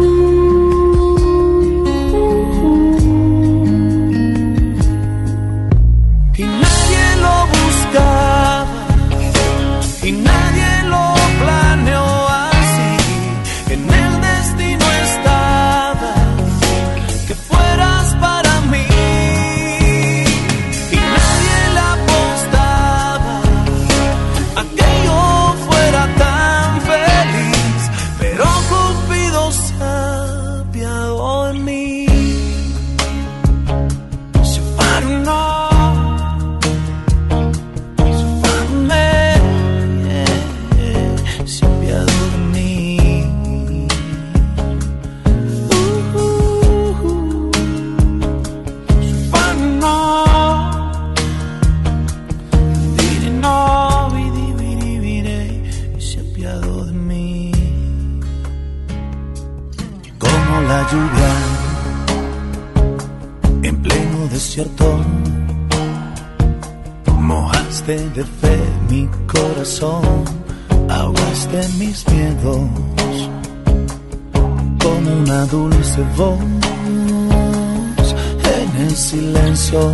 De 67.86 68.24
fe 68.24 68.58
mi 68.90 69.08
corazón, 69.28 70.02
ahogaste 70.90 71.68
mis 71.78 72.04
miedos 72.08 72.68
como 74.82 75.12
una 75.20 75.46
dulce 75.46 76.02
voz 76.18 76.40
en 78.56 78.82
el 78.82 78.96
silencio. 78.96 79.94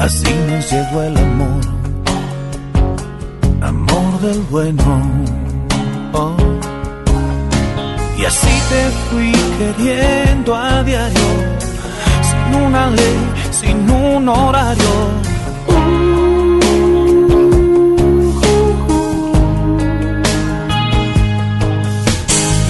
Así 0.00 0.34
nos 0.48 0.72
llegó 0.72 1.02
el 1.02 1.16
amor, 1.16 1.60
amor 3.62 4.20
del 4.22 4.40
bueno. 4.50 5.02
Oh. 6.14 6.36
Y 8.18 8.24
así 8.24 8.54
te 8.70 8.90
fui 9.08 9.32
queriendo 9.56 10.52
a 10.52 10.82
diario, 10.82 11.28
sin 12.28 12.60
una 12.60 12.90
ley, 12.90 13.18
sin 13.52 13.88
un 13.88 14.28
horario. 14.28 15.21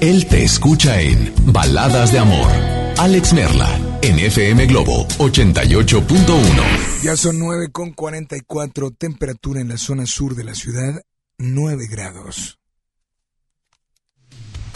Él 0.00 0.26
te 0.26 0.42
escucha 0.42 1.00
en 1.00 1.32
Baladas 1.46 2.10
de 2.10 2.18
Amor. 2.18 2.50
Alex 2.98 3.32
Merla, 3.32 3.78
en 4.02 4.18
FM 4.18 4.66
Globo 4.66 5.06
88.1. 5.18 7.04
Ya 7.04 7.16
son 7.16 7.38
9 7.38 7.68
con 7.70 7.92
44, 7.92 8.90
temperatura 8.90 9.60
en 9.60 9.68
la 9.68 9.78
zona 9.78 10.06
sur 10.06 10.34
de 10.34 10.42
la 10.42 10.56
ciudad, 10.56 11.02
9 11.38 11.86
grados. 11.88 12.58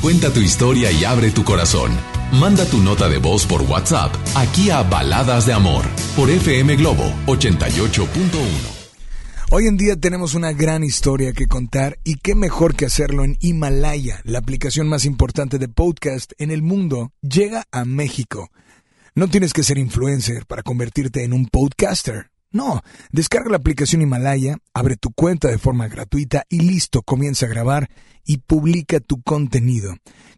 Cuenta 0.01 0.32
tu 0.32 0.39
historia 0.39 0.93
y 0.93 1.05
abre 1.05 1.32
tu 1.32 1.43
corazón. 1.43 1.90
Manda 2.31 2.64
tu 2.64 2.78
nota 2.78 3.09
de 3.09 3.18
voz 3.18 3.47
por 3.47 3.62
WhatsApp 3.62 4.14
aquí 4.36 4.70
a 4.70 4.85
Baladas 4.85 5.47
de 5.47 5.52
Amor 5.52 5.85
por 6.14 6.31
FM 6.31 6.76
Globo 6.76 7.12
88.1. 7.26 8.73
Hoy 9.51 9.66
en 9.66 9.77
día 9.77 9.95
tenemos 9.95 10.35
una 10.35 10.53
gran 10.53 10.83
historia 10.83 11.33
que 11.33 11.47
contar 11.47 11.99
y 12.03 12.16
qué 12.16 12.35
mejor 12.35 12.75
que 12.75 12.87
hacerlo 12.87 13.25
en 13.25 13.37
Himalaya, 13.41 14.21
la 14.25 14.39
aplicación 14.39 14.89
más 14.89 15.05
importante 15.05 15.59
de 15.59 15.69
podcast 15.69 16.33
en 16.39 16.51
el 16.51 16.62
mundo, 16.62 17.12
llega 17.21 17.65
a 17.71 17.85
México. 17.85 18.51
No 19.15 19.29
tienes 19.29 19.53
que 19.53 19.62
ser 19.62 19.79
influencer 19.79 20.47
para 20.47 20.62
convertirte 20.62 21.25
en 21.25 21.35
un 21.35 21.47
podcaster. 21.47 22.31
No, 22.51 22.83
descarga 23.12 23.51
la 23.51 23.59
aplicación 23.59 24.03
Himalaya, 24.03 24.57
abre 24.73 24.97
tu 24.97 25.11
cuenta 25.11 25.49
de 25.49 25.59
forma 25.59 25.89
gratuita 25.89 26.45
y 26.49 26.61
listo, 26.61 27.03
comienza 27.03 27.47
a 27.47 27.51
grabar 27.51 27.91
y 28.25 28.39
publica 28.39 28.99
tu 28.99 29.23
contenido. 29.23 29.95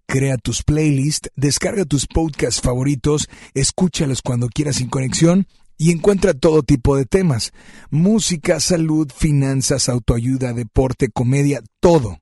Crea 0.06 0.36
tus 0.36 0.62
playlists, 0.62 1.30
descarga 1.36 1.84
tus 1.84 2.06
podcasts 2.06 2.60
favoritos, 2.60 3.28
escúchalos 3.54 4.20
cuando 4.20 4.48
quieras 4.48 4.76
sin 4.76 4.88
conexión 4.88 5.46
y 5.78 5.92
encuentra 5.92 6.34
todo 6.34 6.62
tipo 6.62 6.96
de 6.96 7.06
temas. 7.06 7.52
Música, 7.90 8.60
salud, 8.60 9.10
finanzas, 9.14 9.88
autoayuda, 9.88 10.52
deporte, 10.52 11.08
comedia, 11.10 11.62
todo. 11.80 12.18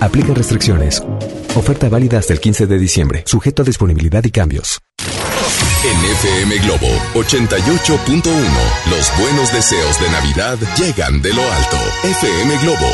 Aplica 0.00 0.34
restricciones. 0.34 1.02
Oferta 1.56 1.88
válida 1.88 2.18
hasta 2.18 2.32
el 2.32 2.40
15 2.40 2.66
de 2.66 2.78
diciembre, 2.78 3.22
sujeto 3.26 3.62
a 3.62 3.64
disponibilidad 3.64 4.24
y 4.24 4.30
cambios. 4.30 4.78
En 5.84 6.04
FM 6.04 6.58
Globo 6.66 6.88
88.1, 7.14 8.22
los 8.90 9.12
buenos 9.20 9.52
deseos 9.52 10.00
de 10.00 10.10
Navidad 10.10 10.58
llegan 10.76 11.22
de 11.22 11.32
lo 11.32 11.42
alto. 11.42 11.76
FM 12.02 12.58
Globo. 12.62 12.90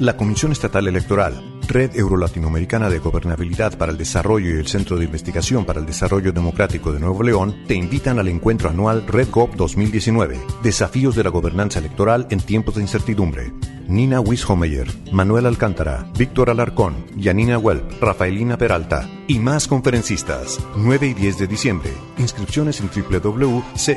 La 0.00 0.16
Comisión 0.16 0.50
Estatal 0.50 0.88
Electoral, 0.88 1.51
Red 1.68 1.96
Euro-Latinoamericana 1.96 2.90
de 2.90 2.98
Gobernabilidad 2.98 3.76
para 3.78 3.92
el 3.92 3.98
Desarrollo 3.98 4.54
y 4.54 4.58
el 4.58 4.66
Centro 4.66 4.96
de 4.96 5.04
Investigación 5.04 5.64
para 5.64 5.80
el 5.80 5.86
Desarrollo 5.86 6.32
Democrático 6.32 6.92
de 6.92 7.00
Nuevo 7.00 7.22
León 7.22 7.64
te 7.66 7.74
invitan 7.74 8.18
al 8.18 8.28
encuentro 8.28 8.70
anual 8.70 9.06
RedGov 9.06 9.56
2019, 9.56 10.40
Desafíos 10.62 11.14
de 11.16 11.24
la 11.24 11.30
Gobernanza 11.30 11.78
Electoral 11.78 12.26
en 12.30 12.40
tiempos 12.40 12.74
de 12.76 12.82
incertidumbre. 12.82 13.52
Nina 13.88 14.20
Wishomeyer, 14.20 14.86
Manuel 15.12 15.46
Alcántara, 15.46 16.06
Víctor 16.16 16.50
Alarcón, 16.50 17.04
Yanina 17.16 17.58
Welp, 17.58 18.00
Rafaelina 18.00 18.56
Peralta 18.56 19.08
y 19.26 19.38
más 19.38 19.68
conferencistas. 19.68 20.58
9 20.76 21.08
y 21.08 21.14
10 21.14 21.38
de 21.38 21.46
diciembre. 21.46 21.90
Inscripciones 22.18 22.80
en 22.80 22.88
www.ceenl.mx. 22.88 23.94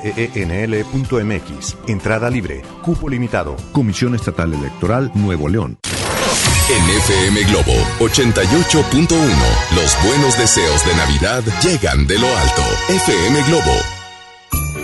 Entrada 1.87 2.29
libre. 2.29 2.61
Cupo 2.81 3.09
limitado. 3.09 3.55
Comisión 3.71 4.15
Estatal 4.15 4.53
Electoral 4.53 5.11
Nuevo 5.15 5.47
León. 5.49 5.77
En 6.67 6.89
FM 6.89 7.43
Globo 7.43 7.73
88.1, 7.99 9.07
los 9.75 10.03
buenos 10.03 10.35
deseos 10.35 10.83
de 10.83 10.95
Navidad 10.95 11.43
llegan 11.61 12.07
de 12.07 12.17
lo 12.17 12.27
alto. 12.27 12.63
FM 12.89 13.43
Globo. 13.43 13.94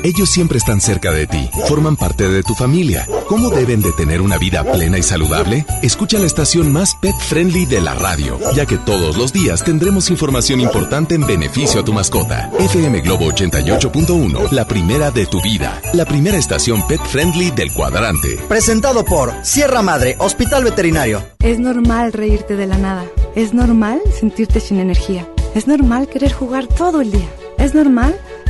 Ellos 0.03 0.29
siempre 0.29 0.57
están 0.57 0.81
cerca 0.81 1.11
de 1.11 1.27
ti, 1.27 1.49
forman 1.67 1.95
parte 1.95 2.27
de 2.27 2.41
tu 2.41 2.55
familia. 2.55 3.07
¿Cómo 3.27 3.51
deben 3.51 3.81
de 3.81 3.91
tener 3.91 4.21
una 4.21 4.39
vida 4.39 4.63
plena 4.63 4.97
y 4.97 5.03
saludable? 5.03 5.65
Escucha 5.83 6.17
la 6.17 6.25
estación 6.25 6.71
más 6.71 6.95
pet 6.95 7.15
friendly 7.19 7.65
de 7.65 7.81
la 7.81 7.93
radio, 7.93 8.39
ya 8.55 8.65
que 8.65 8.79
todos 8.79 9.15
los 9.15 9.31
días 9.31 9.63
tendremos 9.63 10.09
información 10.09 10.59
importante 10.59 11.13
en 11.13 11.27
beneficio 11.27 11.81
a 11.81 11.85
tu 11.85 11.93
mascota. 11.93 12.51
FM 12.57 13.01
Globo 13.01 13.25
88.1, 13.25 14.51
la 14.51 14.65
primera 14.65 15.11
de 15.11 15.27
tu 15.27 15.39
vida, 15.41 15.79
la 15.93 16.05
primera 16.05 16.37
estación 16.37 16.85
pet 16.87 17.01
friendly 17.01 17.51
del 17.51 17.71
cuadrante. 17.71 18.39
Presentado 18.49 19.05
por 19.05 19.31
Sierra 19.43 19.83
Madre, 19.83 20.15
Hospital 20.17 20.63
Veterinario. 20.63 21.23
Es 21.39 21.59
normal 21.59 22.11
reírte 22.11 22.55
de 22.55 22.65
la 22.65 22.77
nada. 22.77 23.05
Es 23.35 23.53
normal 23.53 24.01
sentirte 24.19 24.59
sin 24.59 24.79
energía. 24.79 25.27
Es 25.53 25.67
normal 25.67 26.07
querer 26.07 26.33
jugar 26.33 26.65
todo 26.65 27.01
el 27.01 27.11
día. 27.11 27.29
Es 27.57 27.75
normal 27.75 28.19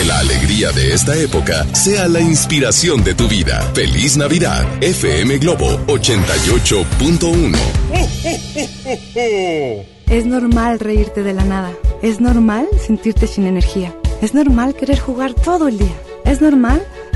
Que 0.00 0.06
la 0.06 0.18
alegría 0.20 0.72
de 0.72 0.94
esta 0.94 1.14
época 1.14 1.66
sea 1.74 2.08
la 2.08 2.22
inspiración 2.22 3.04
de 3.04 3.14
tu 3.14 3.28
vida. 3.28 3.60
Feliz 3.74 4.16
Navidad. 4.16 4.64
FM 4.80 5.36
Globo 5.36 5.78
88.1. 5.88 7.58
Es 10.08 10.24
normal 10.24 10.80
reírte 10.80 11.22
de 11.22 11.34
la 11.34 11.44
nada. 11.44 11.74
Es 12.00 12.18
normal 12.18 12.66
sentirte 12.82 13.26
sin 13.26 13.44
energía. 13.44 13.94
Es 14.22 14.32
normal 14.32 14.74
querer 14.74 14.98
jugar 14.98 15.34
todo 15.34 15.68
el 15.68 15.76
día. 15.76 15.94
Es 16.24 16.40
normal 16.40 16.82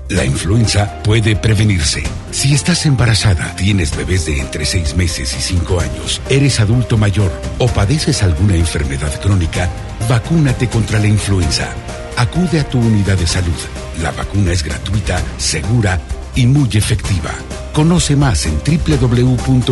La 0.08 0.24
influenza 0.24 1.02
puede 1.02 1.34
prevenirse. 1.34 2.04
Si 2.30 2.54
estás 2.54 2.86
embarazada, 2.86 3.56
tienes 3.56 3.96
bebés 3.96 4.26
de 4.26 4.38
entre 4.38 4.64
6 4.64 4.94
meses 4.94 5.34
y 5.36 5.42
5 5.42 5.80
años, 5.80 6.22
eres 6.30 6.60
adulto 6.60 6.96
mayor 6.96 7.32
o 7.58 7.66
padeces 7.66 8.22
alguna 8.22 8.54
enfermedad 8.54 9.20
crónica, 9.20 9.68
vacúnate 10.08 10.68
contra 10.68 11.00
la 11.00 11.08
influenza. 11.08 11.68
Acude 12.16 12.60
a 12.60 12.68
tu 12.68 12.78
unidad 12.78 13.18
de 13.18 13.26
salud. 13.26 13.58
La 14.00 14.12
vacuna 14.12 14.52
es 14.52 14.62
gratuita, 14.62 15.20
segura 15.36 15.98
y 16.36 16.46
muy 16.46 16.68
efectiva. 16.74 17.32
Conoce 17.72 18.14
más 18.14 18.46
en 18.46 18.58
www.nl.gov.mx. 18.58 19.70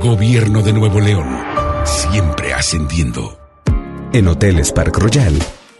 Gobierno 0.00 0.62
de 0.62 0.72
Nuevo 0.72 1.00
León. 1.00 1.36
Siempre 1.84 2.54
ascendiendo. 2.54 3.38
En 4.12 4.28
Hoteles 4.28 4.70
Park 4.70 4.96
Royal 4.98 5.34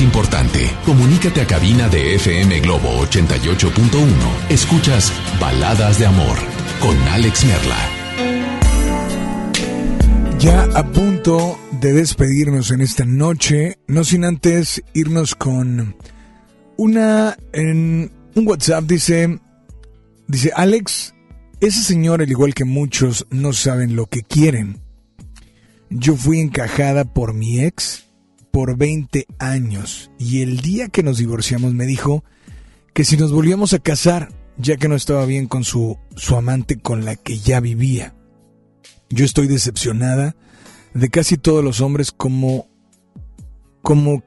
importante. 0.00 0.70
Comunícate 0.84 1.40
a 1.40 1.46
cabina 1.46 1.88
de 1.88 2.14
FM 2.16 2.60
Globo 2.60 2.88
88.1. 3.06 4.06
Escuchas 4.48 5.12
Baladas 5.40 5.98
de 5.98 6.06
Amor 6.06 6.36
con 6.80 6.96
Alex 7.08 7.44
Merla. 7.44 7.76
Ya 10.38 10.62
a 10.74 10.90
punto 10.90 11.58
de 11.80 11.92
despedirnos 11.92 12.70
en 12.70 12.80
esta 12.80 13.04
noche, 13.04 13.78
no 13.86 14.04
sin 14.04 14.24
antes 14.24 14.82
irnos 14.94 15.34
con 15.34 15.96
una 16.76 17.36
en 17.52 18.10
un 18.34 18.48
WhatsApp 18.48 18.84
dice 18.84 19.38
dice 20.26 20.52
Alex, 20.54 21.14
ese 21.60 21.82
señor 21.82 22.22
al 22.22 22.30
igual 22.30 22.54
que 22.54 22.64
muchos 22.64 23.26
no 23.30 23.52
saben 23.52 23.96
lo 23.96 24.06
que 24.06 24.22
quieren. 24.22 24.80
Yo 25.90 26.16
fui 26.16 26.40
encajada 26.40 27.04
por 27.04 27.34
mi 27.34 27.60
ex 27.60 28.09
por 28.50 28.76
20 28.76 29.26
años 29.38 30.10
y 30.18 30.42
el 30.42 30.60
día 30.60 30.88
que 30.88 31.02
nos 31.02 31.18
divorciamos 31.18 31.74
me 31.74 31.86
dijo 31.86 32.24
que 32.92 33.04
si 33.04 33.16
nos 33.16 33.32
volvíamos 33.32 33.72
a 33.72 33.78
casar, 33.78 34.28
ya 34.56 34.76
que 34.76 34.88
no 34.88 34.94
estaba 34.94 35.24
bien 35.24 35.46
con 35.46 35.64
su, 35.64 35.98
su 36.16 36.36
amante 36.36 36.78
con 36.78 37.04
la 37.04 37.16
que 37.16 37.38
ya 37.38 37.60
vivía. 37.60 38.14
Yo 39.08 39.24
estoy 39.24 39.46
decepcionada 39.46 40.36
de 40.94 41.08
casi 41.08 41.36
todos 41.36 41.64
los 41.64 41.80
hombres 41.80 42.12
como 42.12 42.68
como 43.82 44.22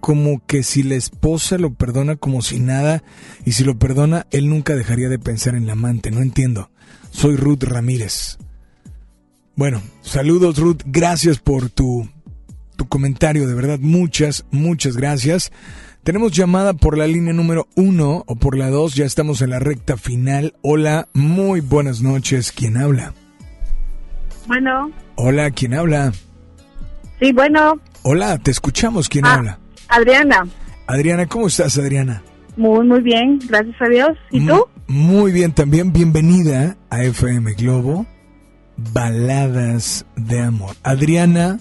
como 0.00 0.44
que 0.46 0.62
si 0.62 0.82
la 0.82 0.94
esposa 0.94 1.58
lo 1.58 1.74
perdona 1.74 2.16
como 2.16 2.42
si 2.42 2.60
nada 2.60 3.02
y 3.44 3.52
si 3.52 3.64
lo 3.64 3.78
perdona 3.78 4.26
él 4.30 4.48
nunca 4.48 4.74
dejaría 4.76 5.08
de 5.08 5.18
pensar 5.18 5.54
en 5.54 5.66
la 5.66 5.72
amante, 5.72 6.10
no 6.10 6.20
entiendo. 6.20 6.70
Soy 7.10 7.36
Ruth 7.36 7.62
Ramírez. 7.62 8.38
Bueno, 9.56 9.82
saludos 10.02 10.58
Ruth, 10.58 10.82
gracias 10.84 11.38
por 11.38 11.70
tu 11.70 12.08
tu 12.76 12.86
comentario, 12.88 13.46
de 13.48 13.54
verdad, 13.54 13.78
muchas, 13.80 14.44
muchas 14.50 14.96
gracias. 14.96 15.50
Tenemos 16.04 16.32
llamada 16.32 16.74
por 16.74 16.96
la 16.96 17.06
línea 17.06 17.32
número 17.32 17.66
uno 17.74 18.22
o 18.26 18.36
por 18.36 18.56
la 18.56 18.70
dos, 18.70 18.94
ya 18.94 19.04
estamos 19.04 19.42
en 19.42 19.50
la 19.50 19.58
recta 19.58 19.96
final. 19.96 20.54
Hola, 20.62 21.08
muy 21.14 21.60
buenas 21.60 22.00
noches, 22.02 22.52
¿quién 22.52 22.76
habla? 22.76 23.12
Bueno. 24.46 24.90
Hola, 25.16 25.50
¿quién 25.50 25.74
habla? 25.74 26.12
Sí, 27.20 27.32
bueno. 27.32 27.80
Hola, 28.02 28.38
te 28.38 28.50
escuchamos, 28.52 29.08
¿quién 29.08 29.26
Ah, 29.26 29.34
habla? 29.34 29.58
Adriana. 29.88 30.46
Adriana, 30.86 31.26
¿cómo 31.26 31.48
estás, 31.48 31.76
Adriana? 31.78 32.22
Muy, 32.56 32.86
muy 32.86 33.00
bien, 33.00 33.40
gracias 33.48 33.74
a 33.80 33.88
Dios. 33.88 34.10
¿Y 34.30 34.46
tú? 34.46 34.66
Muy 34.86 35.32
bien, 35.32 35.52
también 35.52 35.92
bienvenida 35.92 36.76
a 36.90 37.02
FM 37.02 37.54
Globo, 37.54 38.06
Baladas 38.92 40.06
de 40.16 40.40
Amor. 40.40 40.76
Adriana, 40.84 41.58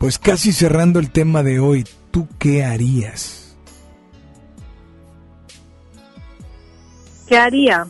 pues 0.00 0.18
casi 0.18 0.52
cerrando 0.52 0.98
el 0.98 1.10
tema 1.10 1.42
de 1.42 1.60
hoy, 1.60 1.84
¿tú 2.10 2.26
qué 2.38 2.64
harías? 2.64 3.54
¿Qué 7.28 7.36
haría? 7.36 7.86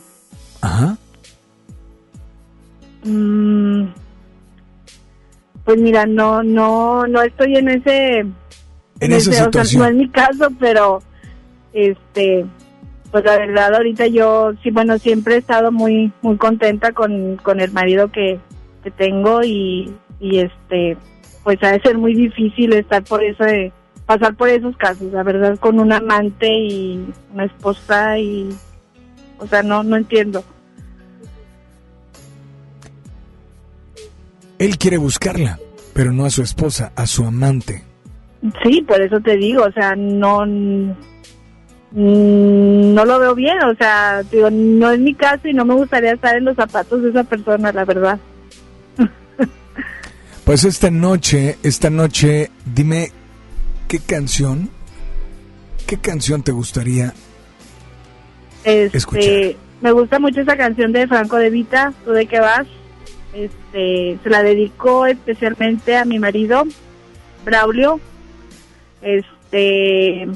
Ajá. 0.59 0.97
Mm, 3.05 3.85
pues 5.63 5.79
mira, 5.79 6.05
no, 6.05 6.43
no, 6.43 7.07
no 7.07 7.21
estoy 7.21 7.55
en 7.55 7.69
ese, 7.69 8.17
En 8.19 8.33
esa 8.99 9.15
ese- 9.15 9.29
o 9.29 9.33
sea, 9.33 9.43
situación. 9.45 9.81
no 9.81 9.87
es 9.87 9.95
mi 9.95 10.09
caso, 10.09 10.49
pero, 10.59 11.01
este, 11.71 12.45
pues 13.09 13.23
la 13.23 13.37
verdad 13.37 13.73
ahorita 13.75 14.07
yo, 14.07 14.51
sí, 14.61 14.69
bueno, 14.69 14.97
siempre 14.99 15.35
he 15.35 15.37
estado 15.37 15.71
muy, 15.71 16.11
muy 16.21 16.35
contenta 16.35 16.91
con, 16.91 17.37
con 17.37 17.61
el 17.61 17.71
marido 17.71 18.11
que, 18.11 18.37
que 18.83 18.91
tengo 18.91 19.41
y, 19.43 19.95
y 20.19 20.39
este, 20.39 20.97
pues 21.43 21.61
ha 21.63 21.71
de 21.71 21.81
ser 21.81 21.97
muy 21.97 22.13
difícil 22.13 22.73
estar 22.73 23.03
por 23.03 23.23
eso 23.23 23.43
de 23.43 23.71
pasar 24.05 24.35
por 24.35 24.49
esos 24.49 24.75
casos, 24.77 25.11
la 25.11 25.23
verdad, 25.23 25.57
con 25.59 25.79
un 25.79 25.91
amante 25.91 26.47
y 26.47 27.13
una 27.33 27.45
esposa 27.45 28.19
y, 28.19 28.49
o 29.39 29.47
sea, 29.47 29.63
no, 29.63 29.83
no 29.83 29.95
entiendo. 29.95 30.43
Él 34.59 34.77
quiere 34.77 34.97
buscarla, 34.97 35.59
pero 35.93 36.11
no 36.11 36.25
a 36.25 36.29
su 36.29 36.43
esposa, 36.43 36.91
a 36.95 37.07
su 37.07 37.23
amante. 37.23 37.83
Sí, 38.63 38.81
por 38.87 39.01
eso 39.01 39.19
te 39.19 39.37
digo, 39.37 39.63
o 39.63 39.71
sea, 39.71 39.95
no 39.95 40.45
mm, 40.45 40.91
no 41.91 43.05
lo 43.05 43.19
veo 43.19 43.35
bien, 43.35 43.63
o 43.63 43.75
sea, 43.75 44.23
digo, 44.23 44.49
no 44.51 44.91
es 44.91 44.99
mi 44.99 45.13
caso 45.13 45.47
y 45.47 45.53
no 45.53 45.65
me 45.65 45.75
gustaría 45.75 46.13
estar 46.13 46.35
en 46.35 46.45
los 46.45 46.55
zapatos 46.55 47.01
de 47.01 47.09
esa 47.09 47.23
persona, 47.23 47.71
la 47.71 47.85
verdad. 47.85 48.19
Pues 50.45 50.63
esta 50.63 50.89
noche, 50.89 51.57
esta 51.61 51.89
noche, 51.89 52.49
dime, 52.65 53.11
¿qué 53.87 53.99
canción, 53.99 54.69
qué 55.87 55.97
canción 55.97 56.41
te 56.41 56.51
gustaría? 56.51 57.13
Este, 58.63 58.97
Escuchar. 58.97 59.33
me 59.81 59.91
gusta 59.91 60.19
mucho 60.19 60.41
esa 60.41 60.57
canción 60.57 60.91
de 60.93 61.07
Franco 61.07 61.37
de 61.37 61.51
Vita, 61.51 61.93
¿tú 62.03 62.11
de 62.11 62.25
qué 62.25 62.39
vas? 62.39 62.67
Este, 63.33 64.17
se 64.23 64.29
la 64.29 64.43
dedico 64.43 65.05
especialmente 65.05 65.95
a 65.95 66.05
mi 66.05 66.17
marido, 66.17 66.63
Braulio. 67.45 67.99
Este, 69.01 70.27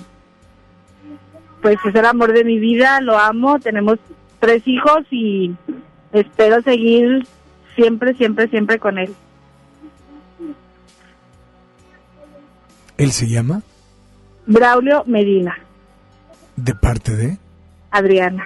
pues 1.62 1.78
es 1.84 1.96
el 1.96 2.06
amor 2.06 2.34
de 2.34 2.44
mi 2.44 2.60
vida, 2.60 3.02
lo 3.02 3.18
amo, 3.18 3.60
tenemos 3.60 3.98
tres 4.40 4.68
hijos 4.68 5.06
y 5.10 5.56
espero 6.14 6.62
seguir 6.62 7.26
siempre, 7.76 8.14
siempre, 8.14 8.48
siempre 8.50 8.78
con 8.78 9.00
él. 9.00 9.14
¿Él 12.98 13.12
se 13.12 13.28
llama? 13.28 13.64
Braulio 14.48 15.04
Medina, 15.06 15.56
De 16.56 16.76
parte 16.76 17.16
de... 17.16 17.38
Adriana. 17.92 18.44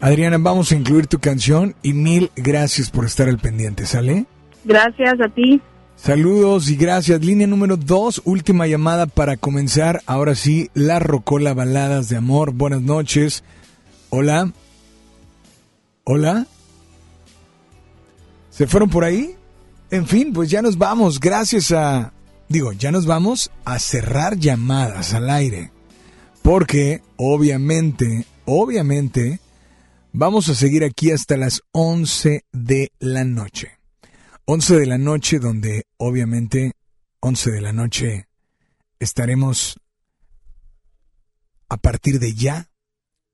Adriana, 0.00 0.38
vamos 0.38 0.72
a 0.72 0.76
incluir 0.76 1.06
tu 1.06 1.18
canción 1.18 1.74
y 1.82 1.92
mil 1.92 2.30
gracias 2.36 2.90
por 2.90 3.04
estar 3.04 3.28
al 3.28 3.38
pendiente, 3.38 3.86
¿sale? 3.86 4.26
Gracias 4.64 5.20
a 5.20 5.28
ti. 5.28 5.60
Saludos 5.96 6.70
y 6.70 6.76
gracias. 6.76 7.20
Línea 7.24 7.46
número 7.46 7.76
dos, 7.76 8.22
última 8.24 8.66
llamada 8.66 9.06
para 9.06 9.36
comenzar. 9.36 10.00
Ahora 10.06 10.34
sí, 10.34 10.70
la 10.72 11.00
Rocola 11.00 11.54
Baladas 11.54 12.08
de 12.08 12.16
Amor. 12.16 12.52
Buenas 12.52 12.82
noches. 12.82 13.42
Hola. 14.10 14.52
Hola. 16.04 16.46
¿Se 18.50 18.66
fueron 18.66 18.88
por 18.90 19.04
ahí? 19.04 19.34
En 19.90 20.06
fin, 20.06 20.32
pues 20.32 20.50
ya 20.50 20.62
nos 20.62 20.78
vamos. 20.78 21.18
Gracias 21.18 21.72
a... 21.72 22.12
Digo, 22.48 22.72
ya 22.72 22.90
nos 22.90 23.06
vamos 23.06 23.50
a 23.64 23.78
cerrar 23.78 24.38
llamadas 24.38 25.12
al 25.12 25.28
aire. 25.28 25.70
Porque, 26.42 27.02
obviamente, 27.16 28.26
obviamente, 28.46 29.40
vamos 30.12 30.48
a 30.48 30.54
seguir 30.54 30.82
aquí 30.84 31.10
hasta 31.10 31.36
las 31.36 31.62
11 31.72 32.44
de 32.52 32.92
la 32.98 33.24
noche. 33.24 33.78
11 34.46 34.80
de 34.80 34.86
la 34.86 34.96
noche, 34.96 35.40
donde 35.40 35.84
obviamente 35.98 36.72
11 37.20 37.50
de 37.50 37.60
la 37.60 37.72
noche 37.74 38.28
estaremos 38.98 39.78
a 41.68 41.76
partir 41.76 42.18
de 42.18 42.32
ya 42.32 42.70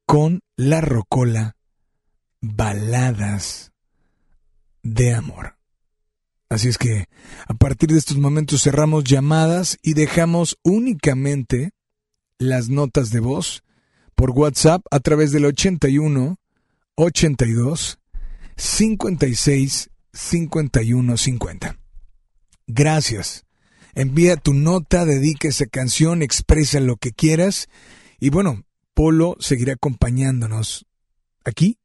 con 0.06 0.40
la 0.56 0.80
rocola 0.80 1.56
baladas 2.40 3.72
de 4.82 5.14
amor. 5.14 5.53
Así 6.48 6.68
es 6.68 6.78
que 6.78 7.06
a 7.46 7.54
partir 7.54 7.90
de 7.90 7.98
estos 7.98 8.18
momentos 8.18 8.62
cerramos 8.62 9.04
llamadas 9.04 9.78
y 9.82 9.94
dejamos 9.94 10.58
únicamente 10.62 11.72
las 12.38 12.68
notas 12.68 13.10
de 13.10 13.20
voz 13.20 13.64
por 14.14 14.30
WhatsApp 14.30 14.82
a 14.90 15.00
través 15.00 15.32
del 15.32 15.46
81 15.46 16.38
82 16.96 17.98
56 18.56 19.90
5150. 20.12 21.78
Gracias. 22.66 23.44
Envía 23.94 24.36
tu 24.36 24.54
nota, 24.54 25.04
dedica 25.04 25.48
esa 25.48 25.66
canción, 25.66 26.22
expresa 26.22 26.80
lo 26.80 26.96
que 26.96 27.12
quieras. 27.12 27.68
Y 28.18 28.30
bueno, 28.30 28.64
Polo 28.94 29.36
seguirá 29.40 29.74
acompañándonos 29.74 30.86
aquí 31.44 31.78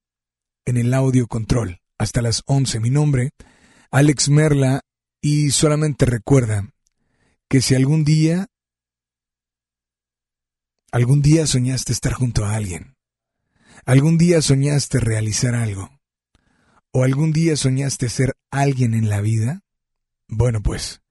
en 0.65 0.77
el 0.77 0.93
audio 0.93 1.27
control 1.27 1.81
hasta 1.97 2.21
las 2.21 2.43
11. 2.45 2.79
Mi 2.79 2.89
nombre, 2.89 3.31
Alex 3.91 4.29
Merla, 4.29 4.81
y 5.21 5.51
solamente 5.51 6.05
recuerda 6.05 6.73
que 7.49 7.61
si 7.61 7.75
algún 7.75 8.03
día, 8.03 8.47
algún 10.91 11.21
día 11.21 11.45
soñaste 11.47 11.91
estar 11.91 12.13
junto 12.13 12.45
a 12.45 12.55
alguien, 12.55 12.95
algún 13.85 14.17
día 14.17 14.41
soñaste 14.41 14.99
realizar 14.99 15.55
algo, 15.55 15.99
¿O 16.91 17.03
algún 17.03 17.31
día 17.31 17.55
soñaste 17.55 18.09
ser 18.09 18.35
alguien 18.49 18.95
en 18.95 19.09
la 19.09 19.21
vida? 19.21 19.61
Bueno, 20.27 20.61
pues, 20.63 21.01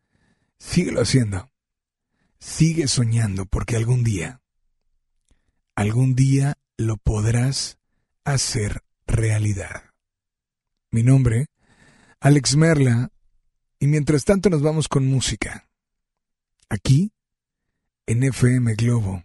síguelo 0.59 1.01
haciendo. 1.01 1.51
Sigue 2.41 2.89
soñando 2.89 3.47
porque 3.47 3.77
algún 3.77 4.03
día, 4.03 4.43
algún 5.77 6.17
día 6.17 6.55
lo 6.77 6.97
podrás 6.97 7.79
hacer 8.25 8.83
realidad. 9.07 9.91
Mi 10.91 11.05
nombre, 11.05 11.47
Alex 12.20 12.57
Merla, 12.57 13.12
y 13.78 13.86
mientras 13.86 14.24
tanto 14.24 14.51
nos 14.51 14.61
vamos 14.61 14.89
con 14.89 15.07
música. 15.07 15.69
Aquí, 16.69 17.12
en 18.07 18.24
FM 18.24 18.74
Globo 18.74 19.23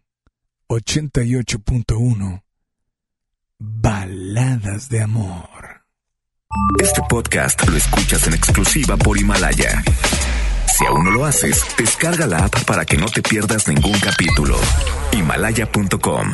88.1. 0.69 2.43
Baladas 3.57 4.89
de 4.89 5.01
amor. 5.01 5.85
Este 6.79 7.01
podcast 7.09 7.67
lo 7.67 7.75
escuchas 7.75 8.27
en 8.27 8.33
exclusiva 8.35 8.95
por 8.95 9.17
Himalaya. 9.17 9.83
Si 10.77 10.85
aún 10.85 11.05
no 11.05 11.11
lo 11.11 11.25
haces, 11.25 11.65
descarga 11.75 12.27
la 12.27 12.45
app 12.45 12.63
para 12.65 12.85
que 12.85 12.97
no 12.97 13.07
te 13.07 13.23
pierdas 13.23 13.67
ningún 13.67 13.99
capítulo. 13.99 14.55
Himalaya.com 15.13 16.33